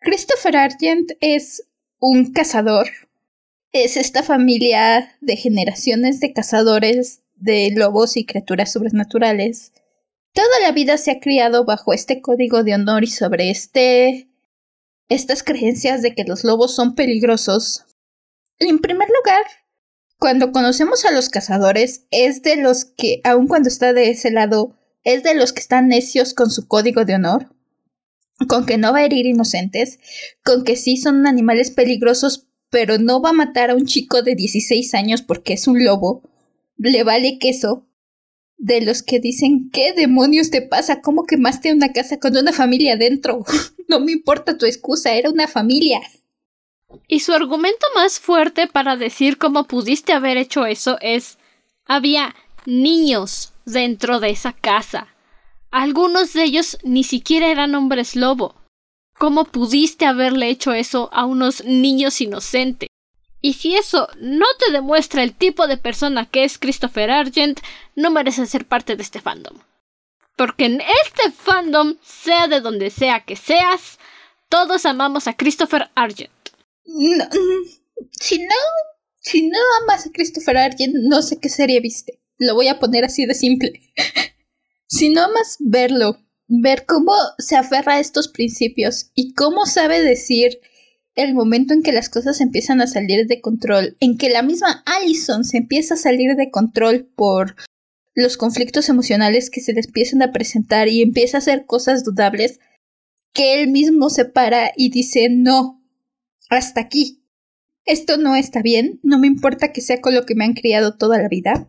Christopher 0.00 0.56
Argent 0.56 1.12
es 1.20 1.66
un 1.98 2.32
cazador. 2.32 2.88
Es 3.72 3.96
esta 3.96 4.22
familia 4.22 5.16
de 5.20 5.36
generaciones 5.36 6.20
de 6.20 6.32
cazadores 6.32 7.22
de 7.36 7.70
lobos 7.74 8.16
y 8.16 8.24
criaturas 8.24 8.72
sobrenaturales. 8.72 9.72
Toda 10.32 10.60
la 10.60 10.72
vida 10.72 10.98
se 10.98 11.10
ha 11.10 11.20
criado 11.20 11.64
bajo 11.64 11.92
este 11.92 12.20
código 12.20 12.62
de 12.62 12.74
honor 12.74 13.04
y 13.04 13.08
sobre 13.08 13.50
este 13.50 14.28
estas 15.08 15.42
creencias 15.42 16.02
de 16.02 16.14
que 16.14 16.24
los 16.24 16.44
lobos 16.44 16.74
son 16.74 16.94
peligrosos. 16.94 17.84
En 18.58 18.78
primer 18.78 19.08
lugar, 19.08 19.44
cuando 20.24 20.52
conocemos 20.52 21.04
a 21.04 21.12
los 21.12 21.28
cazadores, 21.28 22.06
es 22.10 22.40
de 22.40 22.56
los 22.56 22.86
que, 22.86 23.20
aun 23.24 23.46
cuando 23.46 23.68
está 23.68 23.92
de 23.92 24.08
ese 24.08 24.30
lado, 24.30 24.74
es 25.02 25.22
de 25.22 25.34
los 25.34 25.52
que 25.52 25.60
están 25.60 25.88
necios 25.88 26.32
con 26.32 26.50
su 26.50 26.66
código 26.66 27.04
de 27.04 27.16
honor, 27.16 27.54
con 28.48 28.64
que 28.64 28.78
no 28.78 28.94
va 28.94 29.00
a 29.00 29.04
herir 29.04 29.26
inocentes, 29.26 29.98
con 30.42 30.64
que 30.64 30.76
sí 30.76 30.96
son 30.96 31.26
animales 31.26 31.70
peligrosos, 31.70 32.46
pero 32.70 32.96
no 32.96 33.20
va 33.20 33.28
a 33.28 33.34
matar 33.34 33.68
a 33.68 33.74
un 33.74 33.84
chico 33.84 34.22
de 34.22 34.34
16 34.34 34.94
años 34.94 35.20
porque 35.20 35.52
es 35.52 35.68
un 35.68 35.84
lobo, 35.84 36.22
le 36.78 37.02
vale 37.04 37.38
queso, 37.38 37.86
de 38.56 38.80
los 38.80 39.02
que 39.02 39.20
dicen, 39.20 39.68
¿qué 39.74 39.92
demonios 39.92 40.50
te 40.50 40.62
pasa? 40.62 41.02
¿Cómo 41.02 41.26
quemaste 41.26 41.70
una 41.70 41.92
casa 41.92 42.18
con 42.18 42.34
una 42.34 42.54
familia 42.54 42.96
dentro? 42.96 43.44
no 43.90 44.00
me 44.00 44.12
importa 44.12 44.56
tu 44.56 44.64
excusa, 44.64 45.12
era 45.12 45.28
una 45.28 45.48
familia. 45.48 46.00
Y 47.08 47.20
su 47.20 47.32
argumento 47.32 47.86
más 47.94 48.20
fuerte 48.20 48.66
para 48.66 48.96
decir 48.96 49.38
cómo 49.38 49.64
pudiste 49.64 50.12
haber 50.12 50.36
hecho 50.36 50.66
eso 50.66 50.98
es 51.00 51.38
había 51.86 52.34
niños 52.66 53.52
dentro 53.64 54.20
de 54.20 54.30
esa 54.30 54.52
casa. 54.52 55.08
Algunos 55.70 56.32
de 56.32 56.44
ellos 56.44 56.78
ni 56.82 57.04
siquiera 57.04 57.48
eran 57.48 57.74
hombres 57.74 58.16
lobo. 58.16 58.54
¿Cómo 59.18 59.44
pudiste 59.44 60.06
haberle 60.06 60.48
hecho 60.48 60.72
eso 60.72 61.08
a 61.12 61.24
unos 61.24 61.64
niños 61.64 62.20
inocentes? 62.20 62.88
Y 63.40 63.54
si 63.54 63.76
eso 63.76 64.08
no 64.20 64.46
te 64.58 64.72
demuestra 64.72 65.22
el 65.22 65.34
tipo 65.34 65.66
de 65.66 65.76
persona 65.76 66.26
que 66.26 66.44
es 66.44 66.58
Christopher 66.58 67.10
Argent, 67.10 67.60
no 67.94 68.10
mereces 68.10 68.48
ser 68.48 68.66
parte 68.66 68.96
de 68.96 69.02
este 69.02 69.20
fandom. 69.20 69.58
Porque 70.36 70.64
en 70.64 70.80
este 70.80 71.30
fandom, 71.30 71.96
sea 72.02 72.48
de 72.48 72.60
donde 72.60 72.90
sea 72.90 73.20
que 73.20 73.36
seas, 73.36 73.98
todos 74.48 74.86
amamos 74.86 75.28
a 75.28 75.36
Christopher 75.36 75.90
Argent. 75.94 76.30
No, 76.86 77.24
si 78.12 78.38
no, 78.38 78.54
si 79.20 79.48
no 79.48 79.58
amas 79.82 80.06
a 80.06 80.12
Christopher 80.12 80.56
Argent, 80.56 80.94
no 80.94 81.22
sé 81.22 81.38
qué 81.38 81.48
serie 81.48 81.80
viste. 81.80 82.20
Lo 82.38 82.54
voy 82.54 82.68
a 82.68 82.78
poner 82.78 83.04
así 83.04 83.26
de 83.26 83.34
simple. 83.34 83.80
si 84.86 85.08
no 85.08 85.24
amas 85.24 85.56
verlo, 85.60 86.18
ver 86.46 86.84
cómo 86.86 87.12
se 87.38 87.56
aferra 87.56 87.94
a 87.94 88.00
estos 88.00 88.28
principios 88.28 89.10
y 89.14 89.34
cómo 89.34 89.66
sabe 89.66 90.02
decir 90.02 90.60
el 91.14 91.34
momento 91.34 91.74
en 91.74 91.82
que 91.82 91.92
las 91.92 92.08
cosas 92.08 92.40
empiezan 92.40 92.80
a 92.80 92.86
salir 92.86 93.26
de 93.26 93.40
control, 93.40 93.96
en 94.00 94.18
que 94.18 94.30
la 94.30 94.42
misma 94.42 94.82
Allison 94.84 95.44
se 95.44 95.58
empieza 95.58 95.94
a 95.94 95.98
salir 95.98 96.34
de 96.34 96.50
control 96.50 97.06
por 97.14 97.54
los 98.14 98.36
conflictos 98.36 98.88
emocionales 98.88 99.50
que 99.50 99.60
se 99.60 99.72
les 99.72 99.86
empiezan 99.86 100.22
a 100.22 100.32
presentar 100.32 100.88
y 100.88 101.02
empieza 101.02 101.36
a 101.36 101.38
hacer 101.38 101.66
cosas 101.66 102.04
dudables, 102.04 102.60
que 103.32 103.54
él 103.60 103.68
mismo 103.68 104.10
se 104.10 104.24
para 104.24 104.72
y 104.76 104.90
dice 104.90 105.28
no, 105.30 105.83
hasta 106.48 106.80
aquí. 106.80 107.24
Esto 107.86 108.16
no 108.16 108.34
está 108.34 108.62
bien, 108.62 109.00
no 109.02 109.18
me 109.18 109.26
importa 109.26 109.72
que 109.72 109.80
sea 109.80 110.00
con 110.00 110.14
lo 110.14 110.24
que 110.24 110.34
me 110.34 110.44
han 110.44 110.54
criado 110.54 110.96
toda 110.96 111.18
la 111.18 111.28
vida. 111.28 111.68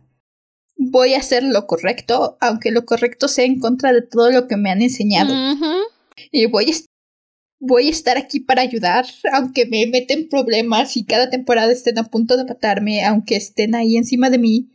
Voy 0.76 1.14
a 1.14 1.18
hacer 1.18 1.42
lo 1.42 1.66
correcto, 1.66 2.38
aunque 2.40 2.70
lo 2.70 2.84
correcto 2.84 3.28
sea 3.28 3.44
en 3.44 3.60
contra 3.60 3.92
de 3.92 4.02
todo 4.02 4.30
lo 4.30 4.46
que 4.46 4.56
me 4.56 4.70
han 4.70 4.82
enseñado. 4.82 5.34
Y 6.30 6.46
voy 6.46 6.70
a, 6.70 6.74
voy 7.60 7.88
a 7.88 7.90
estar 7.90 8.16
aquí 8.16 8.40
para 8.40 8.62
ayudar, 8.62 9.06
aunque 9.32 9.66
me 9.66 9.86
meten 9.86 10.28
problemas 10.28 10.96
y 10.96 11.04
cada 11.04 11.28
temporada 11.28 11.72
estén 11.72 11.98
a 11.98 12.04
punto 12.04 12.36
de 12.36 12.44
matarme, 12.44 13.04
aunque 13.04 13.36
estén 13.36 13.74
ahí 13.74 13.96
encima 13.96 14.30
de 14.30 14.38
mí. 14.38 14.70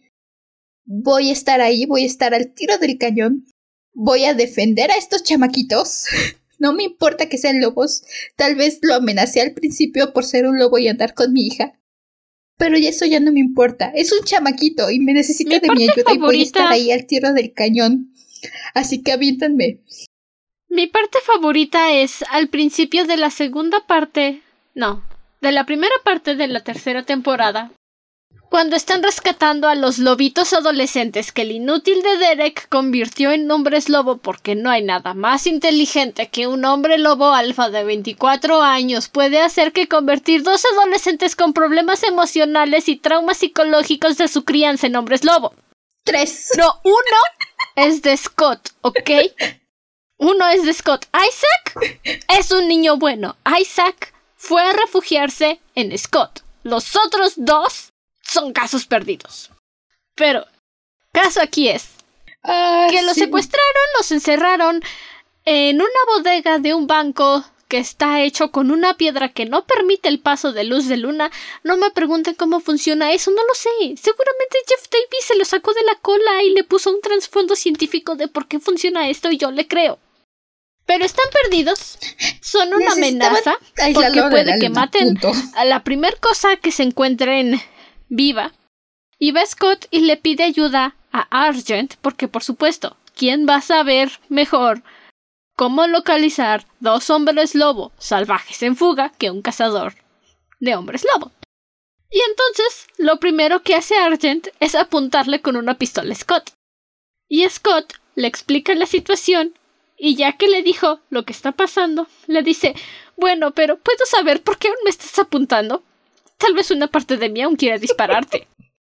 voy 0.86 1.30
a 1.30 1.34
estar 1.34 1.62
ahí, 1.62 1.86
voy 1.86 2.04
a 2.04 2.08
estar 2.08 2.34
al 2.34 2.54
tiro 2.54 2.78
del 2.78 2.98
cañón, 2.98 3.46
voy 3.94 4.26
a 4.26 4.34
defender 4.34 4.92
a 4.92 4.98
estos 4.98 5.24
chamaquitos. 5.24 6.06
No 6.62 6.74
me 6.74 6.84
importa 6.84 7.28
que 7.28 7.40
sean 7.40 7.60
lobos. 7.60 8.04
Tal 8.36 8.54
vez 8.54 8.78
lo 8.84 8.94
amenacé 8.94 9.42
al 9.42 9.54
principio 9.54 10.14
por 10.14 10.24
ser 10.24 10.46
un 10.46 10.60
lobo 10.60 10.78
y 10.78 10.88
andar 10.88 11.16
con 11.16 11.34
mi 11.34 11.48
hija. 11.48 11.74
Pero 12.56 12.78
eso 12.78 13.08
ya 13.08 13.20
no 13.20 13.32
me 13.32 13.40
importa. 13.40 13.92
Es 13.96 14.12
un 14.12 14.24
chamaquito 14.24 14.92
y 14.92 15.00
me 15.00 15.14
necesita 15.14 15.58
de 15.58 15.72
mi 15.72 15.90
ayuda 15.90 16.14
y 16.14 16.20
voy 16.20 16.42
a 16.42 16.44
estar 16.44 16.72
ahí 16.72 16.92
al 16.92 17.08
tiro 17.08 17.34
del 17.34 17.54
cañón. 17.54 18.14
Así 18.76 19.02
que 19.02 19.12
aviéntanme. 19.12 19.80
Mi 20.70 20.86
parte 20.86 21.18
favorita 21.26 21.94
es 21.94 22.24
al 22.30 22.50
principio 22.50 23.06
de 23.06 23.18
la 23.18 23.32
segunda 23.32 23.88
parte. 23.88 24.44
No, 24.76 25.04
de 25.42 25.52
la 25.52 25.66
primera 25.66 25.96
parte 26.06 26.36
de 26.36 26.48
la 26.48 26.64
tercera 26.64 27.04
temporada, 27.04 27.72
cuando 28.52 28.76
están 28.76 29.02
rescatando 29.02 29.70
a 29.70 29.76
los 29.76 29.98
lobitos 29.98 30.52
adolescentes 30.52 31.32
que 31.32 31.44
el 31.44 31.52
inútil 31.52 32.04
de 32.04 32.18
Derek 32.18 32.68
convirtió 32.68 33.32
en 33.32 33.50
hombres 33.50 33.88
lobo 33.88 34.18
porque 34.18 34.56
no 34.56 34.70
hay 34.70 34.84
nada 34.84 35.14
más 35.14 35.48
inteligente 35.48 36.28
que 36.28 36.48
un 36.48 36.66
hombre 36.66 36.98
lobo 36.98 37.34
alfa 37.34 37.70
de 37.70 37.86
24 37.86 38.62
años 38.62 39.08
puede 39.08 39.40
hacer 39.40 39.72
que 39.72 39.88
convertir 39.88 40.44
dos 40.44 40.66
adolescentes 40.74 41.38
con 41.38 41.54
problemas 41.54 42.04
emocionales 42.04 42.90
y 42.90 42.98
traumas 42.98 43.38
psicológicos 43.38 44.18
de 44.18 44.28
su 44.28 44.44
crianza 44.44 44.88
en 44.88 44.98
hombres 44.98 45.24
lobo. 45.24 45.54
Tres. 46.04 46.50
No, 46.58 46.82
uno 46.84 47.22
es 47.78 48.02
de 48.02 48.18
Scott, 48.18 48.72
¿ok? 48.82 49.12
Uno 50.18 50.50
es 50.50 50.66
de 50.66 50.74
Scott. 50.74 51.06
Isaac 51.14 52.02
es 52.28 52.52
un 52.52 52.68
niño 52.68 52.98
bueno. 52.98 53.38
Isaac 53.60 54.14
fue 54.36 54.62
a 54.62 54.74
refugiarse 54.74 55.62
en 55.76 55.98
Scott. 55.98 56.42
Los 56.64 56.98
otros 56.98 57.36
dos 57.38 57.91
son 58.32 58.54
casos 58.54 58.86
perdidos. 58.86 59.52
Pero, 60.16 60.46
caso 61.12 61.42
aquí 61.42 61.68
es 61.68 61.90
ah, 62.44 62.88
que 62.90 63.02
los 63.02 63.16
secuestraron, 63.16 63.88
los 63.98 64.12
encerraron 64.12 64.82
en 65.46 65.78
una 65.78 65.90
bodega 66.08 66.60
de 66.60 66.74
un 66.74 66.88
banco 66.88 67.44
que 67.68 67.78
está 67.78 68.22
hecho 68.22 68.52
con 68.52 68.70
una 68.70 68.98
piedra 68.98 69.30
que 69.30 69.46
no 69.46 69.66
permite 69.66 70.10
el 70.10 70.20
paso 70.20 70.52
de 70.52 70.66
luz 70.66 70.88
de 70.88 70.98
luna. 70.98 71.32
No 71.64 71.78
me 71.78 71.90
pregunten 71.92 72.36
cómo 72.36 72.60
funciona 72.60 73.14
eso, 73.14 73.32
no 73.32 73.42
lo 73.42 73.54
sé. 73.54 73.70
Seguramente 73.96 74.58
Jeff 74.68 74.90
Davis 74.92 75.26
se 75.26 75.38
lo 75.38 75.46
sacó 75.46 75.74
de 75.74 75.84
la 75.84 75.96
cola 75.96 76.44
y 76.44 76.50
le 76.50 76.66
puso 76.66 76.90
un 76.90 77.00
trasfondo 77.00 77.56
científico 77.56 78.16
de 78.16 78.28
por 78.28 78.48
qué 78.48 78.60
funciona 78.60 79.10
esto 79.10 79.32
y 79.32 79.38
yo 79.38 79.52
le 79.52 79.68
creo. 79.68 80.00
Pero 80.86 81.06
están 81.06 81.26
perdidos. 81.44 81.98
Son 82.42 82.74
una 82.74 82.92
amenaza 82.92 83.56
porque 83.94 84.22
puede 84.30 84.60
que 84.60 84.70
maten 84.70 85.18
a 85.56 85.64
la 85.64 85.84
primer 85.84 86.20
cosa 86.20 86.58
que 86.58 86.72
se 86.72 86.84
encuentren 86.84 87.62
viva. 88.12 88.52
Y 89.18 89.32
va 89.32 89.46
Scott 89.46 89.88
y 89.90 90.02
le 90.02 90.18
pide 90.18 90.44
ayuda 90.44 90.96
a 91.12 91.22
Argent 91.48 91.96
porque 92.02 92.28
por 92.28 92.44
supuesto, 92.44 92.98
¿quién 93.16 93.48
va 93.48 93.56
a 93.56 93.62
saber 93.62 94.12
mejor 94.30 94.84
cómo 95.56 95.88
localizar 95.88 96.66
dos 96.80 97.10
hombres 97.10 97.56
lobo 97.56 97.92
salvajes 97.98 98.62
en 98.64 98.76
fuga 98.76 99.12
que 99.18 99.32
un 99.32 99.42
cazador 99.42 99.96
de 100.60 100.76
hombres 100.76 101.06
lobo? 101.14 101.32
Y 102.12 102.20
entonces, 102.30 102.88
lo 102.98 103.20
primero 103.20 103.64
que 103.64 103.76
hace 103.76 103.96
Argent 103.96 104.50
es 104.60 104.76
apuntarle 104.76 105.42
con 105.42 105.56
una 105.56 105.78
pistola 105.78 106.12
a 106.12 106.16
Scott. 106.16 106.52
Y 107.30 107.48
Scott 107.48 107.94
le 108.16 108.28
explica 108.28 108.76
la 108.76 108.86
situación 108.86 109.54
y 109.98 110.16
ya 110.16 110.34
que 110.34 110.50
le 110.50 110.64
dijo 110.64 111.00
lo 111.10 111.24
que 111.24 111.32
está 111.32 111.54
pasando, 111.54 112.08
le 112.28 112.44
dice 112.44 112.76
Bueno, 113.16 113.52
pero 113.52 113.78
¿puedo 113.78 114.06
saber 114.06 114.44
por 114.44 114.58
qué 114.58 114.68
aún 114.68 114.78
me 114.84 114.90
estás 114.90 115.18
apuntando? 115.20 115.84
Tal 116.42 116.54
vez 116.56 116.72
una 116.72 116.88
parte 116.88 117.18
de 117.18 117.30
mí 117.30 117.42
aún 117.42 117.56
quiera 117.56 117.78
dispararte. 117.78 118.48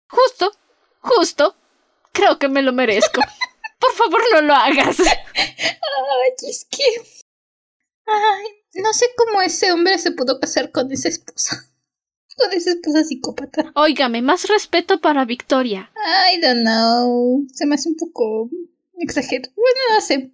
Justo, 0.10 0.52
justo. 1.00 1.56
Creo 2.12 2.38
que 2.38 2.50
me 2.50 2.62
lo 2.62 2.74
merezco. 2.74 3.22
Por 3.80 3.94
favor, 3.94 4.22
no 4.34 4.42
lo 4.42 4.54
hagas. 4.54 5.00
Ay, 5.00 6.50
es 6.50 6.68
que. 6.70 6.84
Ay, 8.06 8.46
no 8.76 8.92
sé 8.94 9.06
cómo 9.16 9.42
ese 9.42 9.72
hombre 9.72 9.98
se 9.98 10.12
pudo 10.12 10.40
casar 10.40 10.72
con 10.72 10.92
esa 10.92 11.10
esposa. 11.10 11.72
Con 12.36 12.54
esa 12.54 12.72
esposa 12.72 13.04
psicópata. 13.04 13.72
Óigame, 13.76 14.22
más 14.22 14.48
respeto 14.48 15.00
para 15.00 15.26
Victoria. 15.26 15.92
I 16.32 16.40
don't 16.42 16.62
know. 16.62 17.46
Se 17.54 17.66
me 17.66 17.76
hace 17.76 17.90
un 17.90 17.96
poco 17.96 18.50
exagerado. 19.00 19.54
Bueno, 19.56 19.80
no 19.96 20.02
sé. 20.02 20.32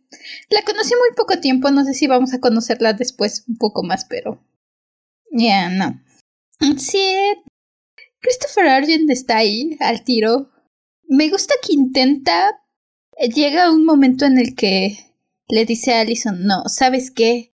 La 0.49 0.63
conocí 0.63 0.93
muy 0.95 1.15
poco 1.15 1.39
tiempo. 1.39 1.69
No 1.71 1.85
sé 1.85 1.93
si 1.93 2.07
vamos 2.07 2.33
a 2.33 2.39
conocerla 2.39 2.93
después 2.93 3.45
un 3.47 3.57
poco 3.57 3.83
más, 3.83 4.05
pero. 4.05 4.43
Ya, 5.31 5.69
no. 5.69 6.01
Sí, 6.59 7.03
Christopher 8.19 8.67
Argent 8.67 9.09
está 9.09 9.37
ahí, 9.37 9.77
al 9.79 10.03
tiro. 10.03 10.49
Me 11.07 11.29
gusta 11.29 11.53
que 11.61 11.73
intenta. 11.73 12.59
Llega 13.35 13.71
un 13.71 13.85
momento 13.85 14.25
en 14.25 14.39
el 14.39 14.55
que 14.55 14.97
le 15.47 15.65
dice 15.65 15.93
a 15.93 15.99
Allison, 15.99 16.45
no, 16.45 16.63
¿sabes 16.67 17.11
qué? 17.11 17.53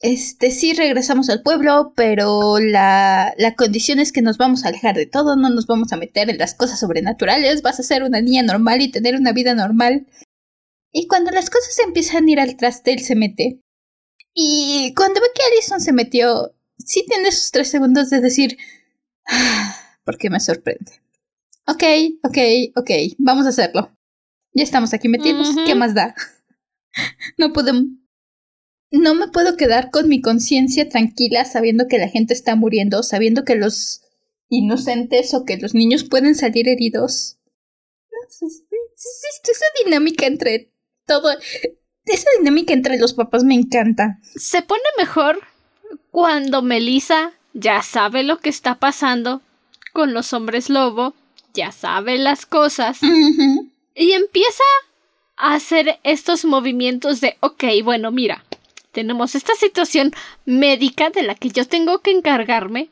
Este 0.00 0.50
sí 0.50 0.74
regresamos 0.74 1.28
al 1.28 1.42
pueblo, 1.42 1.92
pero 1.96 2.58
la, 2.58 3.34
la 3.36 3.54
condición 3.54 3.98
es 3.98 4.12
que 4.12 4.22
nos 4.22 4.38
vamos 4.38 4.64
a 4.64 4.68
alejar 4.68 4.94
de 4.96 5.06
todo, 5.06 5.36
no 5.36 5.50
nos 5.50 5.66
vamos 5.66 5.92
a 5.92 5.96
meter 5.96 6.30
en 6.30 6.38
las 6.38 6.54
cosas 6.54 6.80
sobrenaturales, 6.80 7.62
vas 7.62 7.80
a 7.80 7.84
ser 7.84 8.02
una 8.02 8.20
niña 8.20 8.42
normal 8.42 8.80
y 8.80 8.90
tener 8.90 9.16
una 9.16 9.32
vida 9.32 9.54
normal. 9.54 10.06
Y 10.92 11.08
cuando 11.08 11.30
las 11.30 11.50
cosas 11.50 11.78
empiezan 11.84 12.26
a 12.26 12.30
ir 12.30 12.40
al 12.40 12.56
traste, 12.56 12.92
él 12.92 13.00
se 13.00 13.16
mete. 13.16 13.60
Y 14.34 14.94
cuando 14.94 15.20
ve 15.20 15.26
que 15.34 15.42
Allison 15.42 15.80
se 15.80 15.92
metió, 15.92 16.54
sí 16.78 17.04
tiene 17.06 17.32
sus 17.32 17.50
tres 17.50 17.68
segundos 17.68 18.10
de 18.10 18.20
decir, 18.20 18.58
ah, 19.26 19.74
porque 20.04 20.30
me 20.30 20.40
sorprende. 20.40 21.00
Ok, 21.66 21.82
ok, 22.22 22.38
ok, 22.76 22.90
vamos 23.18 23.46
a 23.46 23.50
hacerlo. 23.50 23.96
Ya 24.52 24.62
estamos 24.62 24.92
aquí 24.92 25.08
metidos, 25.08 25.48
¿qué 25.66 25.74
más 25.74 25.94
da? 25.94 26.14
No 27.38 27.52
puedo... 27.52 27.72
No 28.92 29.14
me 29.16 29.26
puedo 29.26 29.56
quedar 29.56 29.90
con 29.90 30.08
mi 30.08 30.20
conciencia 30.20 30.88
tranquila 30.88 31.44
sabiendo 31.44 31.88
que 31.88 31.98
la 31.98 32.08
gente 32.08 32.32
está 32.32 32.54
muriendo, 32.54 33.02
sabiendo 33.02 33.44
que 33.44 33.56
los 33.56 34.02
inocentes 34.48 35.34
o 35.34 35.44
que 35.44 35.56
los 35.56 35.74
niños 35.74 36.04
pueden 36.04 36.36
salir 36.36 36.68
heridos. 36.68 37.40
Esa 38.30 39.66
dinámica 39.84 40.26
entre 40.26 40.72
todo... 41.06 41.30
Esa 42.04 42.28
dinámica 42.38 42.72
entre 42.74 42.96
los 42.98 43.14
papás 43.14 43.42
me 43.42 43.54
encanta. 43.54 44.20
Se 44.36 44.62
pone 44.62 44.84
mejor 44.96 45.40
cuando 46.10 46.62
Melissa 46.62 47.32
ya 47.52 47.82
sabe 47.82 48.22
lo 48.22 48.38
que 48.38 48.48
está 48.48 48.76
pasando 48.76 49.42
con 49.92 50.12
los 50.12 50.32
hombres 50.32 50.70
lobo, 50.70 51.14
ya 51.52 51.72
sabe 51.72 52.18
las 52.18 52.46
cosas 52.46 53.00
y 53.94 54.12
empieza 54.12 54.64
a 55.36 55.54
hacer 55.54 55.98
estos 56.02 56.44
movimientos 56.44 57.20
de, 57.20 57.36
ok, 57.40 57.64
bueno, 57.84 58.10
mira, 58.10 58.44
tenemos 58.92 59.34
esta 59.34 59.54
situación 59.54 60.12
médica 60.44 61.10
de 61.10 61.22
la 61.22 61.34
que 61.34 61.50
yo 61.50 61.66
tengo 61.66 62.00
que 62.00 62.10
encargarme, 62.10 62.88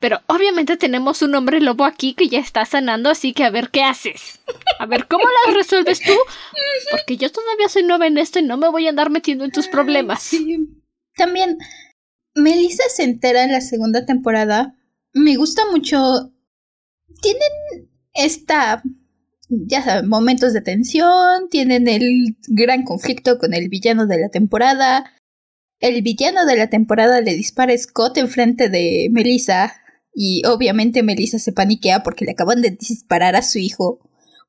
pero 0.00 0.20
obviamente 0.26 0.76
tenemos 0.76 1.22
un 1.22 1.34
hombre 1.34 1.60
lobo 1.60 1.84
aquí 1.84 2.14
que 2.14 2.28
ya 2.28 2.38
está 2.38 2.64
sanando, 2.66 3.10
así 3.10 3.32
que 3.32 3.44
a 3.44 3.50
ver 3.50 3.70
qué 3.70 3.82
haces. 3.82 4.40
A 4.78 4.86
ver 4.86 5.06
cómo 5.06 5.24
las 5.46 5.54
resuelves 5.54 6.00
tú, 6.00 6.12
porque 6.90 7.16
yo 7.16 7.30
todavía 7.32 7.68
soy 7.68 7.84
nueva 7.84 8.06
en 8.06 8.18
esto 8.18 8.38
y 8.38 8.42
no 8.42 8.58
me 8.58 8.68
voy 8.68 8.86
a 8.86 8.90
andar 8.90 9.08
metiendo 9.08 9.44
en 9.44 9.52
tus 9.52 9.66
problemas. 9.68 10.30
También 11.16 11.58
Melissa 12.34 12.84
se 12.88 13.04
entera 13.04 13.44
en 13.44 13.52
la 13.52 13.60
segunda 13.60 14.06
temporada. 14.06 14.74
Me 15.12 15.36
gusta 15.36 15.62
mucho. 15.70 16.32
Tienen 17.22 17.88
esta. 18.12 18.82
Ya 19.48 19.82
saben, 19.82 20.08
momentos 20.08 20.52
de 20.52 20.60
tensión. 20.60 21.48
Tienen 21.50 21.86
el 21.88 22.36
gran 22.48 22.82
conflicto 22.82 23.38
con 23.38 23.54
el 23.54 23.68
villano 23.68 24.06
de 24.06 24.18
la 24.18 24.28
temporada. 24.28 25.12
El 25.80 26.02
villano 26.02 26.46
de 26.46 26.56
la 26.56 26.68
temporada 26.70 27.20
le 27.20 27.34
dispara 27.34 27.72
a 27.72 27.78
Scott 27.78 28.18
enfrente 28.18 28.68
de 28.68 29.08
Melissa. 29.12 29.72
Y 30.12 30.42
obviamente 30.46 31.02
Melissa 31.02 31.38
se 31.38 31.52
paniquea 31.52 32.02
porque 32.02 32.24
le 32.24 32.32
acaban 32.32 32.62
de 32.62 32.70
disparar 32.70 33.36
a 33.36 33.42
su 33.42 33.58
hijo. 33.58 34.00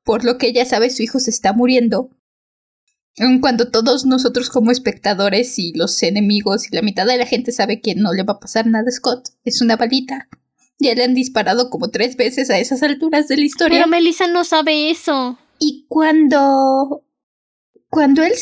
Por 0.04 0.24
lo 0.24 0.38
que 0.38 0.48
ella 0.48 0.64
sabe 0.64 0.90
su 0.90 1.02
hijo 1.02 1.18
se 1.20 1.30
está 1.30 1.52
muriendo 1.52 2.10
cuando 3.40 3.70
todos 3.70 4.04
nosotros 4.04 4.50
como 4.50 4.70
espectadores 4.70 5.58
y 5.58 5.72
los 5.72 6.02
enemigos 6.02 6.70
y 6.70 6.74
la 6.74 6.82
mitad 6.82 7.06
de 7.06 7.16
la 7.16 7.26
gente 7.26 7.50
sabe 7.52 7.80
que 7.80 7.94
no 7.94 8.12
le 8.12 8.22
va 8.22 8.34
a 8.34 8.40
pasar 8.40 8.66
nada 8.66 8.84
a 8.88 8.92
Scott, 8.92 9.30
es 9.44 9.60
una 9.62 9.76
balita. 9.76 10.28
Ya 10.78 10.94
le 10.94 11.04
han 11.04 11.14
disparado 11.14 11.70
como 11.70 11.90
tres 11.90 12.16
veces 12.16 12.50
a 12.50 12.58
esas 12.58 12.82
alturas 12.82 13.28
de 13.28 13.38
la 13.38 13.44
historia. 13.44 13.78
Pero 13.78 13.88
Melissa 13.88 14.26
no 14.26 14.44
sabe 14.44 14.90
eso. 14.90 15.38
Y 15.58 15.86
cuando... 15.88 17.02
Cuando 17.88 18.22
él 18.22 18.34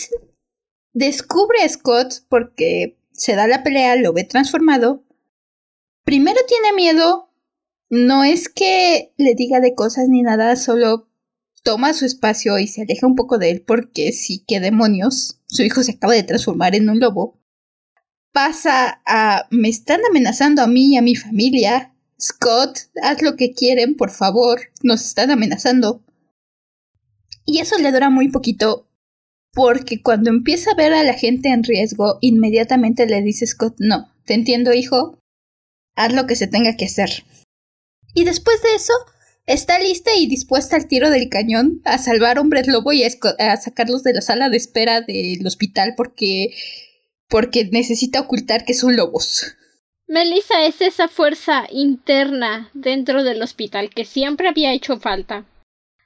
descubre 0.95 1.63
a 1.63 1.69
Scott 1.69 2.25
porque 2.29 2.99
se 3.13 3.37
da 3.37 3.47
la 3.47 3.63
pelea, 3.63 3.95
lo 3.95 4.13
ve 4.13 4.25
transformado, 4.25 5.05
primero 6.05 6.41
tiene 6.49 6.73
miedo. 6.73 7.31
No 7.91 8.25
es 8.25 8.49
que 8.49 9.13
le 9.17 9.35
diga 9.37 9.61
de 9.61 9.77
cosas 9.77 10.09
ni 10.09 10.23
nada, 10.23 10.57
solo 10.57 11.09
toma 11.65 11.95
su 11.95 12.05
espacio 12.05 12.59
y 12.59 12.69
se 12.69 12.83
aleja 12.83 13.07
un 13.07 13.17
poco 13.17 13.39
de 13.39 13.51
él 13.51 13.65
porque 13.67 14.13
sí, 14.13 14.45
qué 14.47 14.61
demonios, 14.61 15.41
su 15.49 15.63
hijo 15.63 15.83
se 15.83 15.93
acaba 15.93 16.13
de 16.13 16.23
transformar 16.23 16.77
en 16.77 16.89
un 16.89 17.01
lobo. 17.01 17.41
Pasa 18.33 19.01
a 19.07 19.47
me 19.51 19.69
están 19.69 20.01
amenazando 20.09 20.63
a 20.63 20.67
mí 20.67 20.93
y 20.93 20.97
a 20.97 21.03
mi 21.03 21.17
familia. 21.17 21.95
Scott, 22.21 22.79
haz 23.03 23.23
lo 23.23 23.37
que 23.37 23.53
quieren, 23.53 23.97
por 23.97 24.11
favor, 24.11 24.61
nos 24.83 25.05
están 25.05 25.31
amenazando. 25.31 26.05
Y 27.45 27.59
eso 27.59 27.79
le 27.79 27.93
dura 27.93 28.11
muy 28.11 28.31
poquito 28.31 28.89
porque 29.53 30.03
cuando 30.03 30.31
empieza 30.31 30.73
a 30.73 30.77
ver 30.77 30.93
a 30.93 31.05
la 31.05 31.15
gente 31.15 31.49
en 31.49 31.63
riesgo, 31.63 32.19
inmediatamente 32.21 33.07
le 33.07 33.23
dice 33.23 33.47
Scott, 33.47 33.77
no, 33.79 34.13
te 34.25 34.35
entiendo 34.35 34.73
hijo, 34.73 35.19
haz 35.95 36.13
lo 36.13 36.27
que 36.27 36.37
se 36.37 36.49
tenga 36.49 36.77
que 36.77 36.87
hacer. 36.87 37.25
Y 38.15 38.25
después 38.25 38.63
de 38.63 38.75
eso, 38.75 38.93
está 39.47 39.79
lista 39.79 40.11
y 40.17 40.27
dispuesta 40.27 40.77
al 40.77 40.89
tiro 40.89 41.11
del 41.11 41.29
cañón 41.29 41.81
a 41.85 41.99
salvar 41.99 42.39
hombres 42.39 42.67
lobo 42.67 42.93
y 42.93 43.05
a, 43.05 43.57
sacarlos 43.57 44.03
de 44.03 44.15
la 44.15 44.21
sala 44.21 44.49
de 44.49 44.57
espera 44.57 45.01
del 45.01 45.47
hospital 45.47 45.95
porque 45.97 46.55
porque 47.29 47.65
necesita 47.73 48.21
ocultar 48.21 48.65
que 48.65 48.75
son 48.75 48.97
lobos. 48.97 49.57
Melissa 50.07 50.67
es 50.67 50.81
esa 50.81 51.09
fuerza 51.09 51.67
interna 51.71 52.71
dentro 52.75 53.25
del 53.25 53.43
hospital 53.43 53.91
que 53.91 54.05
siempre 54.05 54.49
había 54.49 54.73
hecho 54.73 54.99
falta 55.01 55.47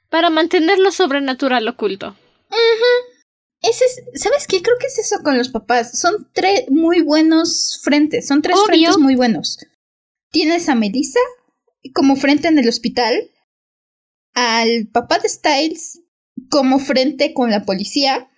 para 0.09 0.29
mantener 0.29 0.79
lo 0.79 0.91
sobrenatural 0.91 1.67
oculto. 1.67 2.15
Ese 3.61 3.85
es, 3.85 4.21
¿Sabes 4.21 4.47
qué? 4.47 4.61
Creo 4.61 4.77
que 4.79 4.87
es 4.87 4.97
eso 4.97 5.17
con 5.21 5.37
los 5.37 5.49
papás. 5.49 5.99
Son 5.99 6.27
tres 6.33 6.69
muy 6.69 7.01
buenos 7.01 7.79
frentes. 7.83 8.27
Son 8.27 8.41
tres 8.41 8.57
frentes 8.65 8.97
muy 8.97 9.15
buenos. 9.15 9.59
Tienes 10.31 10.69
a 10.69 10.75
Melissa 10.75 11.19
como 11.93 12.15
frente 12.15 12.47
en 12.47 12.59
el 12.59 12.67
hospital. 12.67 13.29
Al 14.33 14.87
papá 14.91 15.19
de 15.19 15.29
Styles 15.29 16.01
como 16.49 16.79
frente 16.79 17.33
con 17.33 17.51
la 17.51 17.65
policía. 17.65 18.29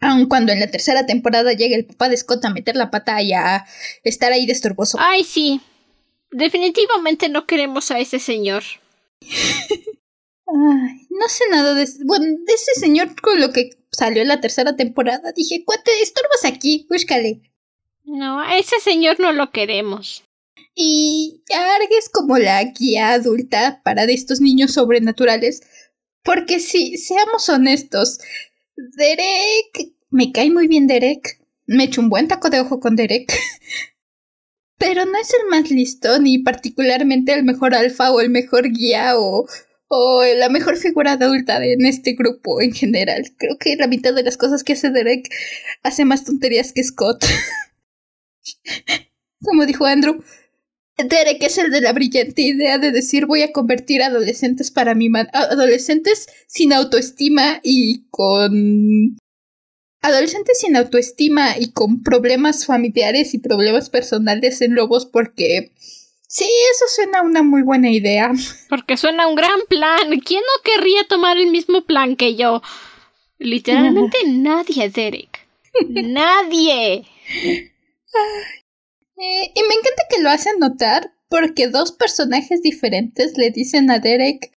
Aun 0.00 0.28
cuando 0.28 0.52
en 0.52 0.60
la 0.60 0.70
tercera 0.70 1.06
temporada 1.06 1.52
llega 1.52 1.76
el 1.76 1.86
papá 1.86 2.08
de 2.08 2.16
Scott 2.16 2.44
a 2.44 2.50
meter 2.50 2.76
la 2.76 2.90
pata 2.90 3.20
y 3.20 3.32
a 3.32 3.66
estar 4.04 4.32
ahí 4.32 4.46
de 4.46 4.52
estorboso. 4.52 4.96
Ay, 5.00 5.24
sí. 5.24 5.60
Definitivamente 6.30 7.28
no 7.28 7.46
queremos 7.46 7.90
a 7.90 7.98
ese 7.98 8.18
señor. 8.18 8.62
Ay, 9.20 11.06
no 11.10 11.28
sé 11.28 11.44
nada 11.50 11.74
de, 11.74 11.86
bueno, 12.04 12.26
de 12.26 12.52
ese 12.52 12.74
señor 12.78 13.20
con 13.20 13.40
lo 13.40 13.52
que 13.52 13.70
salió 13.90 14.22
en 14.22 14.28
la 14.28 14.40
tercera 14.40 14.76
temporada. 14.76 15.32
Dije, 15.32 15.64
cuate, 15.64 15.90
estorbas 16.00 16.44
aquí, 16.44 16.86
búscale. 16.88 17.42
No, 18.04 18.40
a 18.40 18.56
ese 18.56 18.78
señor 18.80 19.18
no 19.20 19.32
lo 19.32 19.50
queremos. 19.50 20.24
Y 20.80 21.42
Arg 21.52 21.88
es 21.98 22.08
como 22.08 22.38
la 22.38 22.62
guía 22.62 23.10
adulta 23.10 23.82
para 23.82 24.06
de 24.06 24.14
estos 24.14 24.40
niños 24.40 24.74
sobrenaturales. 24.74 25.60
Porque 26.22 26.60
si, 26.60 26.96
seamos 26.98 27.48
honestos, 27.48 28.20
Derek. 28.76 29.92
Me 30.10 30.30
cae 30.30 30.52
muy 30.52 30.68
bien 30.68 30.86
Derek. 30.86 31.44
Me 31.66 31.84
echo 31.84 32.00
un 32.00 32.10
buen 32.10 32.28
taco 32.28 32.48
de 32.48 32.60
ojo 32.60 32.78
con 32.78 32.94
Derek. 32.94 33.28
Pero 34.78 35.04
no 35.04 35.18
es 35.20 35.34
el 35.34 35.48
más 35.50 35.68
listo, 35.72 36.20
ni 36.20 36.38
particularmente 36.38 37.34
el 37.34 37.42
mejor 37.42 37.74
alfa 37.74 38.12
o 38.12 38.20
el 38.20 38.30
mejor 38.30 38.70
guía 38.70 39.18
o, 39.18 39.48
o 39.88 40.24
la 40.36 40.48
mejor 40.48 40.76
figura 40.76 41.14
adulta 41.14 41.56
en 41.60 41.86
este 41.86 42.12
grupo 42.12 42.60
en 42.60 42.72
general. 42.72 43.24
Creo 43.36 43.58
que 43.58 43.74
la 43.74 43.88
mitad 43.88 44.14
de 44.14 44.22
las 44.22 44.36
cosas 44.36 44.62
que 44.62 44.74
hace 44.74 44.90
Derek 44.90 45.28
hace 45.82 46.04
más 46.04 46.24
tonterías 46.24 46.72
que 46.72 46.84
Scott. 46.84 47.24
Como 49.42 49.66
dijo 49.66 49.84
Andrew, 49.84 50.22
Derek 51.04 51.42
es 51.42 51.58
el 51.58 51.70
de 51.70 51.80
la 51.80 51.92
brillante 51.92 52.42
idea 52.42 52.78
de 52.78 52.90
decir 52.90 53.26
voy 53.26 53.42
a 53.42 53.52
convertir 53.52 54.02
adolescentes 54.02 54.70
para 54.70 54.94
mi 54.94 55.08
adolescentes 55.32 56.28
sin 56.48 56.72
autoestima 56.72 57.60
y 57.62 58.08
con 58.10 59.16
adolescentes 60.02 60.60
sin 60.60 60.76
autoestima 60.76 61.56
y 61.58 61.72
con 61.72 62.02
problemas 62.02 62.66
familiares 62.66 63.34
y 63.34 63.38
problemas 63.38 63.90
personales 63.90 64.60
en 64.60 64.74
lobos 64.74 65.06
porque 65.06 65.72
sí, 66.26 66.46
eso 66.74 66.84
suena 66.88 67.22
una 67.22 67.42
muy 67.42 67.62
buena 67.62 67.90
idea. 67.90 68.32
Porque 68.68 68.96
suena 68.96 69.26
un 69.26 69.36
gran 69.36 69.60
plan. 69.68 70.20
¿Quién 70.20 70.42
no 70.42 70.62
querría 70.62 71.04
tomar 71.08 71.38
el 71.38 71.50
mismo 71.50 71.84
plan 71.84 72.16
que 72.16 72.36
yo? 72.36 72.62
Literalmente 73.38 74.18
nadie, 74.26 74.90
Derek. 74.90 75.46
nadie. 75.88 77.06
Eh, 79.20 79.52
y 79.54 79.62
me 79.62 79.74
encanta 79.74 80.02
que 80.10 80.22
lo 80.22 80.30
hacen 80.30 80.58
notar 80.58 81.12
porque 81.28 81.68
dos 81.68 81.92
personajes 81.92 82.62
diferentes 82.62 83.36
le 83.36 83.50
dicen 83.50 83.90
a 83.90 83.98
Derek, 83.98 84.52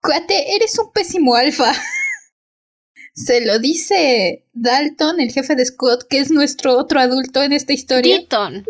cuate, 0.00 0.56
eres 0.56 0.78
un 0.78 0.90
pésimo 0.92 1.34
alfa. 1.34 1.72
Se 3.14 3.44
lo 3.44 3.58
dice 3.58 4.46
Dalton, 4.52 5.20
el 5.20 5.32
jefe 5.32 5.54
de 5.54 5.66
Scott, 5.66 6.04
que 6.08 6.18
es 6.18 6.30
nuestro 6.30 6.78
otro 6.78 7.00
adulto 7.00 7.42
en 7.42 7.52
esta 7.52 7.72
historia. 7.72 8.18
Deaton. 8.18 8.64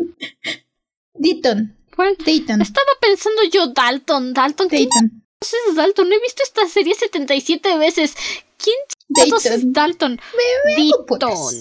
Deaton. 1.14 1.76
¿Cuál? 1.94 2.16
Dayton. 2.24 2.62
Estaba 2.62 2.92
pensando 3.00 3.42
yo 3.52 3.68
Dalton. 3.68 4.32
Dalton. 4.32 4.68
Dayton. 4.68 5.22
¿Quién 5.38 5.62
es 5.68 5.76
Dalton? 5.76 6.12
He 6.12 6.18
visto 6.20 6.42
esta 6.42 6.66
serie 6.66 6.94
77 6.94 7.76
veces. 7.76 8.14
¿Quién 8.56 8.76
Dayton. 9.08 9.52
es 9.52 9.72
Dalton? 9.72 10.12
Me, 10.12 10.82
Deaton. 10.82 11.54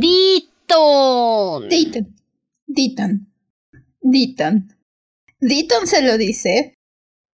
Deaton. 0.00 1.68
Dayton. 1.68 2.16
Deaton. 2.68 3.32
Deaton. 4.02 4.76
Deaton 5.40 5.86
se 5.86 6.02
lo 6.02 6.18
dice. 6.18 6.74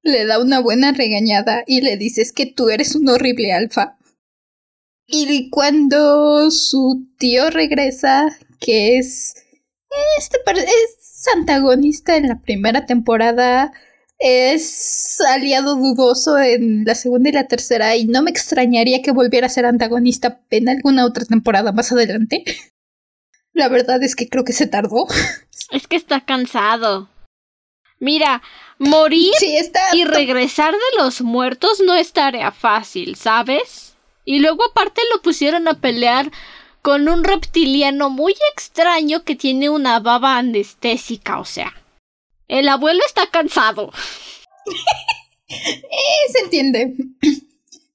Le 0.02 0.26
da 0.26 0.40
una 0.40 0.60
buena 0.60 0.92
regañada 0.92 1.64
y 1.66 1.80
le 1.80 1.96
dices 1.96 2.32
que 2.32 2.46
tú 2.46 2.68
eres 2.68 2.94
un 2.94 3.08
horrible 3.08 3.52
alfa. 3.52 3.98
Y 5.06 5.50
cuando 5.50 6.50
su 6.50 7.08
tío 7.18 7.50
regresa, 7.50 8.38
que 8.60 8.98
es 8.98 9.34
este 10.18 10.38
es 10.46 11.26
antagonista 11.34 12.16
en 12.16 12.28
la 12.28 12.40
primera 12.40 12.86
temporada, 12.86 13.72
es 14.18 15.20
aliado 15.28 15.76
dudoso 15.76 16.38
en 16.38 16.84
la 16.84 16.94
segunda 16.94 17.28
y 17.28 17.32
la 17.32 17.48
tercera 17.48 17.96
y 17.96 18.06
no 18.06 18.22
me 18.22 18.30
extrañaría 18.30 19.02
que 19.02 19.12
volviera 19.12 19.46
a 19.46 19.50
ser 19.50 19.66
antagonista 19.66 20.40
en 20.50 20.68
alguna 20.68 21.04
otra 21.04 21.24
temporada 21.24 21.72
más 21.72 21.92
adelante. 21.92 22.44
La 23.54 23.68
verdad 23.68 24.02
es 24.02 24.16
que 24.16 24.28
creo 24.28 24.44
que 24.44 24.52
se 24.52 24.66
tardó. 24.66 25.06
Es 25.70 25.86
que 25.86 25.96
está 25.96 26.24
cansado. 26.24 27.08
Mira, 28.00 28.42
morir 28.78 29.32
y 29.92 30.04
regresar 30.04 30.72
de 30.72 30.98
los 31.02 31.22
muertos 31.22 31.80
no 31.80 31.94
es 31.94 32.12
tarea 32.12 32.50
fácil, 32.50 33.14
¿sabes? 33.14 33.94
Y 34.24 34.40
luego 34.40 34.64
aparte 34.64 35.00
lo 35.12 35.22
pusieron 35.22 35.68
a 35.68 35.80
pelear 35.80 36.30
con 36.82 37.08
un 37.08 37.22
reptiliano 37.24 38.10
muy 38.10 38.34
extraño 38.52 39.22
que 39.22 39.36
tiene 39.36 39.70
una 39.70 40.00
baba 40.00 40.36
anestésica, 40.36 41.38
o 41.38 41.44
sea. 41.44 41.72
El 42.48 42.68
abuelo 42.68 43.00
está 43.06 43.28
cansado. 43.28 43.92
eh, 45.48 46.32
se 46.32 46.38
entiende. 46.40 46.94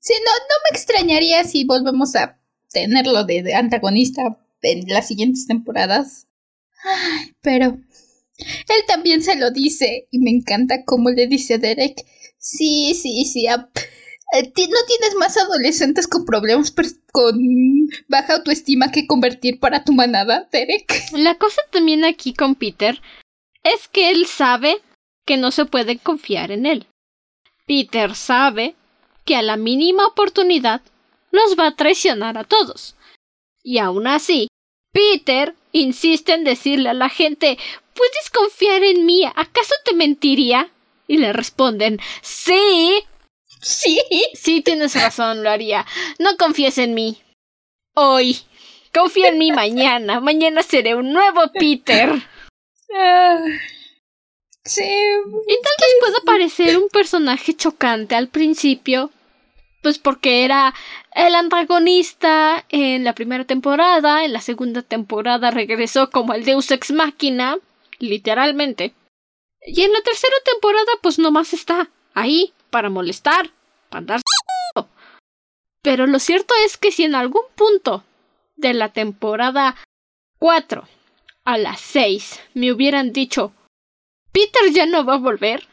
Sí, 0.01 0.14
no, 0.26 0.32
no 0.32 0.55
me 0.64 0.76
extrañaría 0.76 1.43
si 1.43 1.66
volvemos 1.66 2.16
a 2.16 2.39
tenerlo 2.72 3.26
de 3.26 3.53
antagonista 3.53 4.39
en 4.62 4.88
las 4.88 5.07
siguientes 5.07 5.47
temporadas. 5.47 6.28
Ay, 6.84 7.34
pero 7.41 7.78
él 8.39 8.84
también 8.88 9.22
se 9.22 9.36
lo 9.36 9.51
dice 9.51 10.07
y 10.12 10.20
me 10.20 10.32
encanta 10.32 10.84
cómo 10.86 11.10
le 11.10 11.28
dice 11.28 11.55
a 11.55 11.57
Derek, 11.57 11.95
sí, 12.38 12.93
sí, 12.95 13.26
sí, 13.26 13.47
no 13.47 14.78
tienes 14.88 15.16
más 15.18 15.38
adolescentes 15.38 16.07
con 16.07 16.26
problemas 16.26 16.74
con 17.12 17.38
baja 18.07 18.36
autoestima 18.36 18.91
que 18.91 19.07
convertir 19.07 19.60
para 19.60 19.84
tu 19.84 19.93
manada, 19.93 20.47
Derek. 20.51 20.93
La 21.14 21.36
cosa 21.36 21.62
también 21.72 22.05
aquí 22.05 22.34
con 22.34 22.55
Peter 22.55 23.01
es 23.64 23.88
que 23.88 24.12
él 24.12 24.26
sabe 24.26 24.78
que 25.26 25.38
no 25.38 25.51
se 25.51 25.66
puede 25.66 25.97
confiar 25.97 26.51
en 26.51 26.66
él. 26.66 26.88
Peter 27.66 28.16
sabe 28.16 28.76
que 29.26 29.36
a 29.36 29.41
la 29.41 29.57
mínima 29.57 30.05
oportunidad 30.07 30.82
nos 31.32 31.57
va 31.57 31.68
a 31.68 31.76
traicionar 31.76 32.38
a 32.38 32.43
todos. 32.43 32.95
Y 33.64 33.78
aún 33.80 34.07
así, 34.07 34.47
Peter 34.91 35.55
insiste 35.72 36.34
en 36.34 36.43
decirle 36.43 36.89
a 36.89 36.93
la 36.93 37.10
gente 37.10 37.57
¿Puedes 37.99 38.30
confiar 38.30 38.82
en 38.84 39.05
mí? 39.05 39.26
¿Acaso 39.26 39.76
te 39.84 39.93
mentiría? 39.93 40.70
Y 41.05 41.18
le 41.18 41.34
responden 41.34 41.99
Sí. 42.22 43.03
Sí. 43.62 44.01
Sí, 44.34 44.62
tienes 44.62 44.95
razón, 44.95 45.43
lo 45.43 45.49
haría. 45.49 45.86
No 46.18 46.38
confíes 46.38 46.78
en 46.78 46.93
mí. 46.93 47.22
Hoy. 47.95 48.39
Confía 48.93 49.28
en 49.28 49.38
mí 49.38 49.51
mañana. 49.51 50.22
Mañana 50.22 50.64
seré 50.64 50.95
un 50.95 51.12
nuevo 51.12 51.41
Peter. 51.53 52.10
Ah, 52.95 53.39
sí. 54.64 54.84
Y 54.84 55.62
tal 55.62 55.76
vez 55.78 55.95
pueda 55.99 56.20
parecer 56.26 56.78
un 56.78 56.88
personaje 56.88 57.53
chocante 57.53 58.16
al 58.16 58.30
principio, 58.30 59.12
pues 59.82 59.98
porque 59.98 60.44
era 60.44 60.74
el 61.14 61.36
antagonista 61.36 62.66
en 62.70 63.04
la 63.04 63.14
primera 63.14 63.46
temporada, 63.46 64.26
en 64.26 64.34
la 64.34 64.42
segunda 64.42 64.82
temporada 64.82 65.52
regresó 65.52 66.10
como 66.10 66.34
el 66.34 66.46
Deus 66.46 66.70
Ex 66.72 66.92
Machina, 66.92 67.58
literalmente. 68.00 68.94
Y 69.62 69.82
en 69.82 69.94
la 69.94 70.02
tercera 70.02 70.36
temporada 70.46 70.92
pues 71.02 71.20
nomás 71.20 71.54
está 71.54 71.90
ahí 72.14 72.54
para 72.70 72.90
molestar, 72.90 73.52
para 73.90 74.00
andar 74.00 74.22
Pero 75.82 76.08
lo 76.08 76.20
cierto 76.20 76.54
es 76.66 76.78
que 76.78 76.92
si 76.92 77.04
en 77.04 77.16
algún 77.16 77.44
punto 77.56 78.04
de 78.56 78.74
la 78.74 78.90
temporada 78.90 79.76
4 80.40 80.88
a 81.46 81.58
las 81.58 81.80
6 81.82 82.40
me 82.54 82.72
hubieran 82.72 83.14
dicho 83.14 83.54
Peter 84.32 84.72
ya 84.72 84.86
no 84.86 85.06
va 85.06 85.16
a 85.16 85.20
volver, 85.20 85.68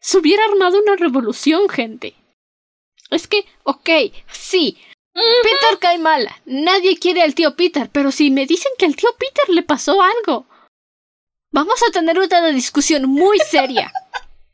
se 0.00 0.18
hubiera 0.18 0.44
armado 0.44 0.78
una 0.78 0.96
revolución, 0.96 1.68
gente. 1.68 2.14
Es 3.12 3.26
que, 3.26 3.44
ok, 3.64 3.90
sí. 4.32 4.78
Peter 5.14 5.78
cae 5.78 5.98
mal. 5.98 6.28
Nadie 6.46 6.98
quiere 6.98 7.22
al 7.22 7.34
tío 7.34 7.54
Peter, 7.54 7.90
pero 7.90 8.10
si 8.10 8.30
me 8.30 8.46
dicen 8.46 8.72
que 8.78 8.86
al 8.86 8.96
tío 8.96 9.10
Peter 9.18 9.48
le 9.54 9.62
pasó 9.62 10.00
algo. 10.00 10.46
Vamos 11.50 11.82
a 11.82 11.92
tener 11.92 12.18
una 12.18 12.48
discusión 12.48 13.08
muy 13.08 13.38
seria. 13.38 13.92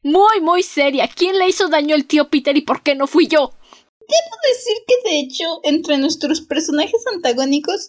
Muy, 0.02 0.40
muy 0.40 0.62
seria. 0.62 1.08
¿Quién 1.08 1.38
le 1.38 1.48
hizo 1.48 1.68
daño 1.68 1.94
al 1.94 2.06
tío 2.06 2.28
Peter 2.28 2.56
y 2.56 2.62
por 2.62 2.82
qué 2.82 2.94
no 2.94 3.06
fui 3.06 3.28
yo? 3.28 3.52
Debo 4.00 4.36
decir 4.48 4.76
que 4.86 5.08
de 5.08 5.20
hecho, 5.20 5.60
entre 5.62 5.98
nuestros 5.98 6.40
personajes 6.40 7.06
antagónicos, 7.12 7.88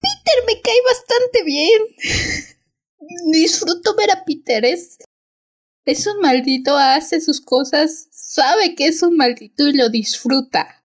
Peter 0.00 0.44
me 0.46 0.60
cae 0.60 0.80
bastante 0.86 1.42
bien. 1.44 1.82
Disfruto 3.32 3.96
ver 3.96 4.10
a 4.12 4.24
Peter. 4.24 4.64
Es, 4.64 4.98
es 5.84 6.06
un 6.06 6.20
maldito, 6.20 6.76
hace 6.76 7.20
sus 7.20 7.40
cosas, 7.40 8.08
sabe 8.10 8.74
que 8.74 8.86
es 8.86 9.02
un 9.02 9.16
maldito 9.16 9.68
y 9.68 9.74
lo 9.74 9.88
disfruta. 9.88 10.84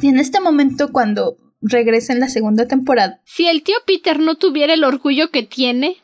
Y 0.00 0.08
en 0.08 0.18
este 0.18 0.40
momento, 0.40 0.92
cuando 0.92 1.36
regresa 1.64 2.12
en 2.12 2.20
la 2.20 2.28
segunda 2.28 2.66
temporada. 2.66 3.20
Si 3.24 3.46
el 3.46 3.62
tío 3.62 3.76
Peter 3.86 4.20
no 4.20 4.36
tuviera 4.36 4.74
el 4.74 4.84
orgullo 4.84 5.30
que 5.30 5.42
tiene, 5.42 5.96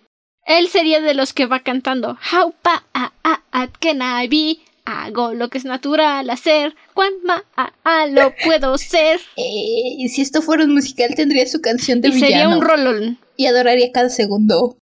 él 0.46 0.68
sería 0.68 1.00
de 1.00 1.14
los 1.14 1.32
que 1.32 1.46
va 1.46 1.60
cantando 1.60 2.18
How 2.32 2.54
pa 2.62 2.84
a 2.94 3.12
a 3.22 3.42
at 3.52 3.70
can 3.78 4.00
I 4.02 4.26
be? 4.28 4.58
Hago 4.86 5.34
lo 5.34 5.50
que 5.50 5.58
es 5.58 5.64
natural 5.64 6.30
hacer. 6.30 6.74
Cuán 6.94 7.12
ma 7.24 7.44
a 7.56 7.72
a 7.84 8.06
lo 8.06 8.34
puedo 8.44 8.76
ser. 8.78 9.20
Eh, 9.36 10.08
si 10.08 10.22
esto 10.22 10.40
fuera 10.42 10.64
un 10.64 10.74
musical 10.74 11.14
tendría 11.14 11.46
su 11.46 11.60
canción 11.60 12.00
de 12.00 12.08
y 12.08 12.12
villano. 12.12 12.30
sería 12.30 12.48
un 12.48 12.62
rolón. 12.62 13.18
Y 13.36 13.46
adoraría 13.46 13.92
cada 13.92 14.08
segundo. 14.08 14.78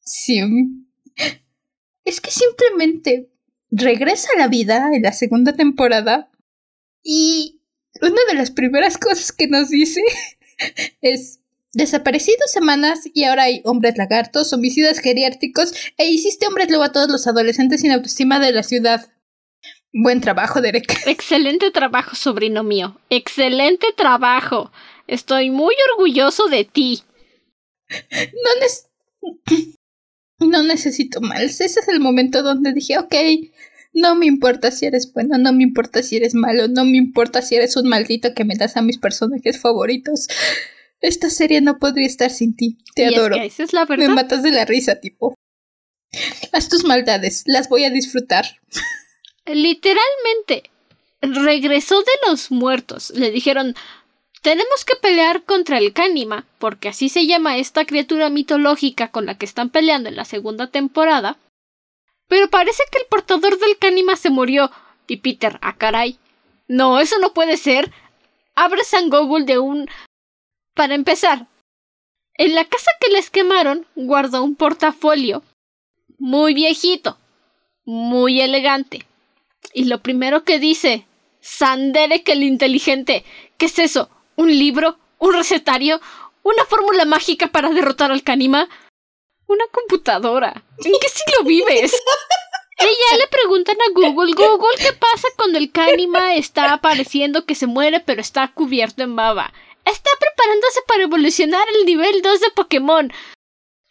Sí. 0.00 0.40
Es 2.06 2.22
que 2.22 2.30
simplemente 2.30 3.28
regresa 3.70 4.28
a 4.34 4.38
la 4.38 4.48
vida 4.48 4.90
en 4.94 5.02
la 5.02 5.12
segunda 5.12 5.52
temporada 5.52 6.30
y 7.02 7.60
una 8.00 8.22
de 8.28 8.34
las 8.34 8.50
primeras 8.50 8.96
cosas 8.96 9.32
que 9.32 9.48
nos 9.48 9.68
dice 9.68 10.00
es 11.02 11.40
desaparecidos 11.72 12.50
semanas 12.50 13.00
y 13.12 13.24
ahora 13.24 13.44
hay 13.44 13.60
hombres 13.64 13.98
lagartos, 13.98 14.52
homicidas 14.54 14.98
geriátricos 15.00 15.74
e 15.98 16.06
hiciste 16.06 16.46
hombres 16.46 16.70
lobo 16.70 16.84
a 16.84 16.92
todos 16.92 17.10
los 17.10 17.26
adolescentes 17.26 17.82
sin 17.82 17.92
autoestima 17.92 18.40
de 18.40 18.52
la 18.52 18.62
ciudad. 18.62 19.12
Buen 19.92 20.20
trabajo, 20.20 20.60
Derek. 20.62 21.02
Excelente 21.06 21.70
trabajo, 21.70 22.16
sobrino 22.16 22.62
mío. 22.62 22.98
Excelente 23.10 23.88
trabajo. 23.96 24.72
Estoy 25.06 25.50
muy 25.50 25.74
orgulloso 25.92 26.48
de 26.48 26.64
ti. 26.64 27.02
No, 27.90 28.50
no 30.38 30.62
necesito 30.62 31.20
más. 31.20 31.40
Ese 31.60 31.64
es 31.80 31.88
el 31.88 32.00
momento 32.00 32.42
donde 32.42 32.72
dije, 32.72 32.98
ok, 32.98 33.14
no 33.92 34.14
me 34.14 34.26
importa 34.26 34.70
si 34.70 34.86
eres 34.86 35.12
bueno, 35.12 35.38
no 35.38 35.52
me 35.52 35.62
importa 35.62 36.02
si 36.02 36.16
eres 36.16 36.34
malo, 36.34 36.68
no 36.68 36.84
me 36.84 36.98
importa 36.98 37.40
si 37.42 37.54
eres 37.54 37.76
un 37.76 37.88
maldito 37.88 38.34
que 38.34 38.44
me 38.44 38.54
das 38.56 38.76
a 38.76 38.82
mis 38.82 38.98
personajes 38.98 39.58
favoritos. 39.60 40.28
Esta 41.00 41.30
serie 41.30 41.60
no 41.60 41.78
podría 41.78 42.06
estar 42.06 42.30
sin 42.30 42.56
ti. 42.56 42.78
Te 42.94 43.02
Y 43.04 43.06
es 43.14 43.16
adoro. 43.18 43.36
que 43.36 43.46
esa 43.46 43.62
es 43.62 43.72
la 43.72 43.84
verdad. 43.84 44.08
Me 44.08 44.14
matas 44.14 44.42
de 44.42 44.50
la 44.50 44.64
risa, 44.64 45.00
tipo. 45.00 45.34
Haz 46.52 46.68
tus 46.68 46.84
maldades, 46.84 47.42
las 47.46 47.68
voy 47.68 47.84
a 47.84 47.90
disfrutar. 47.90 48.46
Literalmente, 49.46 50.70
regresó 51.20 52.00
de 52.00 52.30
los 52.30 52.50
muertos. 52.50 53.10
Le 53.14 53.30
dijeron, 53.30 53.74
tenemos 54.46 54.84
que 54.84 54.94
pelear 54.94 55.42
contra 55.42 55.78
el 55.78 55.92
Cánima, 55.92 56.46
porque 56.60 56.90
así 56.90 57.08
se 57.08 57.26
llama 57.26 57.56
esta 57.56 57.84
criatura 57.84 58.30
mitológica 58.30 59.10
con 59.10 59.26
la 59.26 59.36
que 59.36 59.44
están 59.44 59.70
peleando 59.70 60.08
en 60.08 60.14
la 60.14 60.24
segunda 60.24 60.68
temporada. 60.68 61.36
Pero 62.28 62.48
parece 62.48 62.84
que 62.92 62.98
el 62.98 63.06
portador 63.06 63.58
del 63.58 63.76
Cánima 63.76 64.14
se 64.14 64.30
murió. 64.30 64.70
Y 65.08 65.16
Peter, 65.16 65.58
ah 65.62 65.74
caray. 65.76 66.20
No, 66.68 67.00
eso 67.00 67.18
no 67.18 67.34
puede 67.34 67.56
ser. 67.56 67.90
Abre 68.54 68.84
San 68.84 69.10
Google 69.10 69.46
de 69.46 69.58
un... 69.58 69.90
Para 70.74 70.94
empezar, 70.94 71.48
en 72.34 72.54
la 72.54 72.64
casa 72.66 72.92
que 73.00 73.10
les 73.10 73.30
quemaron 73.30 73.84
guardó 73.96 74.44
un 74.44 74.54
portafolio 74.54 75.42
muy 76.18 76.54
viejito, 76.54 77.18
muy 77.84 78.40
elegante. 78.40 79.06
Y 79.74 79.86
lo 79.86 80.02
primero 80.02 80.44
que 80.44 80.60
dice, 80.60 81.04
Sanderek 81.40 82.28
el 82.28 82.44
inteligente, 82.44 83.24
¿qué 83.58 83.66
es 83.66 83.80
eso? 83.80 84.08
¿Un 84.36 84.50
libro? 84.50 84.98
¿Un 85.18 85.32
recetario? 85.32 86.00
¿Una 86.42 86.64
fórmula 86.66 87.04
mágica 87.04 87.48
para 87.48 87.70
derrotar 87.70 88.12
al 88.12 88.22
Kanima? 88.22 88.68
Una 89.46 89.64
computadora. 89.72 90.62
¿En 90.84 90.92
qué 91.00 91.08
siglo 91.08 91.44
vives? 91.44 91.92
Ella 92.78 93.18
le 93.18 93.26
preguntan 93.28 93.76
a 93.80 93.92
Google, 93.94 94.34
Google, 94.34 94.76
¿qué 94.76 94.92
pasa 94.92 95.28
cuando 95.36 95.56
el 95.56 95.72
Kanima 95.72 96.34
está 96.34 96.74
apareciendo 96.74 97.46
que 97.46 97.54
se 97.54 97.66
muere 97.66 98.00
pero 98.00 98.20
está 98.20 98.48
cubierto 98.52 99.02
en 99.02 99.16
baba? 99.16 99.52
Está 99.86 100.10
preparándose 100.20 100.80
para 100.86 101.04
evolucionar 101.04 101.66
el 101.78 101.86
nivel 101.86 102.20
2 102.20 102.40
de 102.40 102.50
Pokémon. 102.50 103.12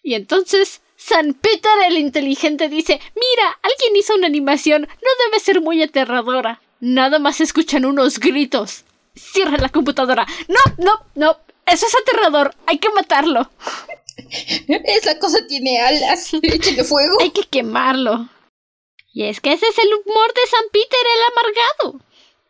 Y 0.04 0.14
entonces 0.14 0.82
San 0.96 1.34
Peter 1.34 1.72
el 1.88 1.98
inteligente 1.98 2.70
dice, 2.70 3.02
mira, 3.16 3.60
alguien 3.64 3.96
hizo 3.96 4.14
una 4.14 4.28
animación, 4.28 4.84
no 4.84 5.26
debe 5.26 5.40
ser 5.40 5.62
muy 5.62 5.82
aterradora. 5.82 6.62
Nada 6.80 7.18
más 7.18 7.42
escuchan 7.42 7.86
unos 7.86 8.20
gritos. 8.20 8.85
Cierra 9.16 9.58
la 9.58 9.70
computadora. 9.70 10.26
No, 10.48 10.60
no, 10.84 10.92
no. 11.16 11.38
Eso 11.66 11.88
es 11.88 11.96
aterrador. 11.96 12.54
Hay 12.68 12.78
que 12.78 12.90
matarlo. 12.90 13.50
Esa 14.68 15.18
cosa 15.20 15.46
tiene 15.48 15.80
alas. 15.80 16.32
Échale 16.42 16.84
fuego. 16.84 17.18
Hay 17.22 17.32
que 17.32 17.44
quemarlo. 17.44 18.30
Y 19.14 19.24
es 19.24 19.40
que 19.40 19.54
ese 19.54 19.66
es 19.66 19.78
el 19.78 19.94
humor 19.94 20.34
de 20.34 20.50
San 20.50 20.66
Peter 20.72 21.00
el 21.16 21.24
amargado. 21.32 22.06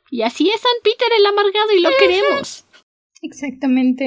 Y 0.09 0.24
así 0.24 0.49
es 0.49 0.61
San 0.61 0.72
Peter 0.84 1.07
el 1.18 1.26
amargado 1.26 1.72
y 1.74 1.80
lo 1.82 1.91
queremos. 1.97 2.66
Exactamente. 3.22 4.05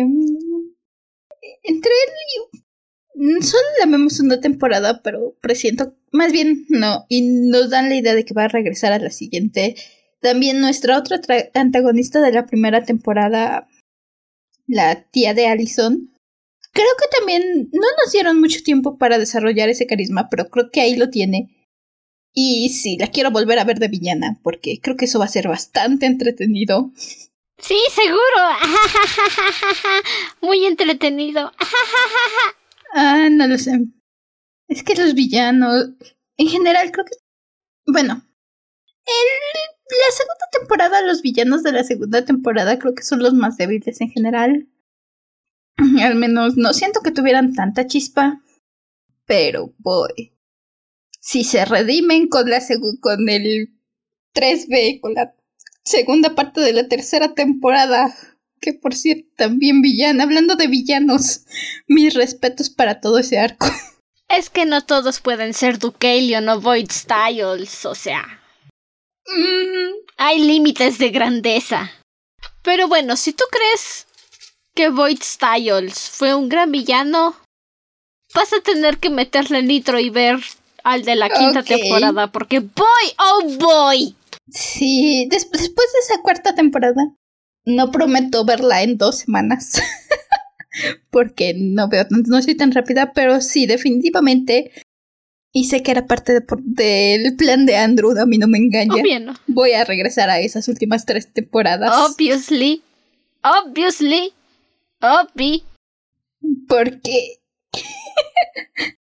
Entre 1.63 1.93
él 1.93 2.13
y... 2.35 3.43
Solo 3.43 3.63
la 3.81 3.87
vemos 3.87 4.21
una 4.21 4.41
temporada, 4.41 5.03
pero 5.03 5.35
presiento... 5.41 5.95
Más 6.13 6.33
bien, 6.33 6.67
no. 6.69 7.05
Y 7.09 7.23
nos 7.23 7.71
dan 7.71 7.89
la 7.89 7.97
idea 7.97 8.15
de 8.15 8.25
que 8.25 8.35
va 8.35 8.45
a 8.45 8.49
regresar 8.49 8.93
a 8.93 8.99
la 8.99 9.11
siguiente. 9.11 9.77
También 10.21 10.61
nuestra 10.61 10.99
otra 10.99 11.21
tra- 11.21 11.51
antagonista 11.55 12.21
de 12.21 12.33
la 12.33 12.47
primera 12.47 12.85
temporada, 12.85 13.69
la 14.67 15.03
tía 15.05 15.35
de 15.35 15.47
Allison. 15.47 16.13
Creo 16.73 16.89
que 17.01 17.17
también 17.19 17.69
no 17.73 17.87
nos 18.03 18.13
dieron 18.13 18.41
mucho 18.41 18.63
tiempo 18.63 18.99
para 18.99 19.19
desarrollar 19.19 19.69
ese 19.69 19.87
carisma, 19.87 20.29
pero 20.31 20.49
creo 20.49 20.71
que 20.71 20.81
ahí 20.81 20.97
lo 20.97 21.09
tiene. 21.11 21.55
Y 22.35 22.69
sí, 22.69 22.97
la 22.99 23.09
quiero 23.09 23.31
volver 23.31 23.59
a 23.59 23.65
ver 23.65 23.79
de 23.79 23.89
villana, 23.89 24.39
porque 24.43 24.81
creo 24.81 24.97
que 24.97 25.07
eso 25.07 25.19
va 25.19 25.25
a 25.25 25.29
ser 25.29 25.49
bastante 25.49 26.07
entretenido. 26.07 26.93
Sí, 27.59 27.79
seguro. 27.93 28.21
Muy 30.43 30.65
entretenido. 30.67 31.51
Ah, 32.93 33.29
no 33.31 33.47
lo 33.49 33.59
sé. 33.59 33.73
Es 34.69 34.83
que 34.85 34.95
los 34.95 35.15
villanos, 35.15 35.89
en 36.37 36.49
general, 36.49 36.93
creo 36.93 37.05
que... 37.07 37.17
Bueno, 37.87 38.23
el- 39.07 39.78
la 39.91 40.17
segunda 40.17 40.47
temporada, 40.53 41.03
los 41.03 41.23
villanos 41.23 41.63
de 41.63 41.73
la 41.73 41.85
segunda 41.85 42.25
temporada 42.25 42.79
creo 42.79 42.95
que 42.95 43.03
son 43.03 43.21
los 43.21 43.33
más 43.35 43.57
débiles 43.57 44.01
en 44.01 44.11
general. 44.11 44.69
Al 46.03 46.15
menos 46.17 46.57
no 46.57 46.73
siento 46.73 47.01
que 47.01 47.11
tuvieran 47.11 47.55
tanta 47.55 47.87
chispa. 47.87 48.41
Pero, 49.27 49.75
boy. 49.79 50.35
Si 51.21 51.45
se 51.45 51.65
redimen 51.65 52.29
con 52.29 52.49
la 52.49 52.61
con 53.01 53.29
el 53.29 53.75
3B, 54.35 55.01
con 55.01 55.15
la 55.15 55.35
segunda 55.85 56.35
parte 56.35 56.61
de 56.61 56.73
la 56.73 56.89
tercera 56.89 57.35
temporada, 57.35 58.15
que 58.61 58.75
por 58.75 58.95
cierto 58.95 59.29
también 59.37 59.83
villana, 59.83 60.25
hablando 60.25 60.57
de 60.57 60.69
villanos, 60.69 61.45
mis 61.87 62.15
respetos 62.15 62.71
para 62.71 63.01
todo 63.01 63.19
ese 63.19 63.39
arco. 63.39 63.67
Es 64.29 64.51
que 64.51 64.67
no 64.67 64.85
todos 64.85 65.21
pueden 65.21 65.55
ser 65.55 65.79
Ducalion 65.79 66.49
o 66.49 66.61
Void 66.61 66.91
Styles, 66.91 67.87
o 67.87 67.95
sea, 67.95 68.38
Mm, 69.29 69.95
hay 70.17 70.39
límites 70.41 70.99
de 70.99 71.11
grandeza. 71.11 71.91
Pero 72.63 72.89
bueno, 72.89 73.17
si 73.17 73.33
tú 73.33 73.45
crees 73.51 74.07
que 74.75 74.89
Void 74.91 75.21
Styles 75.23 76.09
fue 76.11 76.35
un 76.35 76.49
gran 76.49 76.71
villano, 76.73 77.35
vas 78.35 78.53
a 78.53 78.61
tener 78.61 78.99
que 78.99 79.11
meterle 79.11 79.63
nitro 79.63 79.99
y 79.99 80.11
ver 80.11 80.39
al 80.85 81.03
de 81.05 81.17
la 81.17 81.29
quinta 81.29 81.63
temporada, 81.63 82.31
porque 82.33 82.61
boy, 82.61 83.13
oh 83.19 83.43
boy. 83.59 84.17
sí, 84.51 85.27
des- 85.31 85.51
después 85.51 85.89
de 85.93 85.99
esa 86.01 86.23
cuarta 86.23 86.55
temporada, 86.55 87.15
no 87.65 87.91
prometo 87.91 88.45
verla 88.45 88.83
en 88.83 88.97
dos 88.97 89.19
semanas. 89.19 89.81
Porque 91.11 91.55
no 91.57 91.89
veo, 91.89 92.05
no 92.11 92.41
soy 92.43 92.55
tan 92.55 92.71
rápida, 92.73 93.13
pero 93.13 93.41
sí, 93.41 93.67
definitivamente. 93.67 94.71
Y 95.59 95.65
sé 95.65 95.83
que 95.83 95.91
era 95.91 96.07
parte 96.07 96.35
de 96.35 96.47
del 96.57 97.35
plan 97.35 97.67
de 97.67 97.77
Andrew, 97.77 98.17
a 98.17 98.27
mí 98.27 98.39
no 98.39 98.47
me 98.47 98.59
engaña. 98.59 98.95
Obvio, 98.95 99.19
no. 99.19 99.35
Voy 99.49 99.73
a 99.73 99.85
regresar 99.85 100.31
a 100.31 100.39
esas 100.39 100.69
últimas 100.69 101.05
tres 101.05 101.33
temporadas. 101.33 101.91
Obviously. 101.93 102.81
Obviously. 103.43 104.33
Obvi. 105.01 105.65
Porque. 106.69 107.41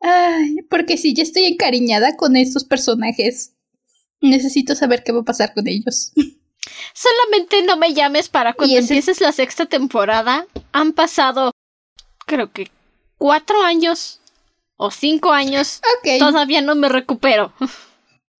Ay, 0.00 0.56
porque 0.68 0.96
sí, 0.96 1.14
ya 1.14 1.22
estoy 1.22 1.44
encariñada 1.44 2.16
con 2.16 2.34
estos 2.34 2.64
personajes. 2.64 3.54
Necesito 4.20 4.74
saber 4.74 5.04
qué 5.04 5.12
va 5.12 5.20
a 5.20 5.24
pasar 5.24 5.54
con 5.54 5.68
ellos. 5.68 6.10
Solamente 6.92 7.62
no 7.62 7.76
me 7.76 7.94
llames 7.94 8.28
para 8.28 8.52
cuando 8.52 8.76
empieces 8.76 9.20
la 9.20 9.30
sexta 9.30 9.66
temporada. 9.66 10.44
Han 10.72 10.92
pasado, 10.92 11.52
creo 12.26 12.50
que, 12.50 12.68
cuatro 13.16 13.62
años 13.62 14.20
o 14.78 14.90
cinco 14.90 15.32
años. 15.32 15.82
Todavía 16.18 16.62
no 16.62 16.74
me 16.74 16.88
recupero. 16.88 17.52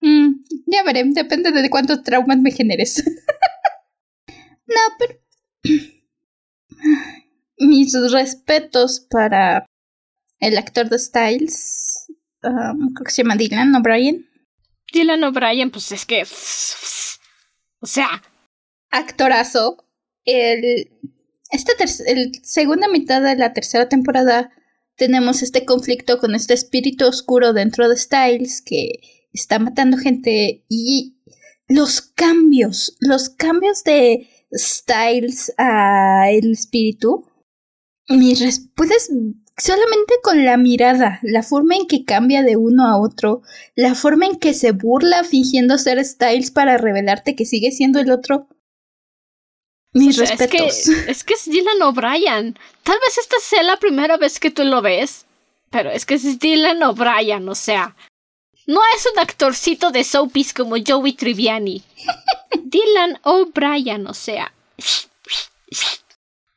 Mm, 0.00 0.44
ya 0.66 0.82
veré, 0.84 1.02
depende 1.04 1.50
de 1.50 1.68
cuántos 1.68 2.02
traumas 2.02 2.38
me 2.38 2.52
generes. 2.52 3.04
no, 4.66 4.80
pero... 4.98 5.20
Mis 7.58 7.92
respetos 8.12 9.00
para 9.10 9.66
el 10.38 10.56
actor 10.56 10.88
de 10.88 10.98
Styles. 11.00 12.06
Um, 12.44 12.94
creo 12.94 13.04
que 13.04 13.10
se 13.10 13.24
llama 13.24 13.34
Dylan 13.34 13.74
O'Brien. 13.74 14.30
Dylan 14.92 15.24
O'Brien, 15.24 15.72
pues 15.72 15.90
es 15.90 16.06
que. 16.06 16.22
O 17.80 17.86
sea. 17.86 18.22
Actorazo. 18.90 19.84
El. 20.24 20.88
Esta 21.50 21.72
el 22.06 22.32
segunda 22.44 22.86
mitad 22.86 23.22
de 23.22 23.34
la 23.34 23.52
tercera 23.52 23.88
temporada 23.88 24.52
tenemos 24.98 25.42
este 25.42 25.64
conflicto 25.64 26.18
con 26.18 26.34
este 26.34 26.52
espíritu 26.52 27.06
oscuro 27.06 27.52
dentro 27.52 27.88
de 27.88 27.96
Styles 27.96 28.60
que 28.60 29.00
está 29.32 29.58
matando 29.60 29.96
gente 29.96 30.64
y 30.68 31.16
los 31.68 32.00
cambios, 32.00 32.96
los 33.00 33.28
cambios 33.30 33.84
de 33.84 34.28
Styles 34.52 35.54
a 35.56 36.30
el 36.30 36.52
espíritu. 36.52 37.24
Puedes 38.74 39.10
solamente 39.56 40.14
con 40.22 40.44
la 40.44 40.56
mirada, 40.56 41.20
la 41.22 41.42
forma 41.42 41.76
en 41.76 41.86
que 41.86 42.04
cambia 42.04 42.42
de 42.42 42.56
uno 42.56 42.86
a 42.86 43.00
otro, 43.00 43.42
la 43.76 43.94
forma 43.94 44.26
en 44.26 44.36
que 44.36 44.52
se 44.52 44.72
burla 44.72 45.22
fingiendo 45.22 45.78
ser 45.78 46.04
Styles 46.04 46.50
para 46.50 46.76
revelarte 46.76 47.36
que 47.36 47.46
sigue 47.46 47.70
siendo 47.70 48.00
el 48.00 48.10
otro. 48.10 48.48
Mis 49.92 50.16
respetos. 50.16 50.88
Es 50.88 51.04
que, 51.04 51.10
es 51.10 51.24
que 51.24 51.34
es 51.34 51.44
Dylan 51.44 51.82
O'Brien. 51.82 52.58
Tal 52.82 52.98
vez 53.04 53.18
esta 53.18 53.36
sea 53.40 53.62
la 53.62 53.76
primera 53.78 54.16
vez 54.16 54.38
que 54.38 54.50
tú 54.50 54.64
lo 54.64 54.82
ves, 54.82 55.26
pero 55.70 55.90
es 55.90 56.04
que 56.04 56.14
es 56.14 56.38
Dylan 56.38 56.82
O'Brien, 56.82 57.48
o 57.48 57.54
sea. 57.54 57.96
No 58.66 58.80
es 58.94 59.08
un 59.10 59.18
actorcito 59.18 59.90
de 59.90 60.04
soapies 60.04 60.52
como 60.52 60.76
Joey 60.86 61.14
Triviani. 61.14 61.82
Dylan 62.64 63.18
O'Brien, 63.22 64.06
o 64.06 64.14
sea. 64.14 64.52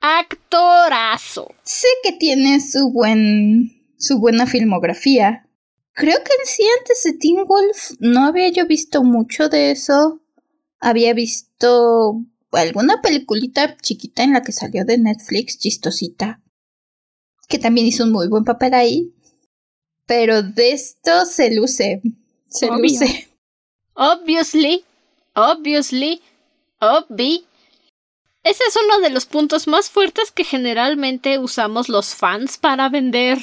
Actorazo. 0.02 1.54
Sé 1.64 1.88
que 2.04 2.12
tiene 2.14 2.60
su 2.60 2.92
buen. 2.92 3.82
su 3.98 4.20
buena 4.20 4.46
filmografía. 4.46 5.48
Creo 5.94 6.18
que 6.24 6.34
en 6.40 6.46
sí 6.46 6.64
antes 6.80 7.04
de 7.04 7.14
Teen 7.14 7.46
Wolf 7.46 7.92
no 8.00 8.26
había 8.26 8.50
yo 8.50 8.66
visto 8.66 9.04
mucho 9.04 9.48
de 9.50 9.72
eso. 9.72 10.20
Había 10.80 11.14
visto 11.14 12.26
alguna 12.52 13.02
peliculita 13.02 13.78
chiquita 13.78 14.24
en 14.24 14.34
la 14.34 14.42
que 14.42 14.52
salió 14.52 14.86
de 14.86 14.98
Netflix, 14.98 15.60
chistosita. 15.60 16.42
Que 17.48 17.60
también 17.60 17.88
hizo 17.88 18.04
un 18.04 18.12
muy 18.12 18.28
buen 18.28 18.44
papel 18.44 18.74
ahí. 18.74 19.14
Pero 20.06 20.42
de 20.42 20.72
esto 20.72 21.26
se 21.26 21.54
luce. 21.54 22.02
Se 22.48 22.68
luce. 22.68 23.30
Obviously. 23.94 24.84
Obviously. 25.34 26.22
Obvi. 26.80 27.46
Ese 28.44 28.64
es 28.68 28.76
uno 28.84 29.00
de 29.02 29.12
los 29.12 29.26
puntos 29.26 29.68
más 29.68 29.90
fuertes 29.90 30.32
que 30.32 30.44
generalmente 30.44 31.38
usamos 31.38 31.90
los 31.90 32.16
fans 32.16 32.58
para 32.58 32.90
vender 32.90 33.38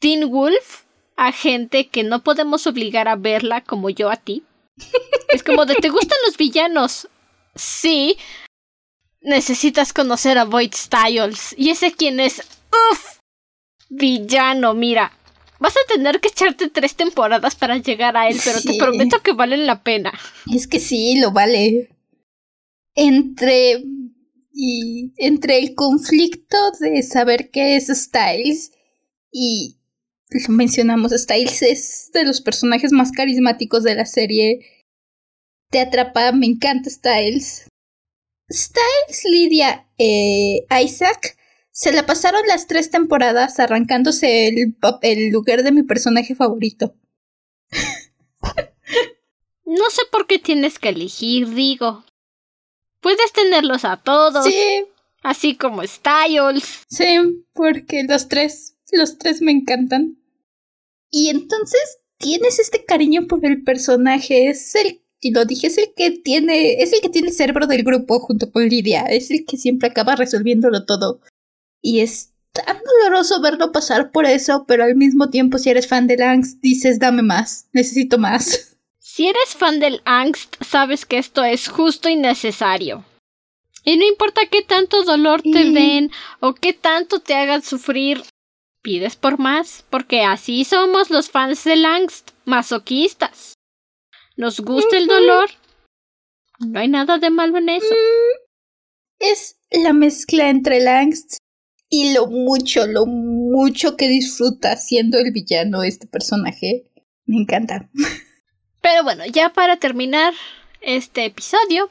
Teen 0.00 0.30
Wolf 0.30 0.84
a 1.16 1.32
gente 1.32 1.88
que 1.88 2.02
no 2.02 2.22
podemos 2.22 2.66
obligar 2.66 3.08
a 3.08 3.16
verla 3.16 3.62
como 3.62 3.90
yo 3.90 4.10
a 4.10 4.16
ti. 4.16 4.42
Es 5.28 5.42
como 5.42 5.66
de 5.66 5.74
¿te 5.74 5.88
gustan 5.90 6.18
los 6.26 6.36
villanos? 6.36 7.08
Sí. 7.56 8.16
Necesitas 9.20 9.92
conocer 9.92 10.38
a 10.38 10.44
Void 10.44 10.74
Styles. 10.74 11.54
Y 11.58 11.70
ese 11.70 11.92
quien 11.92 12.20
es. 12.20 12.40
¡Uf! 12.92 13.18
Villano, 13.88 14.74
mira. 14.74 15.12
Vas 15.58 15.74
a 15.74 15.94
tener 15.94 16.20
que 16.20 16.28
echarte 16.28 16.68
tres 16.68 16.94
temporadas 16.94 17.54
para 17.54 17.78
llegar 17.78 18.16
a 18.16 18.28
él, 18.28 18.38
pero 18.44 18.60
te 18.60 18.76
prometo 18.78 19.22
que 19.22 19.32
valen 19.32 19.66
la 19.66 19.82
pena. 19.82 20.12
Es 20.52 20.66
que 20.66 20.78
sí, 20.80 21.18
lo 21.18 21.30
vale. 21.30 21.88
Entre 22.94 23.82
y 24.52 25.12
entre 25.18 25.58
el 25.58 25.74
conflicto 25.74 26.56
de 26.80 27.02
saber 27.02 27.50
qué 27.50 27.76
es 27.76 27.88
Styles 27.88 28.72
y 29.30 29.76
mencionamos 30.48 31.12
Styles 31.12 31.62
es 31.62 32.10
de 32.14 32.24
los 32.24 32.40
personajes 32.40 32.90
más 32.90 33.12
carismáticos 33.12 33.82
de 33.82 33.94
la 33.94 34.06
serie 34.06 34.64
te 35.70 35.80
atrapa 35.80 36.32
me 36.32 36.46
encanta 36.46 36.90
Styles 36.90 37.68
Styles 38.50 39.24
Lydia 39.24 39.86
eh, 39.98 40.66
Isaac 40.82 41.36
se 41.70 41.92
la 41.92 42.06
pasaron 42.06 42.42
las 42.46 42.66
tres 42.66 42.90
temporadas 42.90 43.58
arrancándose 43.58 44.48
el, 44.48 44.76
el 45.02 45.30
lugar 45.30 45.62
de 45.62 45.72
mi 45.72 45.82
personaje 45.82 46.34
favorito 46.34 46.94
no 49.64 49.90
sé 49.90 50.02
por 50.10 50.26
qué 50.26 50.38
tienes 50.38 50.78
que 50.78 50.90
elegir 50.90 51.48
digo 51.54 52.04
Puedes 53.06 53.32
tenerlos 53.32 53.84
a 53.84 53.98
todos. 53.98 54.44
Sí. 54.44 54.84
Así 55.22 55.56
como 55.56 55.86
Styles. 55.86 56.84
Sí, 56.88 57.44
porque 57.52 58.02
los 58.02 58.26
tres, 58.28 58.76
los 58.90 59.16
tres 59.16 59.40
me 59.42 59.52
encantan. 59.52 60.18
Y 61.08 61.28
entonces 61.28 62.00
tienes 62.18 62.58
este 62.58 62.84
cariño 62.84 63.28
por 63.28 63.46
el 63.46 63.62
personaje. 63.62 64.48
Es 64.48 64.74
el, 64.74 65.04
y 65.20 65.32
lo 65.32 65.44
dije, 65.44 65.68
es 65.68 65.78
el 65.78 65.92
que 65.96 66.10
tiene, 66.10 66.82
es 66.82 66.92
el 66.92 67.00
que 67.00 67.08
tiene 67.08 67.28
el 67.28 67.34
cerebro 67.34 67.66
del 67.66 67.82
grupo 67.82 68.20
junto 68.20 68.50
con 68.50 68.68
Lidia. 68.68 69.02
Es 69.02 69.30
el 69.30 69.44
que 69.44 69.56
siempre 69.56 69.88
acaba 69.88 70.16
resolviéndolo 70.16 70.84
todo. 70.84 71.20
Y 71.82 72.00
es 72.00 72.32
tan 72.52 72.78
doloroso 72.84 73.40
verlo 73.40 73.72
pasar 73.72 74.10
por 74.12 74.26
eso, 74.26 74.64
pero 74.66 74.84
al 74.84 74.96
mismo 74.96 75.30
tiempo 75.30 75.58
si 75.58 75.70
eres 75.70 75.86
fan 75.86 76.06
de 76.06 76.16
Langs 76.16 76.60
dices 76.60 76.98
dame 76.98 77.22
más, 77.22 77.68
necesito 77.72 78.18
más. 78.18 78.72
Si 79.16 79.26
eres 79.26 79.54
fan 79.54 79.80
del 79.80 80.02
angst, 80.04 80.56
sabes 80.62 81.06
que 81.06 81.16
esto 81.16 81.42
es 81.42 81.68
justo 81.68 82.10
y 82.10 82.16
necesario. 82.16 83.02
Y 83.82 83.96
no 83.96 84.04
importa 84.04 84.42
qué 84.50 84.60
tanto 84.60 85.04
dolor 85.04 85.40
te 85.40 85.70
den 85.70 86.10
o 86.40 86.52
qué 86.52 86.74
tanto 86.74 87.20
te 87.20 87.34
hagan 87.34 87.62
sufrir, 87.62 88.22
pides 88.82 89.16
por 89.16 89.38
más, 89.38 89.86
porque 89.88 90.22
así 90.22 90.64
somos 90.64 91.08
los 91.08 91.30
fans 91.30 91.64
del 91.64 91.86
angst, 91.86 92.32
masoquistas. 92.44 93.55
Nos 94.36 94.60
gusta 94.60 94.96
el 94.96 95.06
dolor. 95.06 95.48
No 96.58 96.78
hay 96.78 96.88
nada 96.88 97.18
de 97.18 97.30
malo 97.30 97.58
en 97.58 97.70
eso. 97.70 97.94
Mm, 97.94 98.46
es 99.18 99.56
la 99.70 99.92
mezcla 99.92 100.48
entre 100.48 100.78
el 100.78 100.88
angst 100.88 101.38
y 101.88 102.12
lo 102.12 102.26
mucho, 102.26 102.86
lo 102.86 103.06
mucho 103.06 103.96
que 103.96 104.08
disfruta 104.08 104.76
siendo 104.76 105.18
el 105.18 105.32
villano 105.32 105.82
este 105.82 106.06
personaje. 106.06 106.90
Me 107.24 107.36
encanta. 107.38 107.88
Pero 108.82 109.02
bueno, 109.04 109.24
ya 109.26 109.52
para 109.52 109.78
terminar 109.78 110.34
este 110.80 111.24
episodio, 111.24 111.90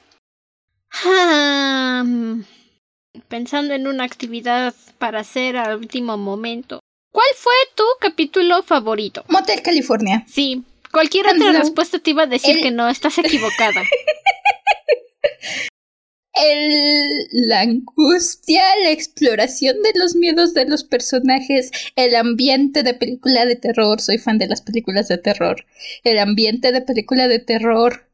pensando 3.28 3.74
en 3.74 3.88
una 3.88 4.04
actividad 4.04 4.74
para 4.98 5.22
hacer 5.22 5.58
al 5.58 5.78
último 5.78 6.16
momento. 6.18 6.80
¿Cuál 7.12 7.28
fue 7.36 7.54
tu 7.76 7.84
capítulo 8.00 8.64
favorito? 8.64 9.26
Motel 9.30 9.62
California. 9.62 10.26
Sí, 10.28 10.64
cualquier 10.96 11.28
otra 11.28 11.52
respuesta 11.52 12.00
te 12.00 12.12
iba 12.12 12.24
a 12.24 12.28
decir 12.28 12.62
que 12.62 12.72
no, 12.72 12.88
estás 12.88 13.18
equivocada. 13.18 13.84
el, 16.34 17.28
la 17.34 17.60
angustia, 17.60 18.64
la 18.82 18.92
exploración 18.92 19.84
de 19.84 19.92
los 20.00 20.16
miedos 20.16 20.54
de 20.54 20.64
los 20.64 20.86
personajes, 20.86 21.72
el 21.98 22.16
ambiente 22.16 22.82
de 22.82 22.94
película 22.94 23.46
de 23.46 23.58
terror, 23.58 24.00
soy 24.00 24.20
fan 24.20 24.38
de 24.38 24.48
las 24.48 24.62
películas 24.62 25.10
de 25.10 25.18
terror, 25.18 25.66
el 26.06 26.18
ambiente 26.18 26.72
de 26.72 26.82
película 26.82 27.28
de 27.28 27.40
terror, 27.40 28.10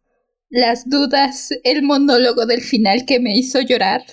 las 0.50 0.90
dudas, 0.90 1.50
el 1.64 1.84
monólogo 1.84 2.48
del 2.48 2.62
final 2.62 3.06
que 3.06 3.20
me 3.20 3.38
hizo 3.38 3.62
llorar. 3.62 4.04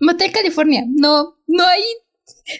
Motel 0.00 0.32
California, 0.32 0.84
no, 0.88 1.36
no 1.46 1.66
hay, 1.66 1.82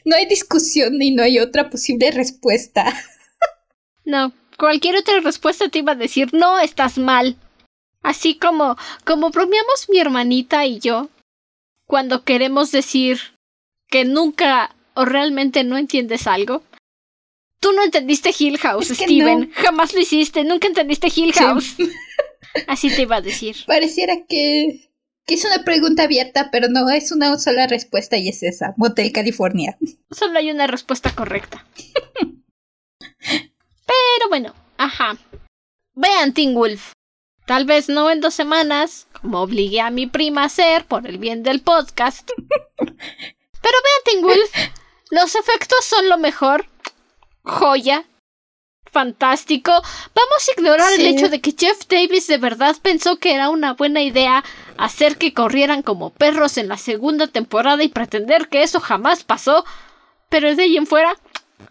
no 0.04 0.14
hay 0.14 0.26
discusión 0.26 0.98
ni 0.98 1.10
no 1.10 1.22
hay 1.22 1.38
otra 1.38 1.70
posible 1.70 2.10
respuesta. 2.10 2.84
no, 4.04 4.34
cualquier 4.56 4.96
otra 4.96 5.20
respuesta 5.20 5.68
te 5.68 5.78
iba 5.78 5.92
a 5.92 5.96
decir, 5.96 6.32
no, 6.32 6.58
estás 6.58 6.98
mal. 6.98 7.36
Así 8.02 8.36
como, 8.36 8.76
como 9.04 9.30
bromeamos 9.30 9.88
mi 9.88 9.98
hermanita 9.98 10.64
y 10.66 10.78
yo, 10.78 11.08
cuando 11.86 12.24
queremos 12.24 12.70
decir 12.72 13.18
que 13.88 14.04
nunca 14.04 14.74
o 14.94 15.04
realmente 15.04 15.62
no 15.62 15.76
entiendes 15.76 16.26
algo. 16.26 16.62
Tú 17.60 17.72
no 17.72 17.82
entendiste 17.82 18.34
Hill 18.36 18.58
House, 18.58 18.88
Steven. 18.88 19.50
Jamás 19.52 19.94
lo 19.94 20.00
hiciste, 20.00 20.44
nunca 20.44 20.66
entendiste 20.66 21.08
Hill 21.14 21.32
House. 21.34 21.76
Así 22.66 22.94
te 22.94 23.02
iba 23.02 23.16
a 23.16 23.20
decir. 23.20 23.56
Pareciera 23.66 24.14
que, 24.28 24.90
que 25.26 25.34
es 25.34 25.44
una 25.44 25.64
pregunta 25.64 26.04
abierta, 26.04 26.50
pero 26.50 26.68
no 26.68 26.88
es 26.88 27.12
una 27.12 27.36
sola 27.38 27.66
respuesta 27.66 28.16
y 28.16 28.28
es 28.28 28.42
esa, 28.42 28.74
Motel 28.76 29.12
California. 29.12 29.76
Solo 30.10 30.38
hay 30.38 30.50
una 30.50 30.66
respuesta 30.66 31.14
correcta. 31.14 31.66
pero 33.86 34.28
bueno, 34.28 34.54
ajá. 34.76 35.16
Vean 35.94 36.34
Teen 36.34 36.54
Wolf. 36.54 36.92
Tal 37.46 37.64
vez 37.64 37.88
no 37.88 38.10
en 38.10 38.20
dos 38.20 38.34
semanas, 38.34 39.06
como 39.20 39.40
obligué 39.40 39.80
a 39.80 39.90
mi 39.90 40.06
prima 40.06 40.42
a 40.42 40.46
hacer 40.46 40.84
por 40.84 41.06
el 41.06 41.18
bien 41.18 41.42
del 41.44 41.60
podcast. 41.60 42.28
Pero 42.78 43.78
vean 43.82 44.02
Teen 44.04 44.22
Wolf, 44.22 44.50
los 45.10 45.34
efectos 45.36 45.84
son 45.84 46.08
lo 46.08 46.18
mejor. 46.18 46.66
Joya. 47.42 48.04
Fantástico. 48.90 49.70
Vamos 49.70 50.48
a 50.48 50.52
ignorar 50.58 50.92
el 50.92 51.06
hecho 51.06 51.28
de 51.28 51.40
que 51.40 51.54
Jeff 51.56 51.86
Davis 51.88 52.26
de 52.26 52.38
verdad 52.38 52.76
pensó 52.82 53.18
que 53.18 53.34
era 53.34 53.50
una 53.50 53.74
buena 53.74 54.02
idea 54.02 54.42
hacer 54.78 55.16
que 55.18 55.34
corrieran 55.34 55.82
como 55.82 56.10
perros 56.10 56.56
en 56.56 56.68
la 56.68 56.78
segunda 56.78 57.26
temporada 57.26 57.82
y 57.84 57.88
pretender 57.88 58.48
que 58.48 58.62
eso 58.62 58.80
jamás 58.80 59.22
pasó. 59.22 59.64
Pero 60.28 60.54
de 60.54 60.62
ahí 60.62 60.76
en 60.76 60.86
fuera, 60.86 61.14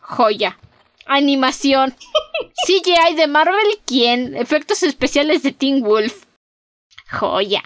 joya. 0.02 0.58
Animación. 1.06 1.96
CGI 2.68 3.16
de 3.16 3.28
Marvel, 3.28 3.80
¿quién? 3.86 4.36
Efectos 4.36 4.84
especiales 4.84 5.44
de 5.44 5.52
Teen 5.52 5.82
Wolf. 5.82 6.24
Joya. 7.12 7.64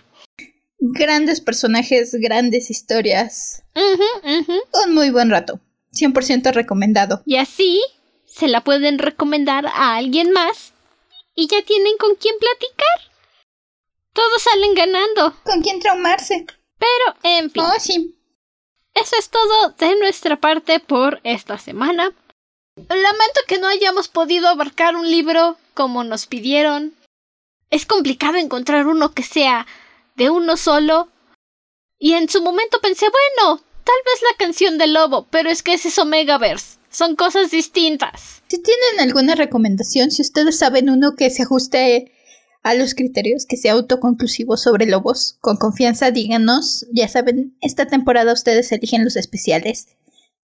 Grandes 0.80 1.42
personajes, 1.42 2.16
grandes 2.20 2.70
historias. 2.70 3.64
Ujú, 3.76 4.40
ujú. 4.42 4.54
Un 4.86 4.94
muy 4.94 5.10
buen 5.10 5.30
rato. 5.30 5.60
100% 5.94 6.52
recomendado. 6.54 7.22
Y 7.26 7.38
así 7.38 7.82
se 8.26 8.48
la 8.48 8.64
pueden 8.64 9.00
recomendar 9.00 9.66
a 9.68 9.96
alguien 9.96 10.32
más 10.32 10.74
y 11.36 11.48
ya 11.48 11.62
tienen 11.64 11.98
con 11.98 12.16
quién 12.16 12.36
platicar. 12.40 13.12
Todos 14.14 14.42
salen 14.42 14.74
ganando. 14.76 15.34
¿Con 15.44 15.62
quién 15.62 15.80
traumarse? 15.80 16.46
Pero, 16.78 17.18
en 17.24 17.50
fin, 17.52 17.64
Oh, 17.66 17.80
sí. 17.80 18.16
eso 18.94 19.16
es 19.18 19.30
todo 19.30 19.72
de 19.78 19.98
nuestra 20.00 20.38
parte 20.40 20.80
por 20.80 21.20
esta 21.24 21.58
semana. 21.58 22.12
Lamento 22.88 23.42
que 23.48 23.60
no 23.60 23.68
hayamos 23.68 24.08
podido 24.08 24.48
abarcar 24.48 24.96
un 24.96 25.10
libro 25.10 25.58
como 25.74 26.04
nos 26.04 26.26
pidieron. 26.26 26.94
Es 27.70 27.86
complicado 27.86 28.38
encontrar 28.38 28.88
uno 28.88 29.14
que 29.14 29.24
sea 29.24 29.68
de 30.16 30.30
uno 30.30 30.58
solo. 30.58 31.10
Y 31.98 32.14
en 32.14 32.30
su 32.30 32.42
momento 32.42 32.80
pensé, 32.82 33.08
bueno, 33.10 33.62
tal 33.84 33.96
vez 34.06 34.22
la 34.32 34.38
canción 34.38 34.78
del 34.78 34.94
lobo, 34.94 35.28
pero 35.30 35.50
es 35.50 35.64
que 35.64 35.74
ese 35.74 35.90
es 35.90 35.98
Omegaverse. 36.00 36.80
Son 36.90 37.16
cosas 37.16 37.52
distintas. 37.52 38.42
Si 38.48 38.62
tienen 38.62 39.00
alguna 39.00 39.36
recomendación, 39.36 40.10
si 40.10 40.22
ustedes 40.22 40.58
saben 40.58 40.90
uno 40.90 41.16
que 41.16 41.30
se 41.30 41.44
ajuste 41.44 42.12
a 42.64 42.74
los 42.74 42.94
criterios, 42.94 43.46
que 43.46 43.58
sea 43.58 43.74
autoconclusivo 43.74 44.58
sobre 44.58 44.86
lobos, 44.86 45.38
con 45.42 45.58
confianza 45.58 46.12
díganos. 46.12 46.86
Ya 46.92 47.08
saben, 47.08 47.56
esta 47.62 47.88
temporada 47.88 48.34
ustedes 48.34 48.72
eligen 48.72 49.04
los 49.04 49.16
especiales. 49.16 49.88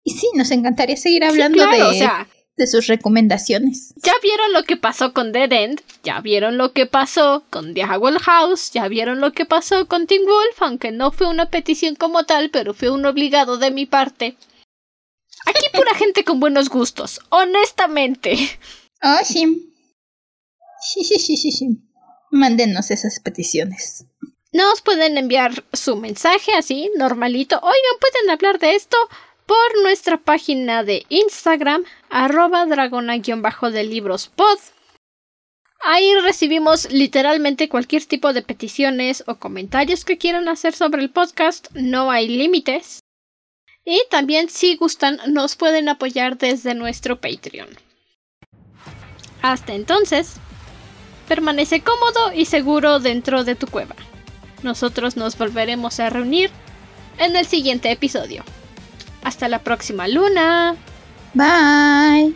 Y 0.08 0.12
sí, 0.12 0.30
nos 0.36 0.52
encantaría 0.52 0.96
seguir 0.96 1.24
hablando 1.26 1.58
Sí, 1.64 1.68
claro, 1.68 1.90
de, 1.90 1.90
o 1.90 1.94
sea, 1.98 2.28
de 2.58 2.68
sus 2.68 2.86
recomendaciones. 2.88 3.94
ya 3.98 4.14
vieron 4.22 4.54
lo 4.54 4.64
que 4.64 4.78
pasó 4.78 5.14
con 5.14 5.32
Dead 5.32 5.52
End, 5.52 5.82
ya 6.04 6.22
vieron 6.22 6.58
lo 6.58 6.72
que 6.74 6.86
pasó 6.86 7.44
con 7.50 7.74
The 7.74 7.84
Owl 7.86 8.20
House, 8.20 8.72
ya 8.72 8.88
vieron 8.88 9.20
lo 9.20 9.34
que 9.34 9.46
pasó 9.46 9.88
con 9.88 10.06
Teen 10.06 10.24
Wolf, 10.26 10.62
aunque 10.62 10.92
no 10.92 11.12
fue 11.12 11.28
una 11.28 11.50
petición 11.50 11.96
como 11.96 12.24
tal, 12.24 12.52
pero 12.52 12.76
fue 12.76 12.92
un 12.92 13.04
obligado 13.06 13.58
de 13.58 13.72
mi 13.72 13.88
parte. 13.88 14.38
Aquí 15.48 15.66
pura 15.74 15.94
gente 15.96 16.24
con 16.24 16.40
buenos 16.40 16.70
gustos, 16.70 17.20
honestamente. 17.30 18.38
Oh, 19.02 19.24
sí. 19.24 19.74
Sí, 20.82 21.04
sí, 21.04 21.18
sí, 21.18 21.36
sí, 21.36 21.52
sí. 21.52 21.68
Mándenos 22.30 22.92
esas 22.92 23.20
peticiones. 23.20 24.06
Nos 24.54 24.82
pueden 24.82 25.18
enviar 25.18 25.64
su 25.74 25.96
mensaje 25.96 26.54
así, 26.54 26.92
normalito. 26.96 27.56
Oigan, 27.58 28.00
pueden 28.00 28.30
hablar 28.30 28.60
de 28.60 28.76
esto 28.76 28.98
por 29.46 29.82
nuestra 29.84 30.18
página 30.18 30.84
de 30.84 31.06
Instagram, 31.10 31.84
arroba 32.10 32.66
dragona-de 32.66 33.84
libros 33.84 34.28
pod. 34.28 34.60
Ahí 35.82 36.16
recibimos 36.24 36.92
literalmente 36.92 37.70
cualquier 37.70 38.06
tipo 38.06 38.34
de 38.34 38.42
peticiones 38.42 39.24
o 39.28 39.36
comentarios 39.36 40.04
que 40.04 40.18
quieran 40.18 40.48
hacer 40.48 40.74
sobre 40.74 41.04
el 41.04 41.12
podcast. 41.12 41.68
No 41.74 42.10
hay 42.10 42.28
límites. 42.28 43.02
Y 43.84 44.02
también, 44.10 44.50
si 44.50 44.78
gustan, 44.78 45.20
nos 45.28 45.56
pueden 45.56 45.90
apoyar 45.90 46.40
desde 46.40 46.74
nuestro 46.74 47.22
Patreon. 47.22 47.70
Hasta 49.44 49.76
entonces, 49.76 50.38
permanece 51.28 51.82
cómodo 51.82 52.34
y 52.34 52.46
seguro 52.46 53.00
dentro 53.00 53.44
de 53.44 53.54
tu 53.54 53.68
cueva. 53.68 53.96
Nosotros 54.64 55.18
nos 55.18 55.38
volveremos 55.38 56.00
a 56.00 56.10
reunir 56.10 56.50
en 57.20 57.36
el 57.36 57.46
siguiente 57.46 57.92
episodio. 57.92 58.44
Hasta 59.26 59.50
la 59.50 59.58
próxima 59.58 60.08
luna. 60.08 60.76
Bye. 61.34 62.36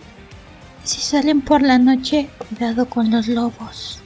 Si 0.83 0.99
salen 0.99 1.39
por 1.39 1.61
la 1.61 1.77
noche, 1.77 2.27
cuidado 2.39 2.89
con 2.89 3.11
los 3.11 3.27
lobos. 3.27 3.99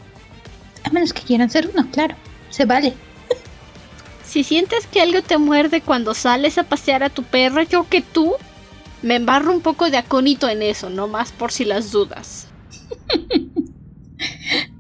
A 0.84 0.90
menos 0.90 1.14
que 1.14 1.22
quieran 1.22 1.50
ser 1.50 1.72
uno, 1.74 1.90
claro. 1.92 2.16
Se 2.50 2.66
vale. 2.66 2.94
Si 4.26 4.44
sientes 4.44 4.88
que 4.88 5.00
algo 5.00 5.22
te 5.22 5.38
muerde 5.38 5.82
cuando 5.82 6.16
sales 6.16 6.58
a 6.58 6.64
pasear 6.64 7.04
a 7.04 7.10
tu 7.10 7.22
perro, 7.24 7.62
yo 7.62 7.88
que 7.88 8.02
tú, 8.02 8.34
me 9.04 9.16
embarro 9.16 9.52
un 9.52 9.62
poco 9.62 9.92
de 9.92 9.98
acónito 9.98 10.50
en 10.50 10.64
eso, 10.64 10.90
no 10.90 11.08
más 11.08 11.32
por 11.32 11.52
si 11.52 11.66
las 11.66 11.92
dudas. 11.92 12.48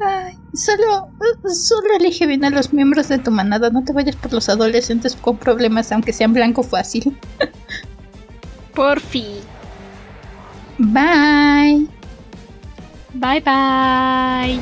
Ay, 0.00 0.38
solo, 0.54 1.08
solo 1.52 1.94
elige 1.98 2.26
bien 2.26 2.44
a 2.44 2.50
los 2.50 2.72
miembros 2.72 3.08
de 3.08 3.18
tu 3.18 3.30
manada. 3.30 3.70
No 3.70 3.84
te 3.84 3.92
vayas 3.92 4.16
por 4.16 4.32
los 4.32 4.48
adolescentes 4.48 5.16
con 5.16 5.36
problemas, 5.36 5.90
aunque 5.90 6.12
sean 6.12 6.32
blanco 6.32 6.62
fácil. 6.62 7.16
Por 8.74 9.00
fin. 9.00 9.40
Bye. 10.78 11.88
Bye 13.14 13.40
bye. 13.40 14.60